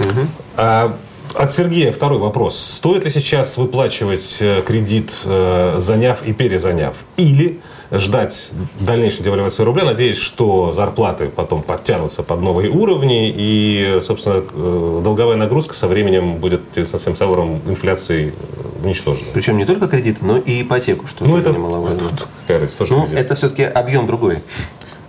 Угу. 0.00 0.26
А 0.56 0.96
от 1.34 1.52
Сергея 1.52 1.92
второй 1.92 2.18
вопрос. 2.18 2.58
Стоит 2.58 3.04
ли 3.04 3.10
сейчас 3.10 3.56
выплачивать 3.56 4.38
э, 4.40 4.62
кредит, 4.66 5.12
э, 5.24 5.76
заняв 5.78 6.24
и 6.26 6.32
перезаняв? 6.32 6.94
Или 7.16 7.60
ждать 7.92 8.52
дальнейшей 8.78 9.24
девальвации 9.24 9.64
рубля, 9.64 9.84
надеясь, 9.84 10.16
что 10.16 10.72
зарплаты 10.72 11.26
потом 11.26 11.62
подтянутся 11.62 12.22
под 12.22 12.40
новые 12.40 12.70
уровни, 12.70 13.32
и, 13.34 13.98
собственно, 14.00 14.44
э, 14.52 15.00
долговая 15.02 15.36
нагрузка 15.36 15.74
со 15.74 15.88
временем 15.88 16.36
будет 16.36 16.62
со 16.84 16.98
всем 16.98 17.16
савором 17.16 17.60
инфляции 17.66 18.32
уничтожена. 18.84 19.26
Причем 19.32 19.58
не 19.58 19.64
только 19.64 19.88
кредит, 19.88 20.18
но 20.22 20.38
и 20.38 20.62
ипотеку, 20.62 21.06
что 21.06 21.24
ну, 21.24 21.36
это 21.36 21.50
немаловажно. 21.50 22.10
Ну, 22.90 23.06
это 23.12 23.34
все-таки 23.34 23.64
объем 23.64 24.06
другой. 24.06 24.42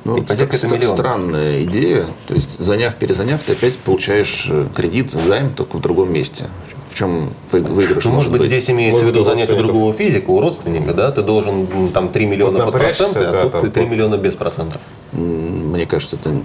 Ну, 0.03 0.19
Ипотека 0.19 0.55
это 0.55 0.67
миллион. 0.67 0.95
Странная 0.95 1.63
идея. 1.63 2.05
То 2.27 2.33
есть, 2.33 2.59
заняв, 2.59 2.95
перезаняв, 2.95 3.41
ты 3.43 3.53
опять 3.53 3.77
получаешь 3.77 4.47
э, 4.49 4.67
кредит, 4.75 5.11
займ, 5.11 5.53
только 5.53 5.77
в 5.77 5.81
другом 5.81 6.11
месте. 6.11 6.49
В 6.91 6.95
чем 6.95 7.33
выигрыш? 7.51 8.03
Ну, 8.03 8.11
может 8.11 8.31
быть, 8.31 8.41
быть, 8.41 8.47
здесь 8.47 8.69
имеется 8.69 9.05
в 9.05 9.07
виду 9.07 9.23
занять 9.23 9.49
у 9.49 9.55
другого 9.55 9.93
физика, 9.93 10.29
у 10.29 10.41
родственника, 10.41 10.93
да? 10.93 11.11
Ты 11.11 11.21
должен 11.21 11.87
там 11.87 12.09
3 12.09 12.25
миллиона 12.25 12.65
под 12.65 12.73
проценты, 12.73 13.19
а 13.19 13.31
да, 13.31 13.49
тут 13.49 13.61
ты 13.61 13.69
3 13.69 13.85
миллиона 13.85 14.17
без 14.17 14.35
процентов. 14.35 14.81
Мне 15.13 15.85
кажется, 15.85 16.17
это 16.17 16.35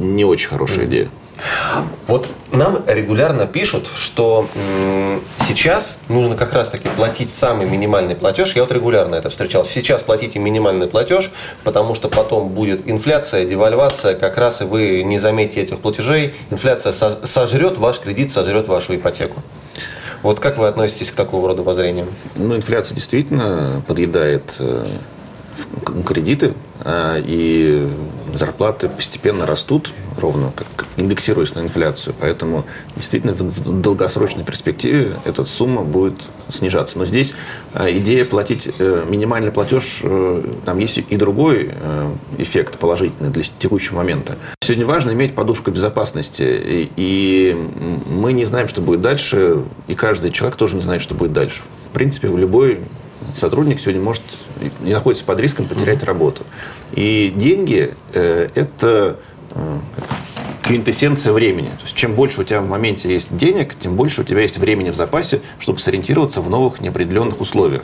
не 0.00 0.24
очень 0.24 0.48
хорошая 0.48 0.84
mm. 0.84 0.88
идея. 0.88 1.10
Вот 2.08 2.28
нам 2.52 2.80
регулярно 2.86 3.46
пишут, 3.46 3.88
что 3.96 4.46
сейчас 5.46 5.98
нужно 6.08 6.36
как 6.36 6.52
раз-таки 6.52 6.88
платить 6.88 7.30
самый 7.30 7.68
минимальный 7.68 8.14
платеж. 8.14 8.54
Я 8.54 8.62
вот 8.62 8.72
регулярно 8.72 9.14
это 9.14 9.30
встречал. 9.30 9.64
Сейчас 9.64 10.02
платите 10.02 10.38
минимальный 10.38 10.88
платеж, 10.88 11.30
потому 11.64 11.94
что 11.94 12.08
потом 12.08 12.48
будет 12.48 12.88
инфляция, 12.88 13.44
девальвация, 13.44 14.14
как 14.14 14.36
раз 14.36 14.62
и 14.62 14.64
вы 14.64 15.02
не 15.04 15.18
заметите 15.18 15.62
этих 15.62 15.78
платежей. 15.78 16.34
Инфляция 16.50 16.92
сожрет 16.92 17.78
ваш 17.78 18.00
кредит, 18.00 18.32
сожрет 18.32 18.68
вашу 18.68 18.96
ипотеку. 18.96 19.42
Вот 20.22 20.38
как 20.38 20.58
вы 20.58 20.68
относитесь 20.68 21.10
к 21.10 21.14
такого 21.14 21.48
рода 21.48 21.62
воззрениям? 21.62 22.08
Ну, 22.36 22.56
инфляция 22.56 22.94
действительно 22.94 23.82
подъедает 23.86 24.54
э, 24.60 24.86
кредиты, 26.06 26.54
а, 26.80 27.18
и 27.18 27.88
зарплаты 28.34 28.88
постепенно 28.88 29.46
растут, 29.46 29.92
ровно 30.18 30.52
как 30.54 30.86
индексируясь 30.96 31.54
на 31.54 31.60
инфляцию. 31.60 32.14
Поэтому 32.20 32.64
действительно 32.96 33.34
в 33.34 33.80
долгосрочной 33.80 34.44
перспективе 34.44 35.16
эта 35.24 35.44
сумма 35.44 35.82
будет 35.82 36.22
снижаться. 36.48 36.98
Но 36.98 37.06
здесь 37.06 37.34
а, 37.72 37.90
идея 37.90 38.24
платить 38.24 38.68
э, 38.78 39.04
минимальный 39.08 39.52
платеж, 39.52 40.00
э, 40.02 40.42
там 40.64 40.78
есть 40.78 40.98
и 41.08 41.16
другой 41.16 41.70
э, 41.72 42.14
эффект 42.38 42.78
положительный 42.78 43.30
для 43.30 43.42
текущего 43.58 43.96
момента. 43.96 44.36
Сегодня 44.62 44.86
важно 44.86 45.12
иметь 45.12 45.34
подушку 45.34 45.70
безопасности. 45.70 46.88
И 46.96 47.56
мы 48.08 48.32
не 48.32 48.44
знаем, 48.44 48.68
что 48.68 48.80
будет 48.80 49.00
дальше, 49.00 49.62
и 49.88 49.94
каждый 49.94 50.30
человек 50.30 50.56
тоже 50.56 50.76
не 50.76 50.82
знает, 50.82 51.02
что 51.02 51.14
будет 51.14 51.32
дальше. 51.32 51.62
В 51.88 51.94
принципе, 51.94 52.28
в 52.28 52.38
любой 52.38 52.80
сотрудник 53.36 53.80
сегодня 53.80 54.00
может 54.00 54.22
не 54.80 54.92
находится 54.92 55.24
под 55.24 55.40
риском 55.40 55.66
потерять 55.66 56.02
работу. 56.02 56.44
И 56.92 57.32
деньги 57.36 57.94
э,– 58.12 58.48
это 58.54 59.18
э, 59.50 59.78
квинтэссенция 60.62 61.32
времени. 61.32 61.68
То 61.68 61.82
есть 61.82 61.96
чем 61.96 62.14
больше 62.14 62.40
у 62.40 62.44
тебя 62.44 62.60
в 62.60 62.68
моменте 62.68 63.12
есть 63.12 63.34
денег, 63.36 63.74
тем 63.78 63.96
больше 63.96 64.22
у 64.22 64.24
тебя 64.24 64.40
есть 64.40 64.58
времени 64.58 64.90
в 64.90 64.94
запасе, 64.94 65.40
чтобы 65.58 65.80
сориентироваться 65.80 66.40
в 66.40 66.48
новых 66.48 66.80
неопределенных 66.80 67.40
условиях. 67.40 67.82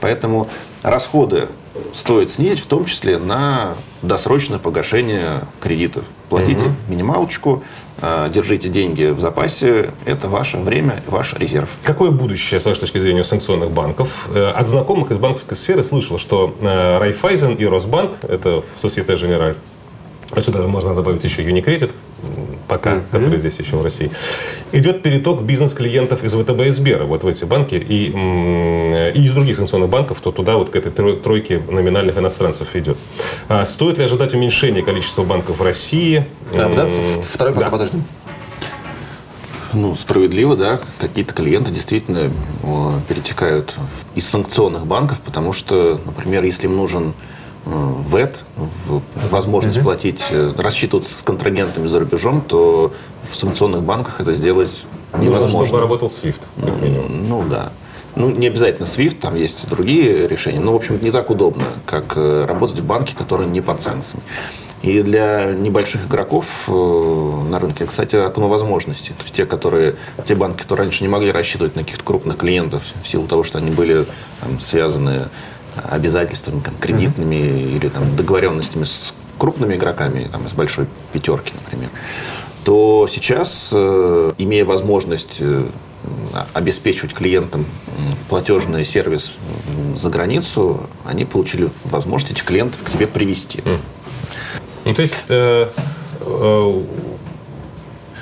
Поэтому 0.00 0.48
расходы 0.82 1.48
стоит 1.94 2.30
снизить, 2.30 2.60
в 2.60 2.66
том 2.66 2.84
числе 2.84 3.18
на 3.18 3.74
досрочное 4.02 4.58
погашение 4.58 5.42
кредитов. 5.60 6.04
Платите 6.28 6.66
угу. 6.66 6.74
минималочку, 6.88 7.62
а, 8.00 8.28
держите 8.28 8.68
деньги 8.68 9.04
в 9.04 9.20
запасе, 9.20 9.92
это 10.04 10.28
ваше 10.28 10.58
время, 10.58 11.02
ваш 11.06 11.34
резерв. 11.34 11.70
Какое 11.82 12.10
будущее, 12.10 12.60
с 12.60 12.64
вашей 12.64 12.80
точки 12.80 12.98
зрения, 12.98 13.24
санкционных 13.24 13.70
банков? 13.70 14.28
Э, 14.34 14.50
от 14.50 14.68
знакомых 14.68 15.10
из 15.10 15.18
банковской 15.18 15.56
сферы 15.56 15.84
слышал, 15.84 16.18
что 16.18 16.54
э, 16.60 16.98
Райфайзен 16.98 17.54
и 17.54 17.64
Росбанк, 17.64 18.12
это 18.22 18.64
Societe 18.76 19.14
Generale, 19.14 19.56
Отсюда 20.36 20.66
можно 20.66 20.94
добавить 20.94 21.24
еще 21.24 21.42
Unicredit, 21.42 21.90
пока, 22.68 22.96
mm-hmm. 22.96 23.02
который 23.10 23.38
здесь 23.38 23.58
еще 23.58 23.76
в 23.76 23.82
России. 23.82 24.10
Идет 24.70 25.02
переток 25.02 25.42
бизнес-клиентов 25.42 26.22
из 26.22 26.34
ВТБ 26.34 26.60
и 26.66 26.70
Сбера 26.70 27.04
вот 27.04 27.24
в 27.24 27.26
эти 27.26 27.44
банки 27.44 27.74
и, 27.74 28.10
и 29.14 29.24
из 29.24 29.32
других 29.32 29.56
санкционных 29.56 29.88
банков, 29.88 30.20
то 30.20 30.32
туда 30.32 30.56
вот 30.56 30.68
к 30.68 30.76
этой 30.76 30.92
тройке 30.92 31.62
номинальных 31.70 32.18
иностранцев 32.18 32.76
идет. 32.76 32.98
А 33.48 33.64
стоит 33.64 33.96
ли 33.96 34.04
ожидать 34.04 34.34
уменьшения 34.34 34.82
количества 34.82 35.24
банков 35.24 35.58
в 35.58 35.62
России? 35.62 36.26
А, 36.54 36.74
да, 36.76 37.22
второй 37.22 37.54
пока 37.54 37.66
да. 37.66 37.70
подожди. 37.70 37.98
Ну, 39.72 39.94
справедливо, 39.94 40.54
да. 40.54 40.80
Какие-то 40.98 41.32
клиенты 41.32 41.70
действительно 41.70 42.30
перетекают 43.08 43.74
из 44.14 44.28
санкционных 44.28 44.86
банков, 44.86 45.18
потому 45.24 45.54
что, 45.54 45.98
например, 46.04 46.44
если 46.44 46.66
им 46.66 46.76
нужен 46.76 47.14
ВЭТ, 47.66 48.44
возможность 49.30 49.78
mm-hmm. 49.78 49.82
платить, 49.82 50.24
э, 50.30 50.52
рассчитываться 50.56 51.18
с 51.18 51.22
контрагентами 51.22 51.88
за 51.88 51.98
рубежом, 51.98 52.40
то 52.40 52.92
в 53.28 53.36
санкционных 53.36 53.82
банках 53.82 54.20
это 54.20 54.32
сделать 54.32 54.84
невозможно. 55.18 55.58
Нужно, 55.58 55.66
чтобы 55.66 55.82
работал 55.82 56.08
SWIFT, 56.08 56.42
как 56.62 56.80
минимум. 56.80 57.28
Ну 57.28 57.42
да. 57.42 57.72
Ну, 58.14 58.30
не 58.30 58.46
обязательно 58.46 58.86
SWIFT, 58.86 59.16
там 59.16 59.34
есть 59.34 59.68
другие 59.68 60.28
решения. 60.28 60.60
Но, 60.60 60.72
в 60.72 60.76
общем, 60.76 61.00
не 61.02 61.10
так 61.10 61.28
удобно, 61.28 61.64
как 61.84 62.12
э, 62.16 62.44
работать 62.46 62.78
в 62.78 62.84
банке, 62.84 63.14
который 63.16 63.46
не 63.46 63.60
под 63.60 63.82
санкциями. 63.82 64.22
И 64.82 65.02
для 65.02 65.52
небольших 65.52 66.06
игроков 66.06 66.68
э, 66.68 66.72
на 67.50 67.58
рынке, 67.58 67.84
кстати, 67.84 68.14
окно 68.14 68.48
возможностей. 68.48 69.12
То 69.14 69.22
есть 69.24 69.34
те, 69.34 69.44
которые, 69.44 69.96
те 70.24 70.36
банки, 70.36 70.62
которые 70.62 70.84
раньше 70.84 71.02
не 71.02 71.08
могли 71.08 71.32
рассчитывать 71.32 71.74
на 71.74 71.82
каких-то 71.82 72.04
крупных 72.04 72.36
клиентов 72.36 72.84
в 73.02 73.08
силу 73.08 73.26
того, 73.26 73.42
что 73.42 73.58
они 73.58 73.70
были 73.70 74.06
там, 74.40 74.60
связаны 74.60 75.28
обязательствами 75.76 76.60
там, 76.60 76.74
кредитными 76.76 77.34
mm-hmm. 77.34 77.76
или 77.76 77.88
там, 77.88 78.16
договоренностями 78.16 78.84
с 78.84 79.14
крупными 79.38 79.74
игроками, 79.76 80.28
там, 80.30 80.46
из 80.46 80.52
большой 80.52 80.86
пятерки, 81.12 81.52
например, 81.64 81.90
то 82.64 83.08
сейчас, 83.10 83.70
э, 83.72 84.32
имея 84.38 84.64
возможность 84.64 85.38
э, 85.40 85.64
обеспечивать 86.52 87.14
клиентам 87.14 87.66
платежный 88.28 88.84
сервис 88.84 89.34
за 89.96 90.08
границу, 90.10 90.88
они 91.04 91.24
получили 91.24 91.70
возможность 91.84 92.32
этих 92.32 92.44
клиентов 92.44 92.82
к 92.82 92.88
себе 92.88 93.06
привести. 93.06 93.62
Ну, 94.84 94.94
то 94.94 95.02
есть 95.02 95.28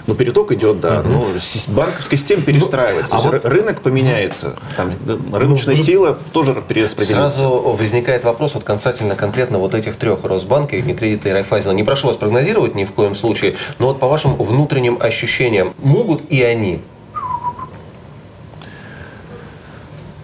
но 0.06 0.14
переток 0.14 0.52
идет, 0.52 0.80
да. 0.80 1.02
Ну, 1.02 1.26
банковская 1.68 2.16
система 2.16 2.40
ну, 2.40 2.46
перестраивается. 2.46 3.14
Ну, 3.14 3.20
а 3.20 3.30
вот... 3.30 3.44
Рынок 3.44 3.80
поменяется. 3.80 4.56
Там, 4.76 4.92
рыночная 5.32 5.76
ну, 5.76 5.82
сила 5.82 6.18
тоже 6.32 6.54
перераспределится. 6.66 7.30
Сразу 7.30 7.76
возникает 7.78 8.24
вопрос 8.24 8.54
вот 8.54 8.64
касательно 8.64 9.16
конкретно 9.16 9.58
вот 9.58 9.74
этих 9.74 9.96
трех 9.96 10.24
Росбанка, 10.24 10.76
Юникредита 10.76 11.28
и 11.28 11.32
Райфайзена. 11.32 11.72
Не 11.72 11.84
прошу 11.84 12.08
вас 12.08 12.16
прогнозировать 12.16 12.74
ни 12.74 12.84
в 12.84 12.92
коем 12.92 13.14
случае, 13.14 13.56
но 13.78 13.88
вот 13.88 14.00
по 14.00 14.08
вашим 14.08 14.36
внутренним 14.36 14.98
ощущениям, 15.00 15.74
могут 15.82 16.30
и 16.30 16.42
они 16.42 16.80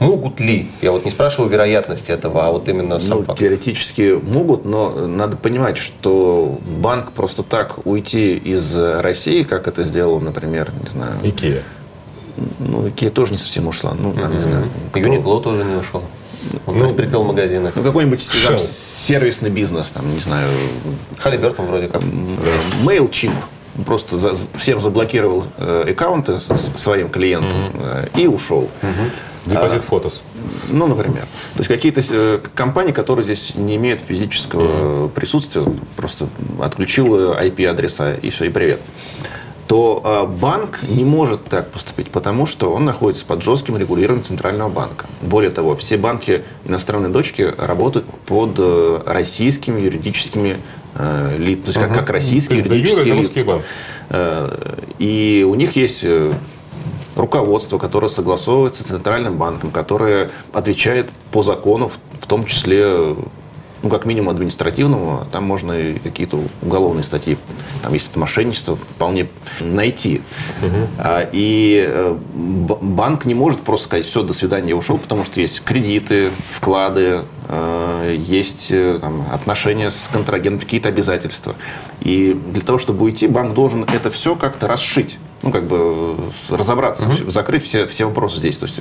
Могут 0.00 0.40
ли? 0.40 0.68
Я 0.80 0.92
вот 0.92 1.04
не 1.04 1.10
спрашиваю 1.10 1.50
вероятности 1.50 2.10
этого, 2.10 2.46
а 2.46 2.50
вот 2.50 2.68
именно 2.68 2.98
сам 2.98 3.18
ну, 3.18 3.24
факт. 3.24 3.38
Теоретически 3.38 4.18
могут, 4.20 4.64
но 4.64 5.06
надо 5.06 5.36
понимать, 5.36 5.76
что 5.76 6.58
банк 6.66 7.12
просто 7.12 7.42
так 7.42 7.86
уйти 7.86 8.34
из 8.36 8.74
России, 8.74 9.42
как 9.42 9.68
это 9.68 9.82
сделал, 9.82 10.18
например, 10.20 10.72
не 10.82 10.88
знаю... 10.88 11.12
Икея. 11.22 11.62
Ну, 12.58 12.88
Икея 12.88 13.10
тоже 13.10 13.32
не 13.32 13.38
совсем 13.38 13.68
ушла. 13.68 13.94
Ну, 13.98 14.12
mm-hmm. 14.12 14.34
не 14.34 14.40
знаю. 14.40 14.64
Uniqlo 14.94 15.42
тоже 15.42 15.64
не 15.64 15.76
ушел. 15.76 16.02
Он 16.64 16.78
ну, 16.78 16.94
прикрыл 16.94 17.24
магазины. 17.24 17.70
Ну, 17.74 17.82
какой-нибудь 17.82 18.26
там, 18.46 18.58
сервисный 18.58 19.50
бизнес, 19.50 19.88
там, 19.88 20.10
не 20.10 20.20
знаю. 20.20 20.48
Halliburton 21.18 21.66
вроде 21.66 21.88
как. 21.88 22.02
MailChimp 22.82 23.34
просто 23.84 24.18
за, 24.18 24.34
всем 24.56 24.80
заблокировал 24.80 25.44
э, 25.58 25.90
аккаунты 25.90 26.40
с, 26.40 26.48
с 26.48 26.80
своим 26.80 27.10
клиентом 27.10 27.66
mm-hmm. 27.66 28.10
э, 28.14 28.20
и 28.20 28.26
ушел. 28.26 28.68
Mm-hmm. 28.80 29.10
Депозит 29.46 29.84
фотос. 29.84 30.22
Ну, 30.68 30.86
например. 30.86 31.22
То 31.54 31.58
есть 31.58 31.68
какие-то 31.68 32.02
э, 32.10 32.40
компании, 32.54 32.92
которые 32.92 33.24
здесь 33.24 33.54
не 33.54 33.76
имеют 33.76 34.00
физического 34.00 35.08
присутствия, 35.08 35.64
просто 35.96 36.28
отключил 36.60 37.32
IP-адреса 37.32 38.18
и 38.20 38.30
все, 38.30 38.44
и 38.44 38.48
привет 38.50 38.80
то 39.70 40.26
э, 40.28 40.36
банк 40.40 40.80
не 40.82 41.04
может 41.04 41.44
так 41.44 41.70
поступить, 41.70 42.10
потому 42.10 42.44
что 42.44 42.72
он 42.72 42.84
находится 42.84 43.24
под 43.24 43.40
жестким 43.44 43.76
регулированием 43.76 44.24
Центрального 44.24 44.68
банка. 44.68 45.06
Более 45.22 45.52
того, 45.52 45.76
все 45.76 45.96
банки 45.96 46.42
иностранной 46.64 47.08
дочки 47.08 47.54
работают 47.56 48.04
под 48.26 48.56
э, 48.58 49.00
российскими 49.06 49.80
юридическими 49.80 50.58
э, 50.96 51.36
лицами, 51.38 51.62
то 51.62 51.68
есть 51.68 51.78
как, 51.78 51.94
как 51.94 52.10
российские 52.10 52.58
юридические 52.58 53.14
лица. 53.14 54.58
И 54.98 55.46
у 55.48 55.54
них 55.54 55.76
есть 55.76 56.04
руководство, 57.16 57.78
которое 57.78 58.08
согласовывается 58.08 58.82
с 58.82 58.86
Центральным 58.86 59.36
банком, 59.36 59.70
которое 59.70 60.30
отвечает 60.52 61.10
по 61.32 61.42
закону, 61.42 61.90
в 62.20 62.26
том 62.26 62.44
числе 62.44 63.16
ну, 63.82 63.88
как 63.88 64.04
минимум 64.04 64.30
административному, 64.30 65.26
там 65.32 65.44
можно 65.44 65.72
и 65.72 65.98
какие-то 65.98 66.38
уголовные 66.62 67.02
статьи, 67.02 67.38
там, 67.82 67.94
это 67.94 68.18
мошенничество, 68.18 68.76
вполне 68.76 69.28
найти. 69.60 70.20
Угу. 70.62 71.08
И 71.32 71.84
э, 71.88 72.16
банк 72.34 73.24
не 73.24 73.34
может 73.34 73.60
просто 73.60 73.86
сказать, 73.86 74.06
все, 74.06 74.22
до 74.22 74.32
свидания, 74.32 74.70
я 74.70 74.76
ушел, 74.76 74.98
потому 74.98 75.24
что 75.24 75.40
есть 75.40 75.62
кредиты, 75.62 76.30
вклады, 76.52 77.22
есть 78.16 78.68
э, 78.70 78.98
там, 79.00 79.26
отношения 79.32 79.90
с 79.90 80.08
контрагентом, 80.12 80.60
какие-то 80.60 80.88
обязательства. 80.88 81.56
И 82.00 82.32
для 82.32 82.62
того, 82.62 82.78
чтобы 82.78 83.04
уйти, 83.04 83.26
банк 83.26 83.54
должен 83.54 83.84
это 83.84 84.10
все 84.10 84.36
как-то 84.36 84.68
расшить 84.68 85.18
ну, 85.42 85.50
как 85.50 85.64
бы 85.64 86.16
разобраться, 86.48 87.08
угу. 87.08 87.30
закрыть 87.30 87.64
все, 87.64 87.86
все 87.86 88.04
вопросы 88.04 88.38
здесь. 88.38 88.56
То 88.58 88.66
есть 88.66 88.80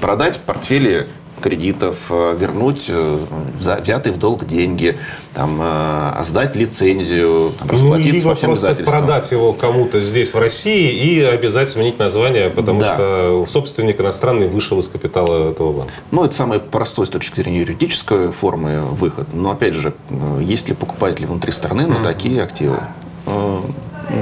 продать 0.00 0.40
портфели 0.40 1.06
кредитов, 1.38 1.96
э, 2.10 2.36
вернуть 2.38 2.86
э, 2.88 3.18
взятые 3.58 4.12
в 4.12 4.18
долг 4.18 4.46
деньги, 4.46 4.98
там, 5.34 5.58
э, 5.60 6.22
сдать 6.24 6.56
лицензию, 6.56 7.52
там, 7.58 7.70
расплатиться 7.70 8.26
ну, 8.26 8.32
по 8.32 8.36
всем 8.36 8.50
обязательствам. 8.52 8.98
продать 8.98 9.30
его 9.30 9.52
кому-то 9.52 10.00
здесь, 10.00 10.34
в 10.34 10.38
России, 10.38 10.90
и 10.90 11.20
обязать 11.22 11.70
сменить 11.70 11.98
название, 11.98 12.50
потому 12.50 12.80
да. 12.80 12.94
что 12.94 13.46
собственник 13.48 14.00
иностранный 14.00 14.48
вышел 14.48 14.78
из 14.80 14.88
капитала 14.88 15.50
этого 15.50 15.72
банка. 15.72 15.92
Ну, 16.10 16.24
это 16.24 16.34
самый 16.34 16.60
простой 16.60 17.06
с 17.06 17.08
точки 17.08 17.40
зрения 17.40 17.60
юридической 17.60 18.32
формы 18.32 18.80
выход. 18.80 19.28
Но, 19.32 19.50
опять 19.50 19.74
же, 19.74 19.94
есть 20.40 20.68
ли 20.68 20.74
покупатели 20.74 21.26
внутри 21.26 21.52
страны 21.52 21.86
на 21.86 21.94
mm-hmm. 21.94 22.02
такие 22.02 22.42
активы? 22.42 22.80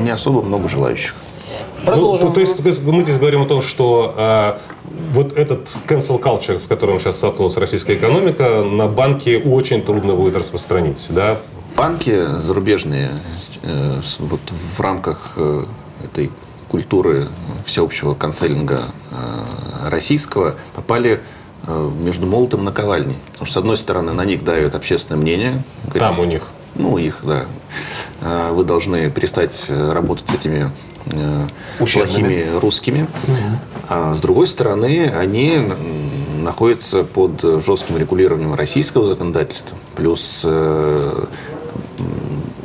Не 0.03 0.11
особо 0.11 0.43
много 0.43 0.69
желающих. 0.69 1.15
Продолжим. 1.85 2.29
Ну, 2.29 2.33
то, 2.33 2.41
есть, 2.41 2.57
то 2.57 2.69
есть 2.69 2.83
мы 2.83 3.03
здесь 3.03 3.19
говорим 3.19 3.43
о 3.43 3.47
том, 3.47 3.63
что 3.63 4.15
э, 4.17 4.59
вот 5.13 5.33
этот 5.33 5.69
cancel 5.87 6.21
culture, 6.21 6.59
с 6.59 6.67
которым 6.67 6.99
сейчас 6.99 7.17
столкнулась 7.17 7.57
российская 7.57 7.95
экономика, 7.95 8.63
на 8.63 8.87
банки 8.87 9.41
очень 9.45 9.83
трудно 9.83 10.15
будет 10.15 10.37
распространить, 10.37 11.05
да? 11.11 11.39
Банки 11.77 12.25
зарубежные 12.41 13.11
э, 13.63 14.01
вот 14.19 14.41
в 14.51 14.81
рамках 14.81 15.33
э, 15.37 15.65
этой 16.05 16.31
культуры 16.69 17.29
всеобщего 17.65 18.15
канцелинга 18.15 18.87
э, 19.11 19.89
российского 19.91 20.55
попали 20.75 21.21
между 22.01 22.27
молотом 22.29 22.61
и 22.61 22.65
наковальней. 22.65 23.17
Потому 23.33 23.47
что, 23.47 23.55
с 23.55 23.57
одной 23.57 23.77
стороны, 23.77 24.13
на 24.13 24.25
них 24.25 24.45
давит 24.45 24.77
общественное 24.77 25.21
мнение. 25.21 25.65
Говорит, 25.83 26.01
Там 26.01 26.21
у 26.21 26.25
них. 26.25 26.49
Ну, 26.77 26.97
их, 26.97 27.23
да. 27.25 27.47
Вы 28.53 28.63
должны 28.63 29.11
перестать 29.11 29.67
работать 29.69 30.29
с 30.29 30.35
этими 30.35 30.71
Э, 31.07 31.47
плохими 31.79 32.47
русскими. 32.59 33.03
Угу. 33.03 33.37
А 33.89 34.15
с 34.15 34.21
другой 34.21 34.47
стороны, 34.47 35.13
они 35.17 35.59
находятся 36.43 37.05
под 37.05 37.41
жестким 37.65 37.97
регулированием 37.97 38.55
российского 38.55 39.07
законодательства. 39.07 39.77
Плюс 39.95 40.41
э, 40.45 41.25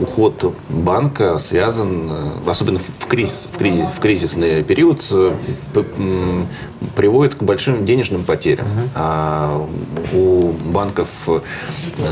уход 0.02 0.54
банка 0.70 1.40
связан, 1.40 2.10
э, 2.10 2.50
особенно 2.50 2.80
в, 2.80 3.06
кризис, 3.08 3.48
в, 3.52 3.58
кризис, 3.58 3.86
в 3.96 4.00
кризисный 4.00 4.64
период, 4.64 5.04
приводит 6.96 7.36
к 7.36 7.44
большим 7.44 7.86
денежным 7.86 8.24
потерям. 8.24 8.66
Угу. 8.66 8.90
А 8.96 9.68
у 10.14 10.52
банков 10.66 11.08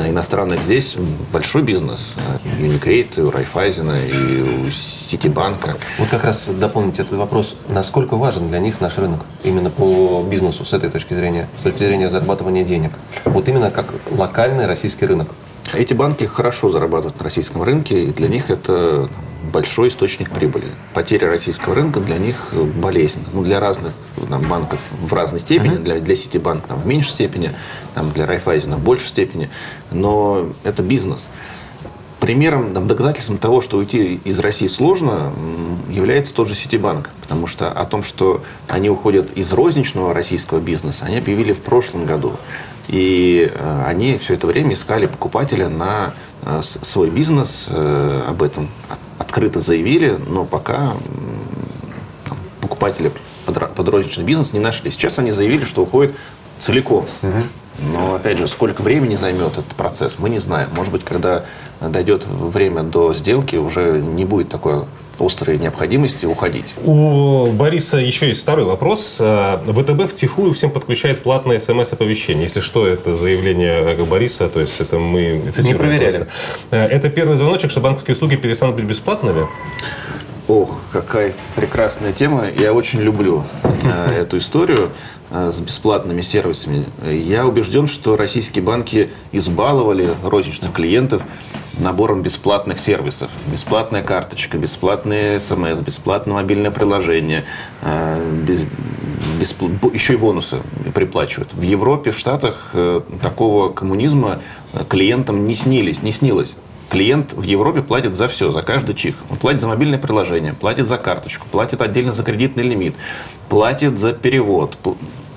иностранных 0.07 0.61
здесь 0.61 0.97
большой 1.33 1.63
бизнес. 1.63 2.15
Unicredit, 2.59 3.21
у 3.21 3.31
Райфайзена 3.31 4.05
и 4.05 4.41
у 4.41 4.71
Ситибанка. 4.71 5.77
Вот 5.97 6.09
как 6.09 6.23
раз 6.23 6.47
дополнить 6.47 6.99
этот 6.99 7.13
вопрос. 7.13 7.55
Насколько 7.69 8.15
важен 8.15 8.49
для 8.49 8.59
них 8.59 8.81
наш 8.81 8.97
рынок? 8.97 9.21
Именно 9.43 9.69
по 9.69 10.23
бизнесу 10.29 10.65
с 10.65 10.73
этой 10.73 10.89
точки 10.89 11.13
зрения, 11.13 11.47
с 11.59 11.63
точки 11.63 11.79
зрения 11.83 12.09
зарабатывания 12.09 12.63
денег. 12.63 12.91
Вот 13.25 13.47
именно 13.47 13.71
как 13.71 13.93
локальный 14.11 14.65
российский 14.65 15.05
рынок. 15.05 15.29
Эти 15.73 15.93
банки 15.93 16.23
хорошо 16.23 16.69
зарабатывают 16.69 17.17
на 17.17 17.23
российском 17.23 17.61
рынке, 17.61 18.05
и 18.05 18.07
для 18.07 18.27
них 18.27 18.49
это 18.49 19.09
большой 19.51 19.89
источник 19.89 20.31
прибыли. 20.31 20.65
Потеря 20.93 21.29
российского 21.29 21.75
рынка 21.75 21.99
для 21.99 22.17
них 22.17 22.53
болезнь. 22.75 23.23
Ну, 23.33 23.43
для 23.43 23.59
разных 23.59 23.93
там, 24.29 24.41
банков 24.47 24.79
в 25.01 25.13
разной 25.13 25.39
степени, 25.39 25.75
uh-huh. 25.75 25.83
для, 25.83 25.99
для 25.99 26.15
Ситибанк 26.15 26.65
там, 26.67 26.81
в 26.81 26.85
меньшей 26.85 27.11
степени, 27.11 27.51
там, 27.93 28.11
для 28.11 28.25
Райфайзена 28.25 28.77
в 28.77 28.83
большей 28.83 29.07
степени, 29.07 29.49
но 29.91 30.49
это 30.63 30.81
бизнес. 30.81 31.27
Примером, 32.19 32.73
там, 32.73 32.87
доказательством 32.87 33.37
того, 33.37 33.61
что 33.61 33.77
уйти 33.77 34.19
из 34.23 34.39
России 34.39 34.67
сложно, 34.67 35.31
является 35.89 36.33
тот 36.33 36.47
же 36.47 36.55
Ситибанк. 36.55 37.09
Потому 37.21 37.47
что 37.47 37.71
о 37.71 37.85
том, 37.85 38.03
что 38.03 38.43
они 38.67 38.89
уходят 38.89 39.31
из 39.37 39.53
розничного 39.53 40.13
российского 40.13 40.59
бизнеса, 40.59 41.05
они 41.05 41.17
объявили 41.17 41.53
в 41.53 41.61
прошлом 41.61 42.05
году. 42.05 42.33
И 42.89 43.51
э, 43.53 43.83
они 43.85 44.17
все 44.17 44.33
это 44.33 44.47
время 44.47 44.73
искали 44.73 45.05
покупателя 45.05 45.69
на 45.69 46.13
э, 46.41 46.61
свой 46.63 47.11
бизнес, 47.11 47.67
э, 47.69 48.23
об 48.27 48.41
этом 48.41 48.67
открыто 49.19 49.61
заявили, 49.61 50.17
но 50.27 50.43
пока 50.43 50.93
покупатели 52.61 53.11
под 53.45 53.89
розничный 53.89 54.23
бизнес 54.23 54.53
не 54.53 54.59
нашли. 54.59 54.89
Сейчас 54.89 55.19
они 55.19 55.31
заявили, 55.31 55.65
что 55.65 55.83
уходят 55.83 56.15
целиком. 56.59 57.05
Угу. 57.21 57.91
Но, 57.91 58.15
опять 58.15 58.39
же, 58.39 58.47
сколько 58.47 58.81
времени 58.81 59.15
займет 59.15 59.53
этот 59.53 59.75
процесс, 59.75 60.17
мы 60.17 60.29
не 60.29 60.39
знаем. 60.39 60.69
Может 60.75 60.91
быть, 60.91 61.03
когда 61.05 61.45
дойдет 61.79 62.25
время 62.25 62.83
до 62.83 63.13
сделки, 63.13 63.55
уже 63.55 64.01
не 64.01 64.25
будет 64.25 64.49
такой 64.49 64.85
острой 65.21 65.57
необходимости 65.57 66.25
уходить. 66.25 66.65
У 66.83 67.47
Бориса 67.47 67.97
еще 67.97 68.27
есть 68.27 68.41
второй 68.41 68.65
вопрос. 68.65 69.17
Э, 69.19 69.57
ВТБ 69.65 70.11
втихую 70.11 70.53
всем 70.53 70.71
подключает 70.71 71.23
платное 71.23 71.59
смс-оповещение. 71.59 72.43
Если 72.43 72.59
что, 72.59 72.87
это 72.87 73.13
заявление 73.15 73.95
Бориса, 74.05 74.49
то 74.49 74.59
есть 74.59 74.79
это 74.81 74.97
мы 74.97 75.41
Не 75.57 75.73
проверяли. 75.73 76.17
Просто. 76.17 76.27
Э, 76.71 76.85
это 76.85 77.09
первый 77.09 77.37
звоночек, 77.37 77.71
что 77.71 77.79
банковские 77.79 78.15
услуги 78.15 78.35
перестанут 78.35 78.75
быть 78.75 78.85
бесплатными? 78.85 79.47
Ох, 80.49 80.81
какая 80.91 81.33
прекрасная 81.55 82.11
тема. 82.11 82.49
Я 82.49 82.73
очень 82.73 82.99
люблю 83.01 83.43
э, 83.83 84.21
эту 84.21 84.39
историю 84.39 84.89
э, 85.29 85.51
с 85.53 85.59
бесплатными 85.59 86.21
сервисами. 86.21 86.85
Я 87.07 87.45
убежден, 87.45 87.85
что 87.85 88.17
российские 88.17 88.63
банки 88.63 89.11
избаловали 89.31 90.15
розничных 90.23 90.73
клиентов 90.73 91.21
набором 91.79 92.21
бесплатных 92.21 92.79
сервисов. 92.79 93.29
Бесплатная 93.47 94.03
карточка, 94.03 94.57
бесплатные 94.57 95.39
смс, 95.39 95.79
бесплатное 95.79 96.35
мобильное 96.35 96.71
приложение, 96.71 97.45
э, 97.81 98.43
без, 98.45 99.55
еще 99.93 100.13
и 100.13 100.17
бонусы 100.17 100.57
приплачивают. 100.93 101.53
В 101.53 101.61
Европе, 101.61 102.11
в 102.11 102.17
Штатах 102.17 102.71
э, 102.73 103.01
такого 103.21 103.71
коммунизма 103.71 104.41
клиентам 104.89 105.45
не 105.45 105.55
снились, 105.55 106.03
не 106.03 106.11
снилось. 106.11 106.55
Клиент 106.89 107.33
в 107.33 107.43
Европе 107.43 107.81
платит 107.81 108.17
за 108.17 108.27
все, 108.27 108.51
за 108.51 108.63
каждый 108.63 108.95
чих. 108.95 109.15
Он 109.29 109.37
платит 109.37 109.61
за 109.61 109.67
мобильное 109.67 109.99
приложение, 109.99 110.53
платит 110.53 110.87
за 110.87 110.97
карточку, 110.97 111.47
платит 111.49 111.81
отдельно 111.81 112.13
за 112.13 112.23
кредитный 112.23 112.63
лимит, 112.63 112.95
платит 113.47 113.99
за 113.99 114.13
перевод, 114.13 114.75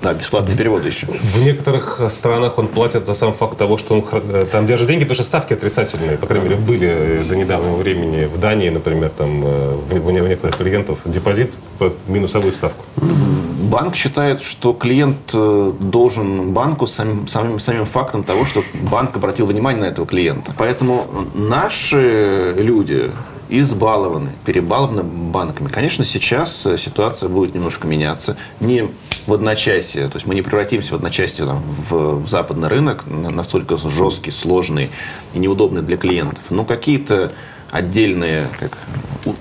да, 0.03 0.13
бесплатный 0.13 0.55
перевод 0.55 0.85
еще. 0.85 1.07
В 1.07 1.41
некоторых 1.43 2.01
странах 2.09 2.57
он 2.57 2.67
платит 2.67 3.07
за 3.07 3.13
сам 3.13 3.33
факт 3.33 3.57
того, 3.57 3.77
что 3.77 3.95
он 3.95 4.03
э, 4.11 4.45
там 4.51 4.67
держит 4.67 4.89
деньги, 4.89 5.05
потому 5.05 5.15
что 5.15 5.23
ставки 5.23 5.53
отрицательные, 5.53 6.17
по 6.17 6.27
крайней 6.27 6.49
мере, 6.49 6.57
были 6.57 6.87
э, 6.89 7.23
до 7.23 7.37
недавнего 7.37 7.77
времени 7.77 8.25
в 8.25 8.37
Дании, 8.37 8.69
например, 8.69 9.09
там 9.09 9.41
э, 9.45 9.99
у 10.05 10.09
некоторых 10.09 10.57
клиентов 10.57 10.99
депозит 11.05 11.53
под 11.79 11.93
минусовую 12.07 12.51
ставку. 12.51 12.83
Банк 12.97 13.95
считает, 13.95 14.43
что 14.43 14.73
клиент 14.73 15.33
должен 15.33 16.51
банку 16.51 16.85
самим, 16.85 17.27
самим, 17.27 17.59
самим 17.59 17.85
фактом 17.85 18.23
того, 18.23 18.45
что 18.45 18.61
банк 18.73 19.15
обратил 19.15 19.47
внимание 19.47 19.81
на 19.81 19.87
этого 19.87 20.05
клиента. 20.05 20.53
Поэтому 20.57 21.07
наши 21.33 22.53
люди, 22.57 23.09
избалованы, 23.59 24.31
перебалованы 24.45 25.03
банками. 25.03 25.67
Конечно, 25.67 26.03
сейчас 26.05 26.65
э, 26.65 26.77
ситуация 26.77 27.29
будет 27.29 27.53
немножко 27.53 27.87
меняться. 27.87 28.35
Не 28.59 28.89
в 29.27 29.33
одночасье, 29.33 30.07
то 30.09 30.15
есть 30.15 30.25
мы 30.25 30.35
не 30.35 30.41
превратимся 30.41 30.93
в 30.93 30.97
одночасье 30.97 31.45
там, 31.45 31.61
в, 31.61 32.23
в 32.23 32.27
западный 32.27 32.67
рынок, 32.67 33.05
настолько 33.07 33.77
жесткий, 33.77 34.31
сложный 34.31 34.89
и 35.33 35.39
неудобный 35.39 35.81
для 35.81 35.97
клиентов. 35.97 36.43
Но 36.49 36.65
какие-то 36.65 37.31
отдельные 37.71 38.49
как, 38.59 38.77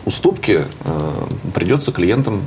уступки 0.05 0.67
э, 0.85 1.27
придется 1.55 1.93
клиентам 1.93 2.43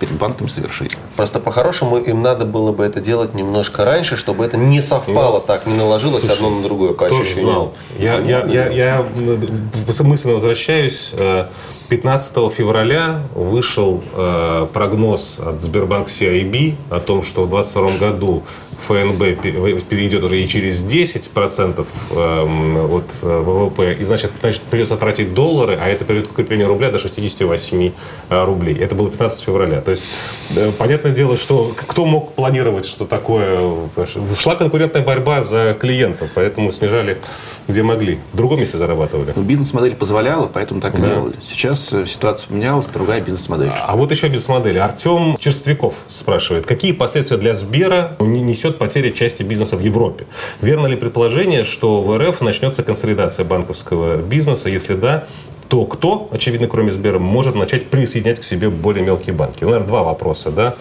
перед 0.00 0.14
банками 0.14 0.48
совершить. 0.48 0.96
Просто 1.16 1.38
по-хорошему 1.38 1.98
им 1.98 2.22
надо 2.22 2.44
было 2.44 2.72
бы 2.72 2.84
это 2.84 3.00
делать 3.00 3.34
немножко 3.34 3.84
раньше, 3.84 4.16
чтобы 4.16 4.44
это 4.44 4.56
не 4.56 4.80
совпало 4.80 5.38
ну, 5.38 5.44
так, 5.46 5.66
не 5.66 5.76
наложилось 5.76 6.22
слушай, 6.22 6.34
одно 6.34 6.50
на 6.50 6.62
другое 6.62 6.94
по 6.94 7.06
кто 7.06 7.20
ощущению. 7.20 7.44
Знал? 7.44 7.74
Я, 7.98 8.18
я, 8.18 8.44
я, 8.46 8.68
я 8.68 9.06
мысленно 10.02 10.34
возвращаюсь. 10.34 11.14
15 11.88 12.32
э, 12.36 12.50
февраля 12.50 13.22
вышел 13.34 14.02
э, 14.14 14.66
прогноз 14.72 15.38
от 15.38 15.60
Сбербанк 15.60 16.08
CIB 16.08 16.74
о 16.88 17.00
том, 17.00 17.22
что 17.22 17.44
в 17.44 17.50
2022 17.50 18.08
году 18.08 18.42
ФНБ 18.86 19.40
перейдет 19.88 20.22
уже 20.22 20.40
и 20.40 20.48
через 20.48 20.84
10% 20.84 21.86
эм, 22.10 22.94
от 22.94 23.04
э, 23.22 23.38
ВВП, 23.38 23.96
и 23.98 24.04
значит, 24.04 24.32
значит 24.40 24.62
придется 24.62 24.96
тратить 24.96 25.34
доллары, 25.34 25.78
а 25.80 25.88
это 25.88 26.04
приведет 26.04 26.28
к 26.28 26.32
укреплению 26.32 26.68
рубля 26.68 26.90
до 26.90 26.98
68 26.98 27.92
э, 28.30 28.44
рублей. 28.44 28.76
Это 28.76 28.94
было 28.94 29.10
15 29.10 29.44
февраля. 29.44 29.80
То 29.80 29.90
есть, 29.90 30.06
понятное 30.78 31.12
дело, 31.12 31.36
что 31.36 31.72
кто 31.76 32.04
мог 32.04 32.34
планировать, 32.34 32.86
что 32.86 33.06
такое... 33.06 33.60
Шла 34.38 34.56
конкурентная 34.56 35.02
борьба 35.02 35.42
за 35.42 35.76
клиентов, 35.78 36.30
поэтому 36.34 36.72
снижали 36.72 37.18
где 37.70 37.82
могли. 37.82 38.18
В 38.32 38.36
другом 38.36 38.60
месте 38.60 38.76
зарабатывали. 38.76 39.32
Ну, 39.34 39.42
бизнес-модель 39.42 39.94
позволяла, 39.94 40.46
поэтому 40.52 40.80
так 40.80 40.94
и 40.94 40.98
да. 40.98 41.08
делали. 41.08 41.34
Сейчас 41.46 41.92
э, 41.92 42.06
ситуация 42.06 42.48
поменялась, 42.48 42.86
другая 42.86 43.20
бизнес-модель. 43.20 43.70
А 43.72 43.96
вот 43.96 44.10
еще 44.10 44.28
бизнес-модель. 44.28 44.78
Артем 44.78 45.36
Черствяков 45.38 45.94
спрашивает, 46.08 46.66
какие 46.66 46.92
последствия 46.92 47.36
для 47.36 47.54
Сбера 47.54 48.16
несет 48.20 48.69
несет 48.70 48.78
потери 48.78 49.10
части 49.10 49.42
бизнеса 49.42 49.76
в 49.76 49.80
Европе. 49.80 50.26
Верно 50.60 50.86
ли 50.86 50.96
предположение, 50.96 51.64
что 51.64 52.02
в 52.02 52.16
РФ 52.18 52.40
начнется 52.40 52.82
консолидация 52.82 53.44
банковского 53.44 54.16
бизнеса? 54.16 54.68
Если 54.68 54.94
да, 54.94 55.26
то 55.68 55.84
кто, 55.86 56.28
очевидно, 56.32 56.66
кроме 56.66 56.90
Сбера, 56.90 57.18
может 57.18 57.54
начать 57.54 57.86
присоединять 57.86 58.40
к 58.40 58.44
себе 58.44 58.70
более 58.70 59.04
мелкие 59.04 59.34
банки? 59.34 59.58
Ну, 59.62 59.70
наверное, 59.70 59.88
два 59.88 60.02
вопроса. 60.02 60.50
Да? 60.50 60.74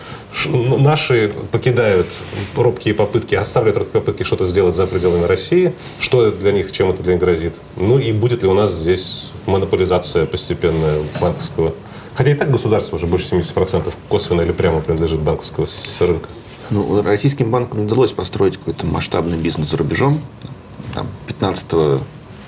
Ну, 0.47 0.77
наши 0.77 1.31
покидают 1.51 2.07
робкие 2.55 2.93
попытки, 2.93 3.35
оставляют 3.35 3.77
робкие 3.77 4.01
попытки 4.01 4.23
что-то 4.23 4.45
сделать 4.45 4.75
за 4.75 4.87
пределами 4.87 5.25
России. 5.25 5.73
Что 5.99 6.31
для 6.31 6.51
них, 6.51 6.71
чем 6.71 6.89
это 6.89 7.03
для 7.03 7.13
них 7.13 7.21
грозит? 7.21 7.53
Ну 7.75 7.99
и 7.99 8.11
будет 8.11 8.41
ли 8.41 8.49
у 8.49 8.53
нас 8.53 8.73
здесь 8.73 9.31
монополизация 9.45 10.25
постепенная 10.25 10.99
банковского 11.21 11.73
Хотя 12.19 12.31
и 12.31 12.35
так 12.35 12.51
государство 12.51 12.97
уже 12.97 13.07
больше 13.07 13.33
70% 13.33 13.93
косвенно 14.09 14.41
или 14.41 14.51
прямо 14.51 14.81
принадлежит 14.81 15.21
банковского 15.21 15.65
рынка. 16.01 16.27
Ну, 16.69 17.01
российским 17.01 17.49
банкам 17.49 17.81
удалось 17.81 18.11
построить 18.11 18.57
какой-то 18.57 18.85
масштабный 18.85 19.37
бизнес 19.37 19.69
за 19.69 19.77
рубежом. 19.77 20.21
Там, 20.93 21.07
15 21.27 22.01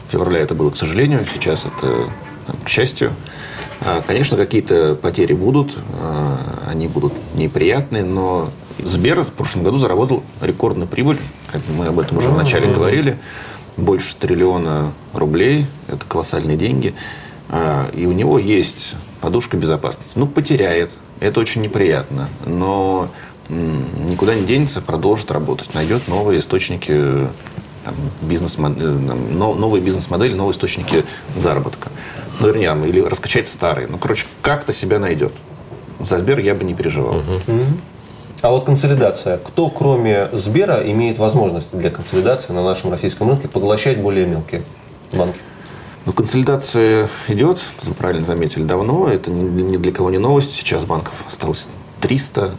февраля 0.10 0.40
это 0.40 0.54
было, 0.54 0.70
к 0.70 0.78
сожалению, 0.78 1.26
сейчас 1.32 1.66
это, 1.66 2.10
к 2.64 2.70
счастью. 2.70 3.14
А, 3.80 4.02
конечно, 4.06 4.38
какие-то 4.38 4.96
потери 4.96 5.34
будут, 5.34 5.78
а, 6.00 6.38
они 6.68 6.88
будут 6.88 7.14
неприятные, 7.34 8.04
но 8.04 8.52
Сбер 8.78 9.24
в 9.24 9.32
прошлом 9.32 9.64
году 9.64 9.80
заработал 9.80 10.24
рекордную 10.40 10.88
прибыль, 10.88 11.18
как 11.52 11.62
мы 11.76 11.88
об 11.88 12.00
этом 12.00 12.18
уже 12.18 12.30
в 12.30 12.38
начале 12.38 12.72
говорили, 12.72 13.18
больше 13.78 14.16
триллиона 14.16 14.94
рублей, 15.14 15.66
это 15.88 16.06
колоссальные 16.06 16.58
деньги, 16.58 16.94
а, 17.50 17.90
и 17.92 18.06
у 18.06 18.12
него 18.12 18.38
есть 18.38 18.96
подушка 19.20 19.58
безопасности. 19.58 20.14
Ну, 20.16 20.28
потеряет, 20.28 20.92
это 21.20 21.40
очень 21.40 21.62
неприятно, 21.62 22.30
но 22.46 23.10
никуда 23.52 24.36
не 24.36 24.46
денется, 24.46 24.82
продолжит 24.82 25.32
работать, 25.32 25.74
найдет 25.74 26.08
новые 26.08 26.40
источники 26.40 27.28
там, 27.84 27.96
бизнес 28.22 28.58
э, 28.58 28.62
новые 28.62 29.82
бизнес-модели, 29.82 30.34
новые 30.34 30.54
источники 30.54 31.04
заработка. 31.38 31.90
Ну, 32.40 32.48
вернее, 32.48 32.76
или 32.88 33.02
раскачать 33.02 33.48
старые. 33.48 33.88
Ну, 33.88 33.98
короче, 33.98 34.26
как-то 34.42 34.74
себя 34.74 35.00
найдет. 35.00 35.34
За 36.00 36.20
Сбер 36.20 36.40
я 36.40 36.56
бы 36.56 36.64
не 36.64 36.74
переживал. 36.74 37.18
Угу. 37.18 37.62
А 38.42 38.50
вот 38.50 38.66
консолидация. 38.66 39.38
Кто, 39.38 39.70
кроме 39.70 40.30
Сбера, 40.34 40.82
имеет 40.92 41.20
возможность 41.20 41.70
для 41.74 41.92
консолидации 41.92 42.54
на 42.54 42.64
нашем 42.64 42.92
российском 42.92 43.30
рынке 43.30 43.48
поглощать 43.48 44.02
более 44.02 44.26
мелкие 44.26 44.64
банки? 45.14 45.38
Ну, 46.06 46.14
консолидация 46.14 47.10
идет, 47.28 47.60
вы 47.84 47.94
правильно 47.94 48.26
заметили, 48.26 48.64
давно. 48.64 49.08
Это 49.08 49.30
ни, 49.30 49.62
ни 49.62 49.78
для 49.78 49.92
кого 49.92 50.10
не 50.10 50.18
новость. 50.18 50.56
Сейчас 50.56 50.84
банков 50.86 51.14
осталось 51.28 51.68
300. 52.00 52.56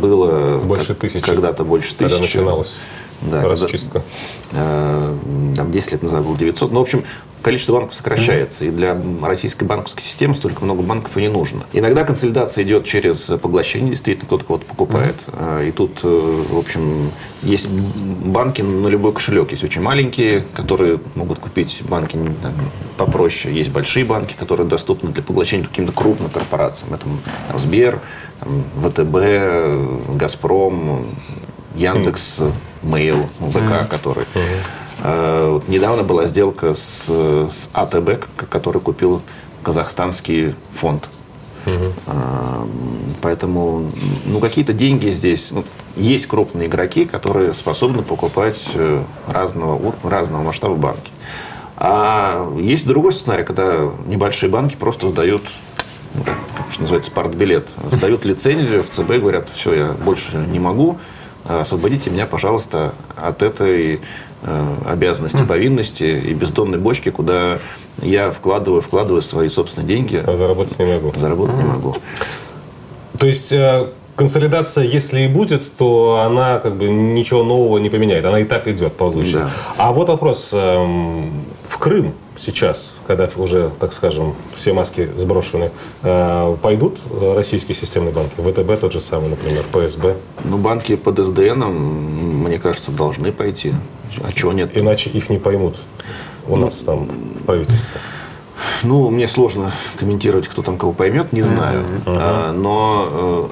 Было 0.00 0.58
больше 0.58 0.94
тысячи. 0.94 1.24
Когда-то 1.24 1.64
больше 1.64 1.94
тысячи. 1.94 2.10
Когда 2.10 2.18
начиналось 2.18 2.78
да, 3.22 3.42
расчистка. 3.42 4.02
Когда, 4.50 4.62
э, 4.62 5.16
там 5.56 5.72
10 5.72 5.92
лет 5.92 6.02
назад 6.02 6.24
было 6.24 6.36
900. 6.36 6.72
Ну, 6.72 6.80
в 6.80 6.82
общем, 6.82 7.04
количество 7.42 7.74
банков 7.74 7.94
сокращается. 7.94 8.64
И 8.64 8.70
для 8.70 9.00
российской 9.22 9.64
банковской 9.64 10.02
системы 10.02 10.34
столько 10.34 10.64
много 10.64 10.82
банков 10.82 11.16
и 11.16 11.20
не 11.20 11.28
нужно. 11.28 11.64
Иногда 11.72 12.04
консолидация 12.04 12.64
идет 12.64 12.84
через 12.84 13.20
поглощение. 13.40 13.90
Действительно, 13.90 14.26
кто-то 14.26 14.44
кого-то 14.44 14.66
покупает. 14.66 15.16
Mm-hmm. 15.26 15.68
И 15.68 15.72
тут, 15.72 16.00
э, 16.02 16.42
в 16.50 16.58
общем, 16.58 17.10
есть 17.42 17.68
банки 17.68 18.62
на 18.62 18.88
любой 18.88 19.12
кошелек. 19.12 19.50
Есть 19.52 19.64
очень 19.64 19.82
маленькие, 19.82 20.44
которые 20.54 21.00
могут 21.14 21.38
купить 21.38 21.82
банки 21.88 22.18
там, 22.42 22.54
попроще. 22.96 23.54
Есть 23.54 23.70
большие 23.70 24.04
банки, 24.04 24.34
которые 24.38 24.66
доступны 24.66 25.10
для 25.10 25.22
поглощения 25.22 25.66
каким-то 25.66 25.92
крупным 25.92 26.30
корпорациям. 26.30 26.94
Это 26.94 27.04
там, 27.48 27.58
Сбер, 27.58 28.00
там, 28.44 28.64
ВТБ, 28.90 30.16
Газпром, 30.16 31.06
Яндекс, 31.74 32.40
Mail, 32.82 33.26
ВК, 33.40 33.56
mm-hmm. 33.56 33.88
который... 33.88 34.26
Э, 35.02 35.50
вот 35.52 35.68
недавно 35.68 36.02
была 36.02 36.26
сделка 36.26 36.74
с, 36.74 37.08
с 37.08 37.68
АТБ, 37.72 38.26
который 38.48 38.80
купил 38.80 39.22
казахстанский 39.62 40.54
фонд. 40.70 41.08
Угу. 41.66 42.12
Поэтому 43.22 43.90
ну, 44.26 44.38
какие-то 44.38 44.74
деньги 44.74 45.08
здесь. 45.08 45.50
Ну, 45.50 45.64
есть 45.96 46.26
крупные 46.26 46.68
игроки, 46.68 47.06
которые 47.06 47.54
способны 47.54 48.02
покупать 48.02 48.68
э, 48.74 49.02
разного, 49.26 49.94
разного 50.02 50.42
масштаба 50.42 50.74
банки. 50.74 51.10
А 51.76 52.52
есть 52.58 52.86
другой 52.86 53.12
сценарий, 53.12 53.44
когда 53.44 53.90
небольшие 54.06 54.50
банки 54.50 54.76
просто 54.76 55.08
сдают 55.08 55.42
что 56.70 56.82
называется, 56.82 57.10
партбилет. 57.10 57.68
Сдают 57.90 58.24
лицензию 58.24 58.84
в 58.84 58.90
ЦБ, 58.90 59.18
говорят, 59.18 59.48
все, 59.54 59.74
я 59.74 59.86
больше 59.92 60.36
не 60.36 60.58
могу, 60.58 60.98
освободите 61.46 62.10
меня, 62.10 62.26
пожалуйста, 62.26 62.94
от 63.16 63.42
этой 63.42 64.00
Э, 64.46 64.76
обязанности, 64.86 65.42
повинности 65.42 66.04
и 66.04 66.34
бездонной 66.34 66.78
бочки, 66.78 67.10
куда 67.10 67.60
я 68.02 68.30
вкладываю, 68.30 68.82
вкладываю 68.82 69.22
свои 69.22 69.48
собственные 69.48 69.88
деньги. 69.88 70.22
А 70.22 70.36
заработать 70.36 70.78
не 70.78 70.84
могу. 70.84 71.14
Заработать 71.18 71.56
не 71.56 71.64
могу. 71.64 71.96
То 73.18 73.26
есть 73.26 73.54
э, 73.54 73.88
консолидация, 74.16 74.84
если 74.84 75.20
и 75.20 75.28
будет, 75.28 75.74
то 75.78 76.22
она 76.26 76.58
как 76.58 76.76
бы 76.76 76.90
ничего 76.90 77.42
нового 77.42 77.78
не 77.78 77.88
поменяет. 77.88 78.26
Она 78.26 78.40
и 78.40 78.44
так 78.44 78.68
идет 78.68 78.92
ползущая. 78.98 79.44
Да. 79.44 79.50
А 79.78 79.92
вот 79.94 80.10
вопрос. 80.10 80.54
В 81.68 81.78
Крым 81.78 82.14
сейчас, 82.36 82.96
когда 83.06 83.28
уже, 83.36 83.70
так 83.80 83.92
скажем, 83.92 84.34
все 84.54 84.72
маски 84.72 85.10
сброшены, 85.16 85.70
э, 86.02 86.56
пойдут 86.62 87.00
российские 87.10 87.74
системные 87.74 88.12
банки? 88.12 88.34
ВТБ 88.36 88.80
тот 88.80 88.92
же 88.92 89.00
самый, 89.00 89.30
например, 89.30 89.64
ПСБ? 89.72 90.16
Ну, 90.44 90.58
банки 90.58 90.96
под 90.96 91.18
СДН, 91.18 91.64
мне 91.64 92.58
кажется, 92.58 92.90
должны 92.90 93.32
пойти. 93.32 93.74
А 94.22 94.32
чего 94.32 94.52
нет? 94.52 94.76
Иначе 94.76 95.10
их 95.10 95.30
не 95.30 95.38
поймут 95.38 95.78
у 96.46 96.56
ну, 96.56 96.66
нас 96.66 96.76
там 96.78 97.06
в 97.06 97.44
правительстве. 97.44 98.00
Ну, 98.82 99.10
мне 99.10 99.26
сложно 99.26 99.72
комментировать, 99.96 100.48
кто 100.48 100.62
там 100.62 100.76
кого 100.76 100.92
поймет, 100.92 101.32
не 101.32 101.42
знаю. 101.42 101.84
Uh-huh. 102.04 102.16
А, 102.20 102.52
но 102.52 103.48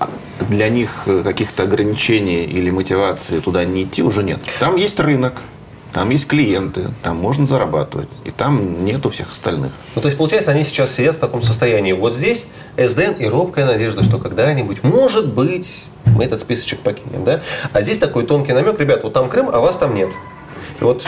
э, 0.00 0.04
для 0.48 0.68
них 0.68 1.06
каких-то 1.24 1.64
ограничений 1.64 2.44
или 2.44 2.70
мотивации 2.70 3.40
туда 3.40 3.64
не 3.64 3.84
идти 3.84 4.02
уже 4.02 4.22
нет. 4.22 4.40
Там 4.58 4.76
есть 4.76 5.00
рынок, 5.00 5.34
там 5.92 6.10
есть 6.10 6.28
клиенты, 6.28 6.88
там 7.02 7.16
можно 7.16 7.46
зарабатывать, 7.46 8.08
и 8.24 8.30
там 8.30 8.84
нету 8.84 9.10
всех 9.10 9.32
остальных. 9.32 9.72
Ну, 9.94 10.02
то 10.02 10.08
есть, 10.08 10.18
получается, 10.18 10.50
они 10.52 10.64
сейчас 10.64 10.94
сидят 10.94 11.16
в 11.16 11.18
таком 11.18 11.42
состоянии. 11.42 11.92
Вот 11.92 12.14
здесь 12.14 12.46
СДН 12.76 13.12
и 13.18 13.26
робкая 13.26 13.66
надежда, 13.66 14.04
что 14.04 14.18
когда-нибудь, 14.18 14.84
может 14.84 15.32
быть, 15.32 15.84
мы 16.06 16.24
этот 16.24 16.40
списочек 16.40 16.80
покинем, 16.80 17.24
да? 17.24 17.42
А 17.72 17.82
здесь 17.82 17.98
такой 17.98 18.24
тонкий 18.24 18.52
намек, 18.52 18.78
ребят, 18.78 19.02
вот 19.02 19.12
там 19.12 19.28
Крым, 19.28 19.48
а 19.52 19.58
вас 19.58 19.76
там 19.76 19.94
нет. 19.94 20.10
И 20.80 20.84
вот, 20.84 21.04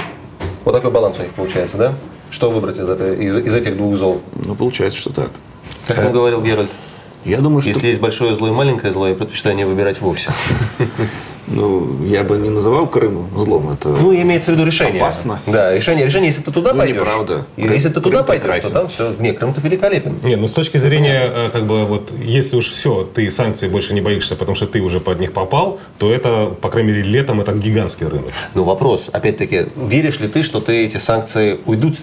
вот 0.65 0.73
такой 0.73 0.91
баланс 0.91 1.17
у 1.19 1.23
них 1.23 1.33
получается, 1.33 1.77
да? 1.77 1.95
Что 2.31 2.51
выбрать 2.51 2.79
из, 2.79 2.89
этой, 2.89 3.25
из, 3.25 3.37
из 3.37 3.55
этих 3.55 3.77
двух 3.77 3.97
зол? 3.97 4.23
Ну, 4.35 4.55
получается, 4.55 4.99
что 4.99 5.13
так. 5.13 5.31
Как 5.87 5.99
ему 5.99 6.11
говорил 6.11 6.43
Геральт? 6.43 6.71
Я 7.25 7.39
думаю, 7.39 7.61
что... 7.61 7.71
Если 7.71 7.87
есть 7.87 8.01
большое 8.01 8.35
зло 8.35 8.49
и 8.49 8.51
маленькое 8.51 8.93
зло, 8.93 9.07
я 9.07 9.15
предпочитаю 9.15 9.55
не 9.55 9.65
выбирать 9.65 10.01
вовсе. 10.01 10.33
Ну, 11.47 12.05
я 12.05 12.23
бы 12.23 12.37
не 12.39 12.49
называл 12.49 12.87
Крым 12.87 13.29
злом. 13.37 13.71
Это 13.71 13.89
ну, 13.89 14.15
имеется 14.15 14.53
в 14.53 14.55
виду 14.55 14.67
решение. 14.67 15.03
Опасно. 15.03 15.41
Да, 15.47 15.75
решение, 15.75 16.07
решение, 16.07 16.29
если 16.29 16.43
ты 16.43 16.53
туда 16.53 16.73
ну, 16.73 16.81
пойдешь. 16.81 16.97
неправда. 16.97 17.47
Крым, 17.57 17.73
если 17.73 17.89
ты 17.89 18.01
туда 18.01 18.23
Крым 18.23 18.27
пойдешь, 18.27 18.43
прекрасен. 18.43 18.69
то 18.69 18.75
там 18.75 18.89
все. 18.89 19.15
Нет, 19.19 19.39
Крым-то 19.39 19.61
великолепен. 19.61 20.19
Не, 20.23 20.37
ну 20.37 20.49
с 20.49 20.53
точки 20.53 20.79
зрения, 20.79 21.23
э, 21.25 21.51
как 21.53 21.67
бы, 21.67 21.85
вот, 21.85 22.13
если 22.17 22.57
уж 22.57 22.67
все, 22.67 23.03
ты 23.03 23.31
санкций 23.31 23.69
больше 23.69 23.95
не 23.95 24.01
боишься, 24.01 24.37
потому 24.37 24.55
что 24.55 24.67
ты 24.67 24.81
уже 24.81 25.01
под 25.01 25.21
них 25.21 25.33
попал, 25.33 25.81
то 25.99 26.13
это, 26.13 26.47
по 26.61 26.69
крайней 26.69 26.93
мере, 26.93 27.03
летом 27.03 27.41
это 27.41 27.53
гигантский 27.53 28.07
рынок. 28.07 28.31
Ну, 28.55 28.65
вопрос, 28.65 29.11
опять-таки, 29.13 29.67
веришь 29.77 30.21
ли 30.21 30.29
ты, 30.29 30.43
что 30.43 30.61
ты 30.61 30.85
эти 30.85 30.97
санкции 30.99 31.61
уйдут 31.67 31.99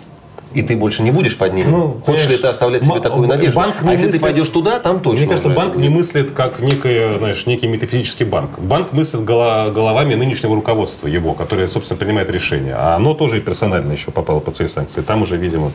и 0.54 0.62
ты 0.64 0.76
больше 0.76 1.04
не 1.04 1.12
будешь 1.12 1.38
под 1.38 1.54
ним. 1.54 1.72
Ну, 1.72 2.02
Хочешь 2.06 2.28
ли 2.28 2.38
ты 2.38 2.47
оставлять 2.47 2.84
себе 2.84 3.00
такую 3.00 3.28
надежду? 3.28 3.56
Банк 3.56 3.76
а 3.82 3.91
если 3.91 4.06
мыслит, 4.06 4.12
ты 4.12 4.20
пойдешь 4.20 4.50
туда, 4.50 4.80
там 4.80 5.00
точно. 5.00 5.20
Мне 5.20 5.28
кажется, 5.28 5.50
банк 5.50 5.76
не 5.76 5.89
мыслит 5.89 6.32
как 6.32 6.60
некое, 6.62 7.18
знаешь, 7.18 7.45
некий 7.45 7.68
метафизический 7.68 8.26
банк. 8.26 8.60
Банк 8.60 8.91
мыслит 8.91 9.24
головами 9.24 10.16
нынешнего 10.16 10.56
руководства 10.56 11.08
его, 11.08 11.34
которое, 11.34 11.68
собственно, 11.68 12.00
принимает 12.00 12.30
решения. 12.30 12.76
А 12.76 12.95
оно 12.95 13.14
тоже 13.14 13.38
и 13.38 13.41
персонально 13.41 13.91
еще 13.91 14.12
попало 14.12 14.39
под 14.39 14.56
свои 14.56 14.68
санкции. 14.68 15.02
Там 15.02 15.22
уже, 15.22 15.38
видимо, 15.38 15.72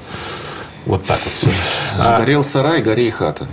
вот 0.86 1.04
так 1.04 1.18
вот 1.24 1.32
все. 1.32 1.50
Сгорел 2.02 2.42
сарай, 2.42 2.82
гори 2.82 3.06
и 3.06 3.10
хата. 3.10 3.46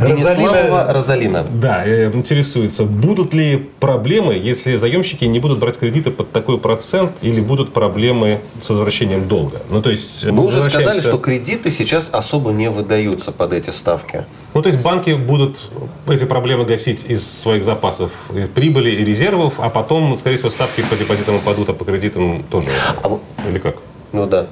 Розалина, 0.00 0.92
Розалина. 0.92 1.46
Да, 1.50 2.08
интересуется, 2.14 2.84
будут 2.84 3.34
ли 3.34 3.68
проблемы, 3.80 4.34
если 4.34 4.76
заемщики 4.76 5.24
не 5.24 5.38
будут 5.38 5.58
брать 5.58 5.78
кредиты 5.78 6.10
под 6.10 6.32
такой 6.32 6.58
процент, 6.58 7.12
или 7.22 7.40
будут 7.40 7.72
проблемы 7.72 8.40
с 8.60 8.68
возвращением 8.68 9.28
долга? 9.28 9.60
Ну, 9.70 9.82
то 9.82 9.90
есть, 9.90 10.24
Вы 10.24 10.46
уже 10.46 10.68
сказали, 10.68 11.00
что 11.00 11.18
кредиты 11.18 11.70
сейчас 11.70 12.08
особо 12.12 12.50
не 12.50 12.70
выдаются 12.70 13.32
под 13.32 13.52
эти 13.52 13.70
ставки. 13.70 14.24
Ну, 14.54 14.62
то 14.62 14.68
есть 14.68 14.80
банки 14.82 15.10
будут 15.10 15.68
эти 16.08 16.24
проблемы 16.24 16.64
гасить 16.64 17.04
из 17.04 17.26
своих 17.26 17.64
запасов 17.64 18.10
прибыли 18.54 18.90
и 18.90 19.04
резервов, 19.04 19.54
а 19.58 19.70
потом, 19.70 20.16
скорее 20.16 20.36
всего, 20.36 20.50
ставки 20.50 20.82
по 20.82 20.96
депозитам 20.96 21.36
упадут, 21.36 21.68
а 21.68 21.72
по 21.72 21.84
кредитам 21.84 22.42
тоже. 22.50 22.68
А, 23.02 23.18
Или 23.48 23.58
как? 23.58 23.76
Ну 24.12 24.26
да. 24.26 24.46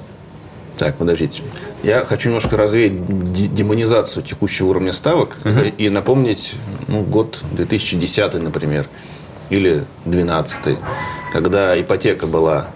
Так, 0.79 0.95
подождите. 0.95 1.43
Я 1.83 2.05
хочу 2.05 2.29
немножко 2.29 2.55
развеять 2.55 2.93
демонизацию 3.53 4.23
текущего 4.23 4.67
уровня 4.67 4.93
ставок 4.93 5.35
угу. 5.43 5.65
и 5.77 5.89
напомнить 5.89 6.53
ну, 6.87 7.01
год 7.01 7.41
2010, 7.51 8.35
например, 8.35 8.87
или 9.49 9.83
2012, 10.05 10.77
когда 11.33 11.79
ипотека 11.79 12.27
была 12.27 12.67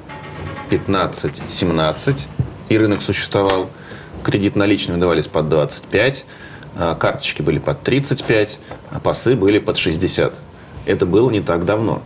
15-17, 0.70 2.20
и 2.68 2.78
рынок 2.78 3.02
существовал, 3.02 3.70
кредит 4.22 4.58
наличными 4.58 5.00
давались 5.00 5.28
под 5.28 5.48
25, 5.48 6.26
а 6.76 6.96
карточки 6.96 7.42
были 7.42 7.60
под 7.60 7.84
35, 7.84 8.60
а 8.92 9.00
пасы 9.00 9.38
были 9.38 9.60
под 9.60 9.78
60. 9.78 10.34
Это 10.86 11.06
было 11.06 11.30
не 11.30 11.40
так 11.40 11.64
давно. 11.64 12.04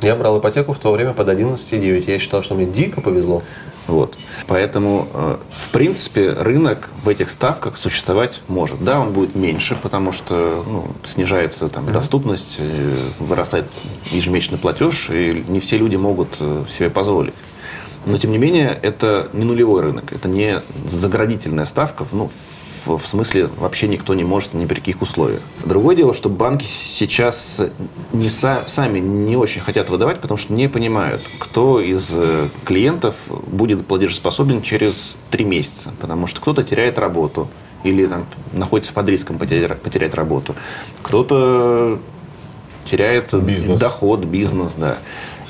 Я 0.00 0.14
брал 0.14 0.38
ипотеку 0.38 0.74
в 0.74 0.78
то 0.78 0.92
время 0.92 1.12
под 1.12 1.28
11,9. 1.28 2.04
Я 2.06 2.18
считал, 2.20 2.44
что 2.44 2.54
мне 2.54 2.66
дико 2.66 3.00
повезло. 3.00 3.42
Вот. 3.86 4.16
Поэтому, 4.46 5.08
э, 5.12 5.36
в 5.66 5.70
принципе, 5.70 6.30
рынок 6.30 6.88
в 7.02 7.08
этих 7.08 7.30
ставках 7.30 7.76
существовать 7.76 8.40
может. 8.48 8.82
Да, 8.82 9.00
он 9.00 9.12
будет 9.12 9.34
меньше, 9.34 9.76
потому 9.80 10.12
что 10.12 10.64
ну, 10.66 10.88
снижается 11.04 11.68
там, 11.68 11.92
доступность, 11.92 12.56
э, 12.58 13.08
вырастает 13.18 13.66
ежемесячный 14.10 14.58
платеж, 14.58 15.10
и 15.10 15.44
не 15.48 15.60
все 15.60 15.76
люди 15.76 15.96
могут 15.96 16.36
э, 16.40 16.64
себе 16.68 16.88
позволить. 16.88 17.34
Но, 18.06 18.18
тем 18.18 18.32
не 18.32 18.38
менее, 18.38 18.78
это 18.82 19.28
не 19.32 19.44
нулевой 19.44 19.82
рынок, 19.82 20.12
это 20.12 20.28
не 20.28 20.62
заградительная 20.86 21.64
ставка 21.64 22.06
ну, 22.12 22.30
в, 22.86 22.98
в 22.98 23.06
смысле 23.06 23.48
вообще 23.58 23.88
никто 23.88 24.14
не 24.14 24.24
может 24.24 24.54
ни 24.54 24.66
при 24.66 24.76
каких 24.76 25.02
условиях. 25.02 25.40
Другое 25.64 25.96
дело, 25.96 26.14
что 26.14 26.28
банки 26.28 26.66
сейчас 26.66 27.60
не 28.12 28.28
са, 28.28 28.64
сами 28.66 28.98
не 28.98 29.36
очень 29.36 29.60
хотят 29.60 29.88
выдавать, 29.90 30.20
потому 30.20 30.38
что 30.38 30.52
не 30.52 30.68
понимают, 30.68 31.22
кто 31.38 31.80
из 31.80 32.10
э, 32.12 32.48
клиентов 32.64 33.16
будет 33.28 33.86
платежеспособен 33.86 34.62
через 34.62 35.16
три 35.30 35.44
месяца. 35.44 35.92
Потому 36.00 36.26
что 36.26 36.40
кто-то 36.40 36.64
теряет 36.64 36.98
работу 36.98 37.48
или 37.82 38.06
там, 38.06 38.26
находится 38.52 38.92
под 38.92 39.08
риском 39.08 39.38
потерять, 39.38 39.80
потерять 39.80 40.14
работу. 40.14 40.54
Кто-то 41.02 42.00
теряет 42.84 43.32
бизнес. 43.34 43.80
доход, 43.80 44.24
бизнес, 44.24 44.72
да. 44.76 44.98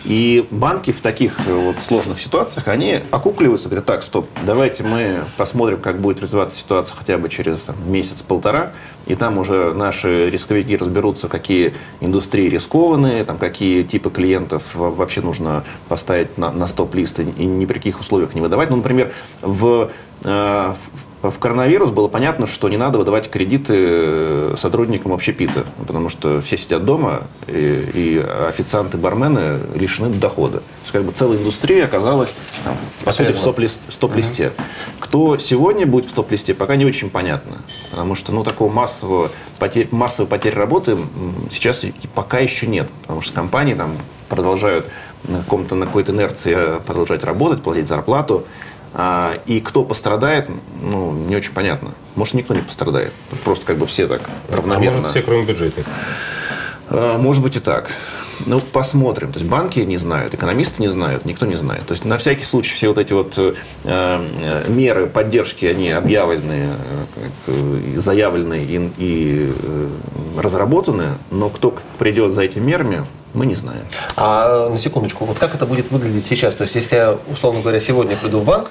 И 0.04 0.46
банки 0.50 0.90
в 0.90 1.00
таких 1.00 1.46
э, 1.46 1.52
вот 1.52 1.76
сложных 1.82 2.20
ситуациях, 2.20 2.68
они 2.68 3.00
окукливаются, 3.10 3.68
говорят, 3.68 3.86
так, 3.86 4.02
стоп, 4.02 4.28
давайте 4.44 4.82
мы 4.82 5.24
посмотрим, 5.38 5.80
как 5.80 6.00
будет 6.00 6.20
развиваться 6.20 6.58
ситуация 6.58 6.94
хотя 6.94 7.16
бы 7.16 7.30
через 7.30 7.66
месяц-полтора, 7.86 8.72
и 9.06 9.14
там 9.14 9.38
уже 9.38 9.72
наши 9.72 10.28
рисковики 10.28 10.76
разберутся, 10.76 11.28
какие 11.28 11.74
индустрии 12.00 12.48
рискованные, 12.48 13.24
там, 13.24 13.38
какие 13.38 13.82
типы 13.82 14.10
клиентов 14.10 14.62
вообще 14.74 15.22
нужно 15.22 15.64
поставить 15.88 16.36
на, 16.36 16.50
на 16.50 16.66
стоп-лист 16.66 17.20
и 17.20 17.24
ни 17.24 17.64
при 17.64 17.74
каких 17.74 18.00
условиях 18.00 18.34
не 18.34 18.42
выдавать. 18.42 18.68
Ну, 18.68 18.76
например, 18.76 19.12
в, 19.40 19.90
э, 20.22 20.74
в 20.74 21.13
в 21.30 21.38
коронавирус 21.38 21.90
было 21.90 22.08
понятно, 22.08 22.46
что 22.46 22.68
не 22.68 22.76
надо 22.76 22.98
выдавать 22.98 23.30
кредиты 23.30 23.74
э, 23.76 24.54
сотрудникам 24.58 25.12
общепита, 25.12 25.64
потому 25.86 26.08
что 26.08 26.40
все 26.40 26.56
сидят 26.56 26.84
дома, 26.84 27.24
и, 27.46 27.90
и 27.94 28.18
официанты, 28.18 28.96
бармены 28.96 29.60
лишены 29.74 30.08
дохода. 30.10 30.58
То 30.58 30.64
есть, 30.82 30.92
как 30.92 31.04
бы 31.04 31.12
целая 31.12 31.38
индустрия 31.38 31.84
оказалась, 31.84 32.32
там, 32.64 32.76
по 33.04 33.12
сути, 33.12 33.32
в 33.32 33.38
стоп-листе. 33.38 33.80
Стоп 33.90 34.12
uh-huh. 34.12 34.52
Кто 35.00 35.38
сегодня 35.38 35.86
будет 35.86 36.06
в 36.06 36.10
стоп-листе, 36.10 36.54
пока 36.54 36.76
не 36.76 36.84
очень 36.84 37.10
понятно. 37.10 37.58
Потому 37.90 38.14
что 38.14 38.32
ну, 38.32 38.44
такого 38.44 38.72
массового 38.72 39.30
потерь, 39.58 39.88
массовой 39.90 40.28
потери 40.28 40.54
работы 40.54 40.96
сейчас 41.50 41.84
пока 42.14 42.38
еще 42.38 42.66
нет. 42.66 42.90
Потому 43.02 43.20
что 43.20 43.32
компании 43.32 43.74
там 43.74 43.96
продолжают 44.28 44.86
на, 45.24 45.38
каком-то, 45.38 45.74
на 45.74 45.86
какой-то 45.86 46.12
инерции 46.12 46.54
э, 46.56 46.80
продолжать 46.80 47.24
работать, 47.24 47.62
платить 47.62 47.88
зарплату. 47.88 48.46
А, 48.94 49.38
и 49.46 49.60
кто 49.60 49.84
пострадает, 49.84 50.48
ну, 50.80 51.12
не 51.12 51.34
очень 51.34 51.52
понятно. 51.52 51.90
Может, 52.14 52.34
никто 52.34 52.54
не 52.54 52.62
пострадает. 52.62 53.12
Просто 53.42 53.66
как 53.66 53.76
бы 53.76 53.86
все 53.86 54.06
так 54.06 54.22
равномерно. 54.48 54.98
А 54.98 55.00
может, 55.00 55.10
все, 55.10 55.22
кроме 55.22 55.44
бюджетных. 55.44 55.84
А, 56.88 57.18
может 57.18 57.42
быть 57.42 57.56
и 57.56 57.60
так. 57.60 57.90
Ну, 58.46 58.60
посмотрим. 58.60 59.32
То 59.32 59.38
есть 59.38 59.50
банки 59.50 59.80
не 59.80 59.96
знают, 59.96 60.34
экономисты 60.34 60.82
не 60.82 60.88
знают, 60.88 61.24
никто 61.24 61.46
не 61.46 61.56
знает. 61.56 61.86
То 61.86 61.92
есть 61.92 62.04
на 62.04 62.18
всякий 62.18 62.44
случай 62.44 62.74
все 62.74 62.88
вот 62.88 62.98
эти 62.98 63.12
вот 63.12 63.34
э, 63.36 63.54
э 63.84 64.64
меры 64.68 65.06
поддержки, 65.06 65.64
они 65.66 65.90
объявлены, 65.90 66.70
э, 67.46 67.94
заявлены 67.96 68.64
и, 68.64 68.90
и 68.98 69.52
э, 69.56 69.88
разработаны, 70.40 71.10
но 71.30 71.48
кто 71.48 71.74
придет 71.98 72.34
за 72.34 72.42
этими 72.42 72.64
мерами, 72.64 73.04
мы 73.34 73.46
не 73.46 73.54
знаем. 73.54 73.84
А 74.16 74.70
на 74.70 74.78
секундочку, 74.78 75.24
вот 75.24 75.38
как 75.38 75.54
это 75.54 75.66
будет 75.66 75.90
выглядеть 75.90 76.24
сейчас? 76.24 76.54
То 76.54 76.62
есть, 76.62 76.74
если 76.74 76.96
я, 76.96 77.18
условно 77.30 77.60
говоря, 77.60 77.80
сегодня 77.80 78.16
приду 78.16 78.40
в 78.40 78.44
банк, 78.44 78.70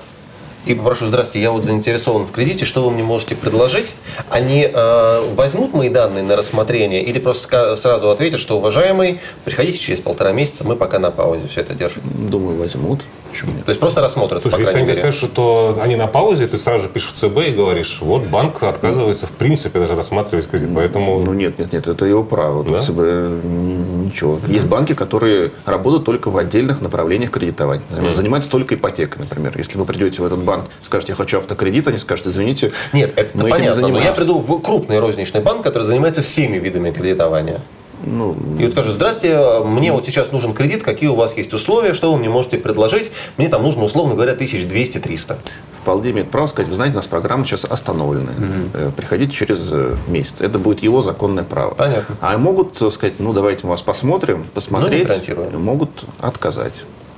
и 0.66 0.74
попрошу, 0.76 1.08
здравствуйте, 1.08 1.44
я 1.44 1.52
вот 1.52 1.66
заинтересован 1.66 2.26
в 2.26 2.32
кредите, 2.32 2.64
что 2.64 2.84
вы 2.84 2.92
мне 2.92 3.04
можете 3.04 3.36
предложить? 3.36 3.96
Они 4.30 4.70
э, 4.74 5.34
возьмут 5.36 5.74
мои 5.74 5.90
данные 5.90 6.24
на 6.24 6.38
рассмотрение 6.38 7.04
или 7.04 7.20
просто 7.20 7.76
сразу 7.76 8.10
ответят, 8.10 8.40
что, 8.40 8.58
уважаемый, 8.58 9.20
приходите 9.44 9.78
через 9.78 10.00
полтора 10.00 10.32
месяца, 10.32 10.64
мы 10.64 10.78
пока 10.78 11.00
на 11.00 11.12
паузе 11.12 11.50
все 11.50 11.62
это 11.62 11.76
держим? 11.76 12.04
Думаю, 12.06 12.58
возьмут. 12.58 13.02
Почему 13.34 13.52
нет? 13.54 13.66
То 13.66 13.72
есть 13.72 13.80
просто 13.80 14.02
рассмотрят. 14.02 14.44
Слушай, 14.44 14.62
если 14.62 14.78
они 14.78 14.86
тебе 14.86 14.96
скажут, 14.96 15.32
что 15.32 15.80
они 15.82 15.96
на 15.96 16.06
паузе, 16.06 16.48
ты 16.48 16.60
сразу 16.60 16.84
же 16.84 16.90
пишешь 16.90 17.10
в 17.10 17.14
ЦБ 17.14 17.48
и 17.48 17.52
говоришь, 17.52 17.98
вот 18.00 18.24
банк 18.24 18.62
отказывается 18.62 19.26
в 19.26 19.32
принципе 19.32 19.80
даже 19.80 19.96
рассматривать 19.96 20.48
кредит, 20.48 20.70
поэтому... 20.76 21.20
Ну 21.24 21.34
нет, 21.34 21.58
нет, 21.58 21.74
нет, 21.74 21.88
это 21.88 22.06
его 22.06 22.24
право. 22.24 22.64
Да? 22.64 22.80
ЦБ 22.80 23.00
ничего. 23.44 24.40
Есть 24.48 24.66
банки, 24.66 24.94
которые 24.94 25.52
работают 25.66 26.06
только 26.06 26.30
в 26.30 26.38
отдельных 26.38 26.80
направлениях 26.82 27.32
кредитования. 27.32 27.84
Mm. 27.90 28.14
Занимаются 28.14 28.52
только 28.52 28.76
ипотекой, 28.76 29.24
например. 29.24 29.54
Если 29.58 29.80
вы 29.80 29.86
придете 29.86 30.22
в 30.22 30.26
этот 30.26 30.40
банк, 30.44 30.66
скажете, 30.84 31.14
я 31.14 31.16
хочу 31.16 31.40
автокредит, 31.40 31.88
они 31.88 31.98
скажут, 31.98 32.28
извините, 32.28 32.72
Нет, 32.94 33.14
это 33.16 33.36
мы 33.36 33.50
понятно, 33.50 33.88
но 33.88 34.00
я 34.00 34.14
приду 34.14 34.40
в 34.40 34.62
крупный 34.62 35.00
розничный 35.00 35.42
банк, 35.42 35.64
который 35.64 35.88
занимается 35.88 36.22
всеми 36.22 36.58
видами 36.58 36.92
кредитования. 36.92 37.62
Ну, 38.06 38.36
и 38.60 38.64
вот 38.64 38.72
скажу, 38.72 38.92
здрасте, 38.92 39.38
мне 39.66 39.92
вот 39.92 40.06
сейчас 40.06 40.32
нужен 40.32 40.54
кредит, 40.54 40.84
какие 40.84 41.10
у 41.10 41.16
вас 41.16 41.36
есть 41.38 41.54
условия, 41.54 41.94
что 41.94 42.12
вы 42.12 42.20
мне 42.20 42.30
можете 42.30 42.58
предложить? 42.58 43.12
Мне 43.38 43.48
там 43.50 43.64
нужно, 43.64 43.84
условно 43.84 44.16
говоря, 44.16 44.34
1200-300. 44.34 45.38
Вполне 45.82 46.12
имеет 46.12 46.30
право 46.30 46.48
сказать, 46.48 46.70
вы 46.70 46.76
знаете, 46.76 46.94
у 46.94 46.98
нас 46.98 47.08
программа 47.08 47.46
сейчас 47.46 47.66
остановлена. 47.66 48.32
Угу. 48.32 48.92
Приходите 48.92 49.34
через 49.34 49.60
э, 49.72 49.96
месяц. 50.08 50.42
Это 50.42 50.60
будет 50.60 50.82
его 50.82 51.02
законное 51.02 51.44
право. 51.44 51.74
Понятно. 51.74 52.16
А 52.22 52.38
могут 52.38 52.76
сказать, 52.94 53.20
ну 53.20 53.34
давайте 53.34 53.64
мы 53.64 53.72
вас 53.72 53.82
посмотрим, 53.82 54.46
посмотреть. 54.54 55.10
Могут 55.54 56.06
отказать. 56.20 56.74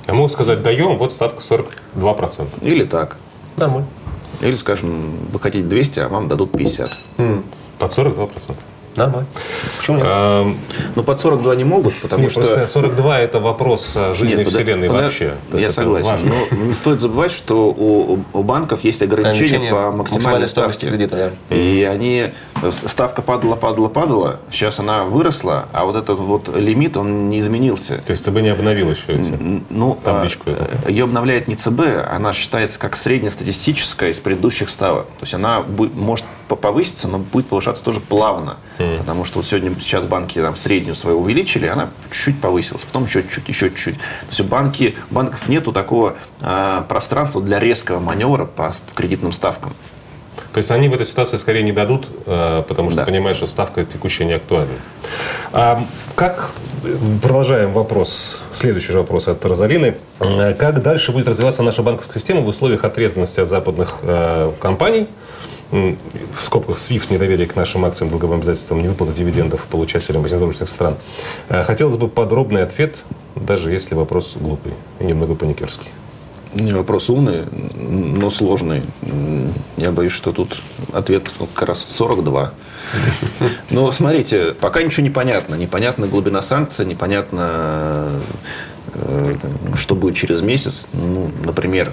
А 0.07 0.13
могут 0.13 0.31
сказать, 0.31 0.61
даем, 0.63 0.97
вот 0.97 1.11
ставка 1.11 1.41
42%. 1.41 2.47
Или 2.61 2.83
так. 2.83 3.17
Нормально. 3.57 3.87
Или, 4.41 4.55
скажем, 4.55 5.27
вы 5.29 5.39
хотите 5.39 5.65
200, 5.65 5.99
а 5.99 6.09
вам 6.09 6.27
дадут 6.27 6.51
50. 6.51 6.89
Под 7.79 7.91
42%. 7.91 8.55
Нормально. 8.95 9.27
Почему 9.77 9.97
нет? 9.97 10.05
А, 10.07 10.55
ну, 10.95 11.03
под 11.03 11.19
42 11.19 11.55
не 11.55 11.63
могут, 11.63 11.95
потому 11.95 12.23
нет, 12.23 12.31
что... 12.31 12.67
42– 12.67 13.19
это 13.21 13.39
вопрос 13.39 13.91
э, 13.95 14.13
жизни 14.13 14.37
нет, 14.37 14.47
Вселенной 14.47 14.87
под... 14.87 15.03
вообще. 15.03 15.33
Я 15.53 15.71
согласен. 15.71 16.07
Важно. 16.07 16.33
Но 16.51 16.65
не 16.65 16.73
стоит 16.73 17.01
забывать, 17.01 17.31
что 17.31 17.67
у, 17.67 18.19
у 18.33 18.43
банков 18.43 18.83
есть 18.83 19.01
ограничения 19.01 19.71
по 19.71 19.91
максимальной 19.91 20.47
ставке. 20.47 20.87
Кредита, 20.87 21.31
да. 21.49 21.55
И 21.55 21.83
они... 21.83 22.31
Э, 22.61 22.71
ставка 22.71 23.21
падала, 23.21 23.55
падала, 23.55 23.89
падала. 23.89 24.39
Сейчас 24.51 24.79
она 24.79 25.03
выросла, 25.03 25.65
а 25.73 25.85
вот 25.85 25.95
этот 25.95 26.19
вот 26.19 26.55
лимит, 26.55 26.97
он 26.97 27.29
не 27.29 27.39
изменился. 27.39 28.01
То 28.05 28.11
есть 28.11 28.23
ЦБ 28.23 28.41
не 28.41 28.49
обновил 28.49 28.91
еще 28.91 29.13
эти 29.13 29.31
ну, 29.69 29.97
табличку? 30.03 30.49
Эту. 30.49 30.63
Э, 30.85 30.89
Ее 30.89 31.03
обновляет 31.03 31.47
не 31.47 31.55
ЦБ, 31.55 31.81
она 32.09 32.33
считается 32.33 32.79
как 32.79 32.95
среднестатистическая 32.95 34.11
из 34.11 34.19
предыдущих 34.19 34.69
ставок. 34.69 35.07
То 35.07 35.23
есть 35.23 35.33
она 35.33 35.61
будет, 35.61 35.95
может 35.95 36.25
повыситься, 36.47 37.07
но 37.07 37.17
будет 37.17 37.47
повышаться 37.47 37.83
тоже 37.83 37.99
плавно. 37.99 38.57
Mm. 38.77 38.99
Потому 38.99 39.25
что 39.25 39.39
вот 39.39 39.47
сегодня 39.47 39.73
сейчас 39.79 40.05
банки 40.05 40.39
там, 40.39 40.55
среднюю 40.55 40.95
свою 40.95 41.19
увеличили, 41.19 41.65
она 41.65 41.89
чуть-чуть 42.11 42.39
повысилась, 42.39 42.83
потом 42.83 43.05
еще 43.05 43.23
чуть-чуть, 43.23 43.49
еще 43.49 43.69
чуть-чуть. 43.69 43.97
То 43.97 44.27
есть 44.29 44.41
у 44.41 44.43
банки, 44.43 44.95
банков 45.09 45.47
нету 45.47 45.71
такого 45.71 46.15
э, 46.41 46.83
пространства 46.87 47.41
для 47.41 47.59
резкого 47.59 47.99
маневра 47.99 48.45
по 48.45 48.71
кредитным 48.93 49.31
ставкам. 49.31 49.73
То 50.53 50.59
есть 50.59 50.71
они 50.71 50.87
в 50.87 50.93
этой 50.93 51.05
ситуации 51.05 51.37
скорее 51.37 51.63
не 51.63 51.71
дадут, 51.71 52.07
э, 52.25 52.63
потому 52.67 52.91
что 52.91 53.01
да. 53.01 53.05
понимают, 53.05 53.37
что 53.37 53.47
ставка 53.47 53.83
текущая 53.83 54.25
не 54.25 54.33
актуальна. 54.33 54.73
А 55.51 55.83
как, 56.15 56.51
продолжаем 57.21 57.73
вопрос, 57.73 58.43
следующий 58.51 58.93
вопрос 58.93 59.27
от 59.27 59.43
Розалины. 59.43 59.97
Э, 60.19 60.53
как 60.53 60.81
дальше 60.81 61.11
будет 61.11 61.27
развиваться 61.27 61.63
наша 61.63 61.81
банковская 61.81 62.19
система 62.19 62.41
в 62.41 62.47
условиях 62.47 62.83
отрезанности 62.83 63.39
от 63.39 63.49
западных 63.49 63.95
компаний? 64.61 65.07
В 65.71 66.43
скобках 66.43 66.77
SWIFT 66.77 67.11
недоверие 67.13 67.47
к 67.47 67.55
нашим 67.55 67.85
акциям, 67.85 68.09
долговым 68.09 68.39
обязательствам, 68.39 68.81
невыплата 68.81 69.13
дивидендов 69.13 69.65
получателям 69.67 70.21
вознагражденных 70.21 70.69
стран. 70.69 70.95
Э, 71.49 71.63
хотелось 71.63 71.97
бы 71.97 72.07
подробный 72.07 72.63
ответ, 72.63 73.03
даже 73.35 73.71
если 73.71 73.95
вопрос 73.95 74.35
глупый 74.39 74.73
и 74.99 75.05
немного 75.05 75.35
паникерский. 75.35 75.89
Не 76.53 76.71
вопрос 76.71 77.09
умный, 77.09 77.43
но 77.75 78.29
сложный. 78.29 78.81
Я 79.75 79.91
боюсь, 79.91 80.13
что 80.13 80.31
тут 80.31 80.61
ответ 80.93 81.33
как 81.53 81.67
раз 81.67 81.85
42. 81.89 82.53
Но 83.71 83.91
смотрите, 83.91 84.53
пока 84.53 84.81
ничего 84.81 85.03
не 85.03 85.09
понятно. 85.09 85.55
Непонятна 85.55 86.07
глубина 86.07 86.41
санкций, 86.41 86.85
непонятно, 86.85 88.21
э, 88.93 89.35
что 89.75 89.95
будет 89.95 90.15
через 90.15 90.39
месяц. 90.39 90.87
Ну, 90.93 91.29
например, 91.43 91.91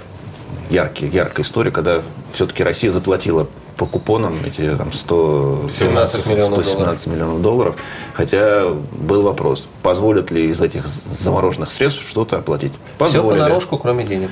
яркий, 0.69 1.07
яркая 1.07 1.45
история, 1.45 1.71
когда 1.71 2.01
все-таки 2.31 2.63
Россия 2.63 2.89
заплатила 2.89 3.49
по 3.77 3.85
купонам 3.85 4.37
эти 4.45 4.75
там, 4.75 4.93
100, 4.93 5.67
17 5.69 6.25
миллионов 6.27 6.65
117 6.65 6.75
долларов. 6.77 7.07
миллионов 7.07 7.41
долларов. 7.41 7.75
Хотя 8.13 8.69
был 8.91 9.23
вопрос, 9.23 9.67
позволят 9.81 10.31
ли 10.31 10.49
из 10.49 10.61
этих 10.61 10.85
замороженных 11.19 11.71
средств 11.71 12.07
что-то 12.07 12.37
оплатить. 12.37 12.73
Позволили. 12.97 13.31
Все 13.31 13.43
понарошку, 13.43 13.77
кроме 13.77 14.03
денег. 14.03 14.29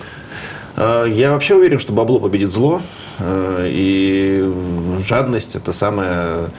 А, 0.76 1.06
я 1.06 1.32
вообще 1.32 1.56
уверен, 1.56 1.80
что 1.80 1.94
бабло 1.94 2.20
победит 2.20 2.52
зло. 2.52 2.82
А, 3.20 3.66
и 3.68 4.52
жадность– 5.00 5.56
это 5.58 5.74
самое 5.74 6.50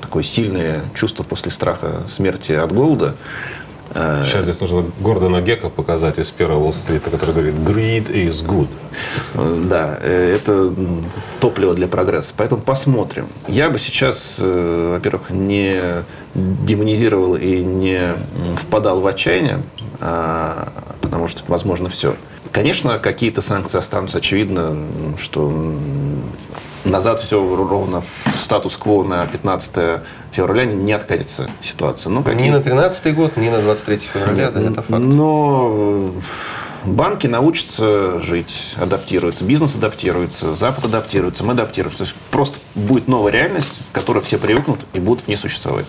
такое 0.00 0.22
сильное 0.22 0.84
чувство 0.94 1.22
после 1.22 1.50
страха 1.50 2.02
смерти 2.08 2.52
от 2.52 2.72
голода. 2.72 3.14
Э, 3.96 4.24
Сейчас 4.24 4.44
здесь 4.44 4.60
нужно 4.60 4.84
Гордона 5.00 5.40
Гека 5.40 5.70
показать 5.70 6.18
из 6.18 6.30
первого 6.30 6.64
Уолл-стрита, 6.64 7.10
который 7.10 7.34
говорит 7.34 7.54
«Greed 7.54 8.12
is 8.12 8.46
good». 8.46 8.68
Э, 9.34 9.64
да, 9.68 9.98
э, 10.02 10.34
это 10.36 10.72
топливо 11.40 11.74
для 11.74 11.88
прогресса. 11.88 12.34
Поэтому 12.36 12.60
посмотрим. 12.60 13.26
Я 13.48 13.70
бы 13.70 13.78
сейчас, 13.78 14.38
во-первых, 14.38 15.30
не 15.30 16.04
демонизировал 16.34 17.36
и 17.36 17.64
не 17.64 18.14
впадал 18.60 19.00
в 19.00 19.06
отчаяние, 19.06 19.62
а, 20.00 20.72
потому 21.00 21.28
что, 21.28 21.42
возможно, 21.48 21.88
все. 21.88 22.16
Конечно, 22.52 22.98
какие-то 22.98 23.40
санкции 23.40 23.78
останутся. 23.78 24.18
Очевидно, 24.18 24.76
что 25.18 25.74
назад 26.86 27.20
все 27.20 27.40
ровно 27.40 28.00
в 28.00 28.36
статус-кво 28.42 29.04
на 29.04 29.26
15 29.26 30.00
февраля 30.32 30.64
не 30.64 30.92
откатится 30.92 31.50
ситуация. 31.60 32.10
Ну, 32.10 32.22
какие... 32.22 32.46
Ни 32.46 32.50
на 32.50 32.60
13 32.60 33.14
год, 33.14 33.36
ни 33.36 33.48
на 33.48 33.60
23 33.60 33.98
февраля, 33.98 34.50
да, 34.50 34.60
это 34.60 34.82
факт. 34.82 35.02
Но 35.02 36.12
банки 36.84 37.26
научатся 37.26 38.20
жить, 38.20 38.74
адаптируются, 38.80 39.44
бизнес 39.44 39.74
адаптируется, 39.74 40.54
Запад 40.54 40.84
адаптируется, 40.86 41.44
мы 41.44 41.52
адаптируемся. 41.52 41.98
То 41.98 42.04
есть 42.04 42.16
просто 42.30 42.58
будет 42.74 43.08
новая 43.08 43.32
реальность, 43.32 43.78
к 43.90 43.94
которой 43.94 44.22
все 44.22 44.38
привыкнут 44.38 44.80
и 44.92 44.98
будут 44.98 45.24
в 45.24 45.28
ней 45.28 45.36
существовать. 45.36 45.86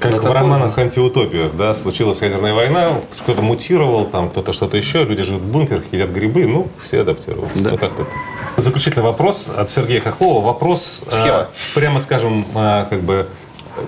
Как 0.00 0.12
На 0.12 0.18
в 0.18 0.32
романах 0.32 0.78
антиутопиях, 0.78 1.56
да, 1.56 1.74
случилась 1.74 2.22
ядерная 2.22 2.54
война, 2.54 2.92
кто-то 3.18 3.42
мутировал, 3.42 4.04
там 4.04 4.30
кто-то 4.30 4.52
что-то 4.52 4.76
еще, 4.76 5.02
люди 5.02 5.24
живут 5.24 5.42
в 5.42 5.50
бункерах, 5.50 5.84
едят 5.90 6.10
грибы, 6.10 6.46
ну, 6.46 6.68
все 6.82 7.00
адаптировались. 7.00 7.50
Да. 7.56 7.70
Вот 7.70 7.80
как-то. 7.80 8.06
Заключительный 8.56 9.04
вопрос 9.04 9.48
от 9.54 9.68
Сергея 9.68 10.00
Хохлова. 10.00 10.44
Вопрос, 10.44 11.02
Схема. 11.08 11.48
прямо 11.74 11.98
скажем, 11.98 12.46
а, 12.54 12.84
как 12.84 13.00
бы 13.00 13.26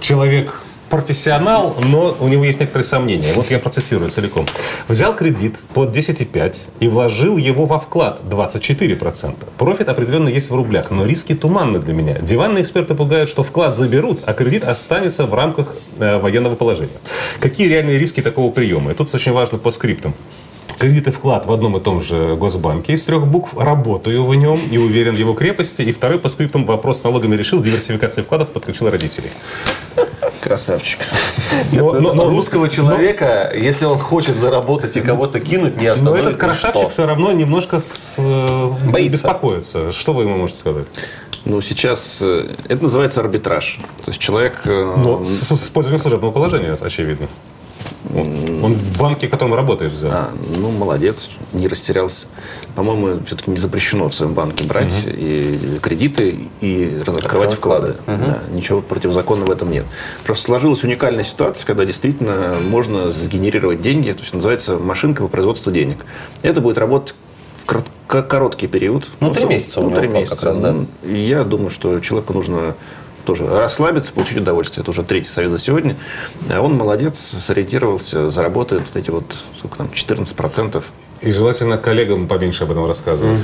человек 0.00 0.62
профессионал, 0.90 1.76
но 1.82 2.16
у 2.20 2.28
него 2.28 2.44
есть 2.44 2.60
некоторые 2.60 2.84
сомнения. 2.84 3.32
Вот 3.34 3.50
я 3.50 3.58
процитирую 3.58 4.10
целиком. 4.10 4.46
Взял 4.88 5.14
кредит 5.14 5.56
под 5.72 5.96
10,5 5.96 6.56
и 6.80 6.88
вложил 6.88 7.38
его 7.38 7.64
во 7.64 7.78
вклад 7.78 8.20
24%. 8.28 9.34
Профит 9.56 9.88
определенно 9.88 10.28
есть 10.28 10.50
в 10.50 10.54
рублях, 10.54 10.90
но 10.90 11.06
риски 11.06 11.34
туманны 11.34 11.78
для 11.78 11.94
меня. 11.94 12.18
Диванные 12.20 12.62
эксперты 12.62 12.94
пугают, 12.94 13.30
что 13.30 13.42
вклад 13.42 13.74
заберут, 13.74 14.20
а 14.26 14.34
кредит 14.34 14.64
останется 14.64 15.26
в 15.26 15.34
рамках 15.34 15.76
э, 15.98 16.18
военного 16.18 16.56
положения. 16.56 16.90
Какие 17.38 17.68
реальные 17.68 17.98
риски 17.98 18.20
такого 18.20 18.50
приема? 18.50 18.90
И 18.90 18.94
тут 18.94 19.14
очень 19.14 19.32
важно 19.32 19.58
по 19.58 19.70
скриптам. 19.70 20.14
Кредит 20.80 21.06
и 21.08 21.10
вклад 21.10 21.44
в 21.44 21.52
одном 21.52 21.76
и 21.76 21.80
том 21.80 22.00
же 22.00 22.36
Госбанке 22.36 22.94
из 22.94 23.04
трех 23.04 23.26
букв. 23.26 23.54
Работаю 23.54 24.24
в 24.24 24.34
нем 24.34 24.58
и 24.70 24.78
уверен 24.78 25.14
в 25.14 25.18
его 25.18 25.34
крепости. 25.34 25.82
И 25.82 25.92
второй 25.92 26.18
по 26.18 26.30
скриптам 26.30 26.64
вопрос 26.64 27.00
с 27.00 27.04
налогами 27.04 27.36
решил. 27.36 27.60
Диверсификация 27.60 28.24
вкладов 28.24 28.48
подключил 28.48 28.88
родителей. 28.88 29.30
Красавчик. 30.40 31.00
Но, 31.70 31.92
но- 32.00 32.14
но- 32.14 32.30
русского 32.30 32.70
человека, 32.70 33.52
если 33.54 33.84
он 33.84 33.98
хочет 33.98 34.36
заработать 34.36 34.96
и 34.96 35.00
кого-то 35.02 35.38
кинуть, 35.38 35.76
не 35.76 35.86
но 35.88 35.92
остановит 35.92 36.26
этот 36.28 36.40
красавчик 36.40 36.76
ничто. 36.76 36.88
все 36.88 37.06
равно 37.06 37.30
немножко 37.32 37.78
с, 37.78 38.16
э, 38.18 38.66
Боится. 38.90 39.12
беспокоится. 39.12 39.92
Что 39.92 40.14
вы 40.14 40.22
ему 40.22 40.38
можете 40.38 40.60
сказать? 40.60 40.86
Ну, 41.44 41.60
сейчас 41.60 42.20
э, 42.22 42.54
это 42.70 42.84
называется 42.84 43.20
арбитраж. 43.20 43.80
То 44.02 44.10
есть 44.12 44.18
человек... 44.18 44.62
э, 44.64 44.94
Но 44.96 45.22
с, 45.24 45.28
с 45.46 45.52
использованием 45.52 46.00
служебного 46.00 46.32
положения, 46.32 46.74
очевидно. 46.80 47.28
Он, 48.14 48.64
он 48.64 48.72
в 48.74 48.98
банке, 48.98 49.26
в 49.26 49.30
котором 49.30 49.54
работает, 49.54 49.92
взял. 49.92 50.10
А, 50.10 50.30
ну, 50.56 50.70
молодец, 50.70 51.30
не 51.52 51.68
растерялся. 51.68 52.26
По-моему, 52.74 53.22
все-таки 53.24 53.50
не 53.50 53.58
запрещено 53.58 54.08
в 54.08 54.14
своем 54.14 54.32
банке 54.32 54.64
брать 54.64 55.04
и 55.06 55.78
кредиты 55.82 56.48
и 56.60 57.02
открывать 57.06 57.54
вклады. 57.54 57.96
Да, 58.06 58.38
ничего 58.52 58.80
противозаконного 58.80 59.48
в 59.48 59.50
этом 59.52 59.70
нет. 59.70 59.84
Просто 60.24 60.46
сложилась 60.46 60.82
уникальная 60.82 61.24
ситуация, 61.24 61.66
когда 61.66 61.84
действительно 61.84 62.58
можно 62.62 63.12
сгенерировать 63.12 63.80
деньги, 63.80 64.12
то 64.12 64.20
есть 64.20 64.32
называется 64.32 64.78
машинка 64.78 65.22
по 65.22 65.28
производству 65.28 65.70
денег. 65.70 65.98
Это 66.42 66.60
будет 66.60 66.78
работать 66.78 67.14
в 67.56 68.22
короткий 68.22 68.66
период. 68.66 69.08
Ну, 69.20 69.32
три 69.32 69.42
со- 69.42 69.48
месяца 69.48 69.80
у 69.80 69.84
ну, 69.84 69.90
него 69.90 70.00
три 70.00 70.08
месяца. 70.08 70.36
как 70.36 70.44
раз, 70.44 70.58
да. 70.58 70.72
Ну, 70.72 70.86
и 71.04 71.18
я 71.18 71.44
думаю, 71.44 71.70
что 71.70 72.00
человеку 72.00 72.32
нужно 72.32 72.74
тоже 73.30 73.46
расслабиться, 73.46 74.12
получить 74.12 74.38
удовольствие. 74.38 74.82
Это 74.82 74.90
уже 74.90 75.04
третий 75.04 75.28
совет 75.28 75.52
за 75.52 75.58
сегодня. 75.60 75.94
А 76.48 76.60
он 76.60 76.74
молодец, 76.76 77.30
сориентировался, 77.40 78.28
заработает 78.32 78.82
вот 78.86 78.96
эти 78.96 79.10
вот, 79.10 79.36
сколько 79.56 79.76
там, 79.78 79.90
14%. 79.94 80.82
И 81.20 81.30
желательно 81.30 81.76
коллегам 81.78 82.26
поменьше 82.26 82.64
об 82.64 82.72
этом 82.72 82.86
рассказывать. 82.86 83.40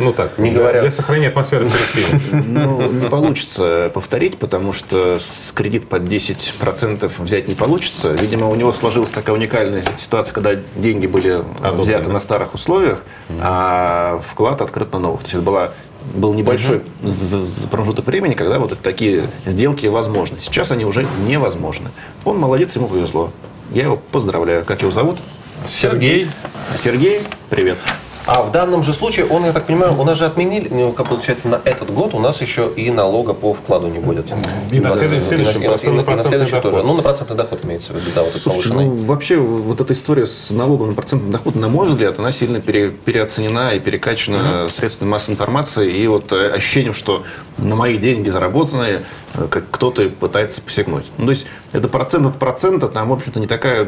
Ну 0.00 0.12
так, 0.12 0.36
Не 0.38 0.50
для, 0.50 0.60
говоря- 0.60 0.80
для 0.82 0.90
сохранения 0.90 1.28
атмосферы 1.28 1.66
коллектива. 1.66 2.42
Ну, 2.46 2.90
не 2.92 3.08
получится 3.08 3.90
повторить, 3.94 4.38
потому 4.38 4.72
что 4.74 5.18
с 5.20 5.52
кредит 5.54 5.88
под 5.88 6.02
10% 6.02 7.10
взять 7.18 7.48
не 7.48 7.54
получится. 7.54 8.10
Видимо, 8.12 8.48
у 8.50 8.54
него 8.56 8.72
сложилась 8.74 9.10
такая 9.10 9.34
уникальная 9.36 9.84
ситуация, 9.98 10.34
когда 10.34 10.56
деньги 10.76 11.06
были 11.06 11.42
Одобрены. 11.60 11.80
взяты 11.82 12.08
на 12.10 12.20
старых 12.20 12.52
условиях, 12.54 13.02
а 13.40 14.20
вклад 14.28 14.60
открыт 14.60 14.92
на 14.92 14.98
новых. 14.98 15.20
То 15.20 15.26
есть 15.26 15.34
это 15.34 15.42
была 15.44 15.70
был 16.14 16.34
небольшой 16.34 16.82
з- 17.02 17.66
промежуток 17.70 18.06
времени, 18.06 18.34
когда 18.34 18.58
вот 18.58 18.78
такие 18.80 19.28
сделки 19.46 19.86
возможны. 19.86 20.38
Сейчас 20.40 20.70
они 20.70 20.84
уже 20.84 21.06
невозможны. 21.26 21.90
Он 22.24 22.38
молодец, 22.38 22.76
ему 22.76 22.88
повезло. 22.88 23.30
Я 23.72 23.84
его 23.84 23.96
поздравляю. 23.96 24.64
Как 24.64 24.82
его 24.82 24.90
зовут? 24.92 25.18
Сергей, 25.64 26.28
Сергей, 26.76 27.20
привет. 27.48 27.78
А 28.24 28.42
в 28.44 28.52
данном 28.52 28.84
же 28.84 28.92
случае, 28.94 29.26
он, 29.26 29.44
я 29.44 29.52
так 29.52 29.66
понимаю, 29.66 29.98
у 29.98 30.04
нас 30.04 30.16
же 30.16 30.24
отменили, 30.26 30.68
ну, 30.70 30.92
как 30.92 31.08
получается, 31.08 31.48
на 31.48 31.60
этот 31.64 31.92
год 31.92 32.14
у 32.14 32.20
нас 32.20 32.40
еще 32.40 32.70
и 32.76 32.88
налога 32.90 33.34
по 33.34 33.52
вкладу 33.52 33.88
не 33.88 33.98
будет. 33.98 34.26
И 34.70 34.78
на 34.78 34.92
следующий- 34.92 35.16
и 35.16 35.18
на- 35.18 35.20
следующий 35.22 35.58
и 35.58 35.62
на- 35.62 35.68
просто 35.68 35.86
и 35.86 35.90
на- 35.90 35.96
на 35.96 36.00
и 36.00 36.02
на 36.02 36.04
процентный 36.04 36.28
следующий 36.30 36.52
доход. 36.52 36.70
тоже. 36.72 36.84
Ну, 36.86 36.94
на 36.94 37.02
процентный 37.02 37.36
доход 37.36 37.64
имеется 37.64 37.92
в 37.92 37.96
виду, 37.96 38.10
да, 38.14 38.22
вот 38.22 38.32
Слушайте, 38.40 38.68
ну 38.74 38.94
вообще 38.94 39.36
вот 39.38 39.80
эта 39.80 39.92
история 39.92 40.26
с 40.26 40.50
налогом 40.50 40.88
на 40.88 40.92
процентный 40.94 41.32
доход, 41.32 41.56
на 41.56 41.68
мой 41.68 41.88
взгляд, 41.88 42.18
она 42.20 42.30
сильно 42.30 42.60
пере- 42.60 42.90
переоценена 42.90 43.70
и 43.70 43.80
перекачана 43.80 44.68
средствами 44.68 45.10
массовой 45.10 45.34
информации 45.34 45.92
и 45.92 46.06
вот 46.06 46.32
э, 46.32 46.50
ощущением, 46.50 46.94
что 46.94 47.24
на 47.58 47.74
мои 47.74 47.96
деньги 47.98 48.30
заработанные 48.30 49.00
э, 49.34 49.46
как 49.50 49.64
кто-то 49.70 50.02
пытается 50.10 50.60
посягнуть. 50.62 51.06
Ну, 51.18 51.24
то 51.24 51.30
есть 51.32 51.46
это 51.72 51.88
процент 51.88 52.26
от 52.26 52.36
процента, 52.38 52.86
там, 52.88 53.08
в 53.08 53.12
общем-то, 53.14 53.40
не 53.40 53.46
такая 53.46 53.86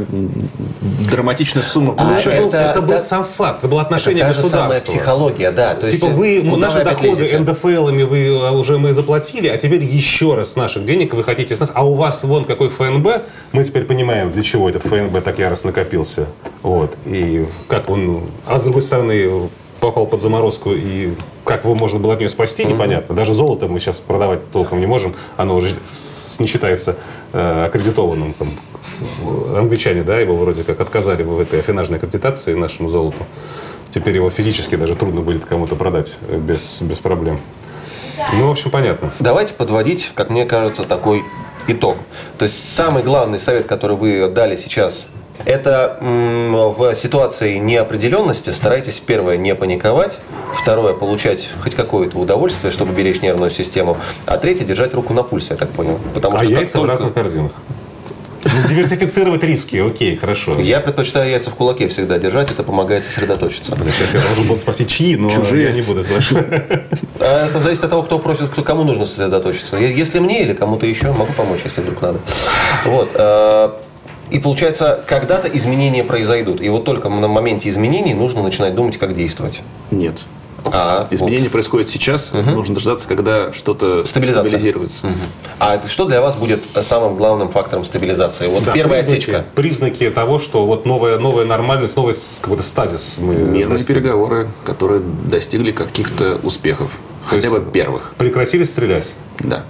драматичная 1.10 1.62
сумма 1.62 1.92
А, 1.96 2.02
получается. 2.04 2.56
это- 2.56 2.70
это, 2.70 2.80
был 2.82 2.88
да- 2.88 3.00
сам 3.00 3.24
факт, 3.24 3.58
это 3.58 3.68
было 3.68 3.82
отношение 3.82 4.23
та 4.28 4.42
же 4.42 4.48
самая 4.48 4.80
психология, 4.80 5.50
да. 5.50 5.74
То 5.74 5.86
есть, 5.86 6.00
типа 6.00 6.08
вы 6.12 6.40
куда 6.40 6.68
наши 6.68 6.76
вы 6.76 6.82
опять 6.82 7.00
доходы 7.00 7.22
лезете? 7.22 7.38
НДФЛами 7.38 8.02
вы 8.02 8.38
а, 8.42 8.52
уже 8.52 8.78
мы 8.78 8.92
заплатили, 8.92 9.48
а 9.48 9.56
теперь 9.56 9.82
еще 9.82 10.34
раз 10.34 10.56
наших 10.56 10.84
денег 10.84 11.14
вы 11.14 11.24
хотите 11.24 11.54
с 11.56 11.60
нас, 11.60 11.70
а 11.74 11.86
у 11.86 11.94
вас 11.94 12.24
вон 12.24 12.44
какой 12.44 12.68
ФНБ, 12.68 13.08
мы 13.52 13.64
теперь 13.64 13.84
понимаем, 13.84 14.32
для 14.32 14.42
чего 14.42 14.68
этот 14.68 14.82
ФНБ 14.82 15.22
так 15.22 15.38
яростно 15.38 15.70
накопился. 15.70 16.26
Вот. 16.62 16.96
И 17.06 17.46
как 17.68 17.90
он, 17.90 18.24
а 18.46 18.58
с 18.58 18.62
другой 18.62 18.82
стороны, 18.82 19.48
попал 19.84 20.06
под 20.06 20.22
заморозку, 20.22 20.72
и 20.72 21.12
как 21.44 21.64
его 21.64 21.74
можно 21.74 21.98
было 21.98 22.14
от 22.14 22.18
нее 22.20 22.30
спасти, 22.30 22.64
непонятно. 22.64 23.14
Даже 23.14 23.34
золото 23.34 23.68
мы 23.68 23.78
сейчас 23.80 24.00
продавать 24.00 24.50
толком 24.50 24.80
не 24.80 24.86
можем, 24.86 25.14
оно 25.36 25.56
уже 25.56 25.74
не 26.38 26.46
считается 26.46 26.96
э, 27.34 27.64
аккредитованным. 27.66 28.32
Там, 28.32 28.58
англичане, 29.54 30.02
да, 30.02 30.18
его 30.18 30.36
вроде 30.36 30.64
как 30.64 30.80
отказали 30.80 31.22
в 31.22 31.38
этой 31.38 31.58
афинажной 31.58 31.98
аккредитации 31.98 32.54
нашему 32.54 32.88
золоту. 32.88 33.18
Теперь 33.94 34.16
его 34.16 34.28
физически 34.28 34.74
даже 34.74 34.96
трудно 34.96 35.20
будет 35.20 35.44
кому-то 35.44 35.76
продать 35.76 36.14
э, 36.28 36.36
без, 36.36 36.78
без 36.80 36.98
проблем. 36.98 37.38
Ну, 38.32 38.48
в 38.48 38.50
общем, 38.50 38.72
понятно. 38.72 39.12
Давайте 39.20 39.54
подводить, 39.54 40.10
как 40.16 40.30
мне 40.30 40.46
кажется, 40.46 40.82
такой 40.82 41.22
итог. 41.68 41.96
То 42.36 42.44
есть 42.44 42.74
самый 42.74 43.04
главный 43.04 43.38
совет, 43.38 43.66
который 43.66 43.96
вы 43.96 44.28
дали 44.28 44.56
сейчас, 44.56 45.06
это 45.44 45.98
в 46.00 46.94
ситуации 46.94 47.56
неопределенности 47.58 48.50
старайтесь, 48.50 48.98
первое, 48.98 49.36
не 49.36 49.54
паниковать, 49.54 50.20
второе, 50.54 50.94
получать 50.94 51.48
хоть 51.62 51.74
какое-то 51.76 52.18
удовольствие, 52.18 52.72
чтобы 52.72 52.94
беречь 52.94 53.20
нервную 53.20 53.50
систему, 53.50 53.96
а 54.26 54.38
третье, 54.38 54.64
держать 54.64 54.94
руку 54.94 55.12
на 55.12 55.22
пульсе, 55.22 55.48
я 55.50 55.56
так 55.56 55.70
понял. 55.70 56.00
Потому 56.14 56.36
А 56.36 56.38
что 56.40 56.48
как 56.48 56.58
яйца 56.58 56.78
в 56.78 56.80
только- 56.80 56.90
разных 56.92 57.14
корзинах. 57.14 57.52
Ну, 58.44 58.68
диверсифицировать 58.68 59.42
риски, 59.42 59.76
окей, 59.76 60.16
хорошо. 60.16 60.58
Я 60.60 60.80
предпочитаю 60.80 61.30
яйца 61.30 61.50
в 61.50 61.54
кулаке 61.54 61.88
всегда 61.88 62.18
держать, 62.18 62.50
это 62.50 62.62
помогает 62.62 63.04
сосредоточиться. 63.04 63.76
Сейчас 63.96 64.14
я 64.14 64.20
должен 64.20 64.46
был 64.46 64.58
спросить, 64.58 64.88
чьи, 64.88 65.16
но 65.16 65.30
Чужие. 65.30 65.64
я 65.64 65.72
не 65.72 65.82
буду 65.82 66.02
спрашивать. 66.02 66.46
А 67.20 67.46
Это 67.48 67.60
зависит 67.60 67.84
от 67.84 67.90
того, 67.90 68.02
кто 68.02 68.18
просит, 68.18 68.50
кто, 68.50 68.62
кому 68.62 68.84
нужно 68.84 69.06
сосредоточиться. 69.06 69.76
Если 69.76 70.18
мне 70.18 70.42
или 70.42 70.52
кому-то 70.52 70.84
еще, 70.86 71.12
могу 71.12 71.32
помочь, 71.32 71.60
если 71.64 71.80
вдруг 71.80 72.02
надо. 72.02 72.18
Вот. 72.84 73.10
э, 73.14 73.70
И 74.30 74.38
получается, 74.40 75.02
когда-то 75.06 75.48
изменения 75.48 76.04
произойдут. 76.04 76.60
И 76.60 76.68
вот 76.68 76.84
только 76.84 77.08
на 77.08 77.28
моменте 77.28 77.68
изменений 77.70 78.14
нужно 78.14 78.42
начинать 78.42 78.74
думать, 78.74 78.98
как 78.98 79.14
действовать. 79.14 79.62
Нет. 79.90 80.18
А, 80.72 81.06
Изменения 81.10 81.50
происходят 81.50 81.88
сейчас, 81.88 82.32
нужно 82.32 82.74
дождаться, 82.74 83.06
когда 83.06 83.52
что-то 83.52 84.04
стабилизируется. 84.06 85.06
вот. 85.06 85.14
А 85.58 85.82
что 85.88 86.04
для 86.06 86.20
вас 86.20 86.36
будет 86.36 86.64
самым 86.82 87.16
главным 87.16 87.50
фактором 87.50 87.84
стабилизации? 87.84 88.46
Вот 88.48 88.64
Да, 88.64 88.72
первая 88.72 89.00
признаки, 89.00 89.18
отсечка. 89.22 89.44
Признаки 89.54 90.10
того, 90.10 90.38
что 90.38 90.66
вот 90.66 90.86
новая, 90.86 91.18
новая 91.18 91.44
нормальность, 91.44 91.96
новый 91.96 92.14
какой-то 92.40 92.62
стазис 92.62 93.16
мы 93.18 93.34
Мирные 93.34 93.78
достигли. 93.78 94.00
переговоры, 94.00 94.48
которые 94.64 95.00
достигли 95.00 95.72
каких-то 95.72 96.40
успехов. 96.42 96.92
То 97.30 97.36
Хотя 97.36 97.50
бы 97.50 97.60
первых. 97.72 98.14
Прекратили 98.16 98.64
стрелять. 98.64 99.14
Да. 99.40 99.64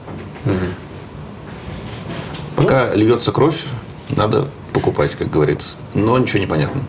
Пока 2.57 2.95
льется 2.95 3.33
кровь, 3.33 3.57
надо 4.11 4.49
покупать, 4.73 5.13
как 5.13 5.31
говорится. 5.31 5.77
Но 5.95 6.19
ничего 6.19 6.39
не 6.39 6.47
понятно. 6.47 6.83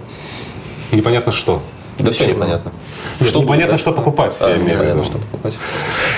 Непонятно 0.91 1.31
что. 1.31 1.63
Да 1.97 2.11
все 2.11 2.27
непонятно. 2.27 2.71
Нет, 3.19 3.35
непонятно, 3.35 3.77
что 3.77 3.91
покупать, 3.91 4.35
А, 4.39 4.49
я 4.49 4.57
имею 4.57 4.79
в 4.79 4.83
виду. 4.83 5.03
что 5.03 5.17
покупать. 5.17 5.57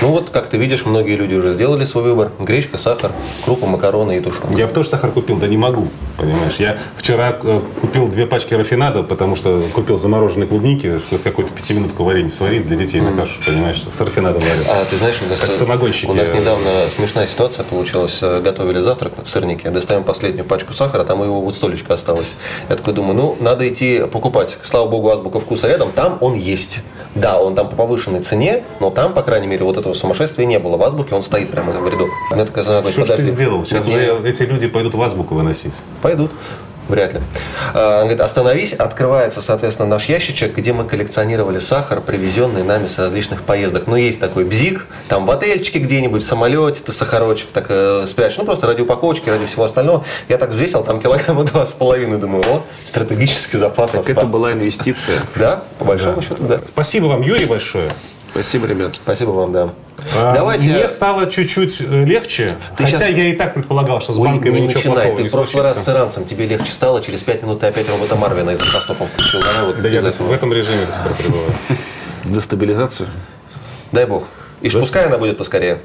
Ну 0.02 0.10
вот, 0.10 0.30
как 0.30 0.48
ты 0.48 0.58
видишь, 0.58 0.86
многие 0.86 1.16
люди 1.16 1.34
уже 1.34 1.54
сделали 1.54 1.84
свой 1.86 2.04
выбор. 2.04 2.32
Гречка, 2.39 2.78
сахар, 2.78 3.12
крупа, 3.43 3.66
макароны 3.66 4.18
и 4.18 4.20
тушенка. 4.20 4.56
Я 4.58 4.68
бы 4.68 4.74
тоже 4.74 4.89
сахар 4.89 5.12
купил, 5.12 5.38
да 5.38 5.48
не 5.48 5.58
могу, 5.58 5.88
понимаешь. 6.18 6.58
Я 6.60 6.78
вчера 6.95 7.36
э, 7.41 7.62
купил 7.82 8.08
две 8.08 8.28
пачки 8.28 8.54
рафинада, 8.54 9.02
потому 9.02 9.36
что 9.36 9.64
купил 9.74 9.98
замороженные 9.98 10.48
клубники, 10.48 11.00
что 11.00 11.18
какую-то 11.18 11.52
пятиминутку 11.54 12.04
варенье 12.04 12.30
сварить 12.30 12.68
для 12.68 12.78
детей 12.78 13.02
на 13.02 13.12
кашу, 13.18 13.41
понимаешь, 13.43 13.84
с 13.91 14.00
рафинадом 14.02 14.41
варю. 14.41 14.62
А 14.70 14.86
ты 14.86 14.98
знаешь, 14.98 15.16
у 15.26 15.30
нас, 15.32 15.39
Как 15.39 15.52
самогонщики. 15.52 16.10
у 16.12 16.14
нас 16.14 16.30
недавно 16.30 16.70
смешная 16.95 17.26
ситуация 17.26 17.66
получилась. 17.66 18.20
Э, 18.22 18.39
Готовили 18.39 18.82
завтрак, 18.82 19.14
сырники, 19.26 19.68
достаем 19.68 20.04
последнюю 20.04 20.45
пачку 20.45 20.74
сахара, 20.74 21.06
там 21.06 21.24
его 21.24 21.41
вот 21.41 21.56
столечко 21.56 21.95
осталось. 21.95 22.34
Я 22.70 22.76
такой 22.76 22.93
думаю, 22.93 23.16
ну, 23.16 23.38
надо 23.39 23.68
идти 23.68 24.04
покупать. 24.12 24.60
Слава 24.62 24.88
богу, 24.88 25.10
азбука 25.10 25.39
вкуса 25.39 25.68
рядом, 25.68 25.91
там 25.91 26.20
он 26.22 26.36
есть. 26.36 26.80
да, 27.16 27.39
он 27.41 27.56
там 27.56 27.68
по 27.70 27.76
повышенной 27.76 28.20
цене, 28.22 28.64
но 28.80 28.91
там, 28.91 29.14
по 29.14 29.24
крайней 29.24 29.48
мере, 29.48 29.66
вот 29.66 29.76
этого 29.88 29.94
сумасшествия 29.94 30.46
не 30.46 30.60
было. 30.60 30.78
В 30.78 30.84
азбуке 30.84 31.16
он 31.16 31.24
стоит 31.24 31.50
прямо 31.52 31.72
в 31.72 31.90
ряду. 31.90 32.10
Мне 32.32 32.46
такая 32.46 32.64
жена 32.64 32.82
говорит, 32.82 33.06
Что 33.06 33.18
ты 33.18 33.24
сделал? 33.24 33.66
Сейчас 33.66 33.86
же 33.86 34.22
эти 34.26 34.44
люди 34.44 34.68
пойдут 34.68 34.94
в 34.96 35.02
азбуку 35.02 35.36
выносить. 35.36 35.74
Пойдут. 36.02 36.32
Вряд 36.88 37.14
ли. 37.14 37.20
А, 37.74 37.98
Он 37.98 38.04
говорит, 38.04 38.22
остановись, 38.22 38.72
открывается, 38.74 39.42
соответственно, 39.42 39.90
наш 39.90 40.06
ящичек, 40.06 40.56
где 40.56 40.72
мы 40.72 40.86
коллекционировали 40.86 41.60
сахар, 41.60 42.00
привезенный 42.00 42.64
нами 42.64 42.88
с 42.88 42.98
различных 42.98 43.42
поездок. 43.42 43.88
Ну, 43.88 43.98
есть 43.98 44.22
такой 44.22 44.46
бзик, 44.46 44.88
там 45.10 45.26
в 45.26 45.32
отельчике 45.32 45.80
где-нибудь, 45.80 46.24
в 46.24 46.26
самолете 46.26 46.80
ты 46.86 46.94
сахарочек 46.94 47.50
так 47.52 47.66
э, 47.68 48.06
спрячешь. 48.08 48.38
Ну, 48.38 48.46
просто 48.46 48.68
ради 48.68 48.82
упаковочки, 48.84 49.30
ради 49.30 49.48
всего 49.48 49.66
остального. 49.66 50.06
Я 50.30 50.38
так 50.38 50.52
взвесил, 50.52 50.82
там 50.82 51.02
килограмма 51.02 51.44
два 51.52 51.66
с 51.66 51.74
половиной, 51.74 52.20
думаю, 52.20 52.46
о, 52.48 52.64
стратегический 52.86 53.58
запас 53.58 53.92
Так 53.92 54.02
остался. 54.02 54.22
это 54.22 54.26
была 54.30 54.54
инвестиция. 54.54 55.20
Да, 55.36 55.64
по 55.80 55.84
большому 55.84 56.22
счету, 56.22 56.42
да. 56.46 56.62
Спасибо 56.70 57.08
вам, 57.08 57.22
Юрий, 57.22 57.46
большое. 57.48 57.90
Спасибо, 58.38 58.68
ребят. 58.68 58.94
Спасибо 58.94 59.32
вам, 59.32 59.52
да. 59.52 59.70
А, 60.16 60.36
Давайте... 60.36 60.70
Мне 60.70 60.88
стало 60.88 61.26
чуть-чуть 61.26 61.82
э, 61.82 62.06
легче, 62.06 62.56
Ты 62.78 62.86
хотя 62.86 62.98
щас- 63.00 63.10
я 63.10 63.30
и 63.30 63.34
так 63.36 63.56
предполагал, 63.56 64.00
что 64.00 64.14
с 64.14 64.20
Ой, 64.20 64.28
банками 64.28 64.60
не 64.60 64.68
ничего 64.68 64.78
начинай. 64.94 64.96
плохого 64.96 65.18
Ты 65.18 65.24
не 65.24 65.30
в 65.30 65.32
прошлый 65.32 65.64
раз 65.64 65.84
с 65.84 65.90
иранцем 65.90 66.24
тебе 66.26 66.46
легче 66.46 66.72
стало, 66.72 67.02
через 67.02 67.24
пять 67.24 67.42
минут 67.42 67.62
ты 67.62 67.66
опять 67.66 67.90
робота 67.90 68.16
Марвина 68.16 68.52
из 68.52 68.62
автостопом 68.62 69.08
включил. 69.08 69.40
Давай 69.42 69.66
вот 69.74 69.82
Да 69.82 69.90
я 69.90 70.02
этого. 70.02 70.28
в 70.28 70.32
этом 70.32 70.54
режиме 70.54 70.86
до 70.86 70.92
сих 70.92 71.02
пор 71.02 71.14
пребываю. 71.16 71.50
За 72.26 72.42
стабилизацию. 72.42 73.10
Дай 73.92 74.06
бог. 74.06 74.26
И 74.62 74.70
ж 74.70 74.74
Да 74.74 74.80
пускай 74.82 75.08
она 75.08 75.18
будет 75.18 75.40
поскорее. 75.40 75.80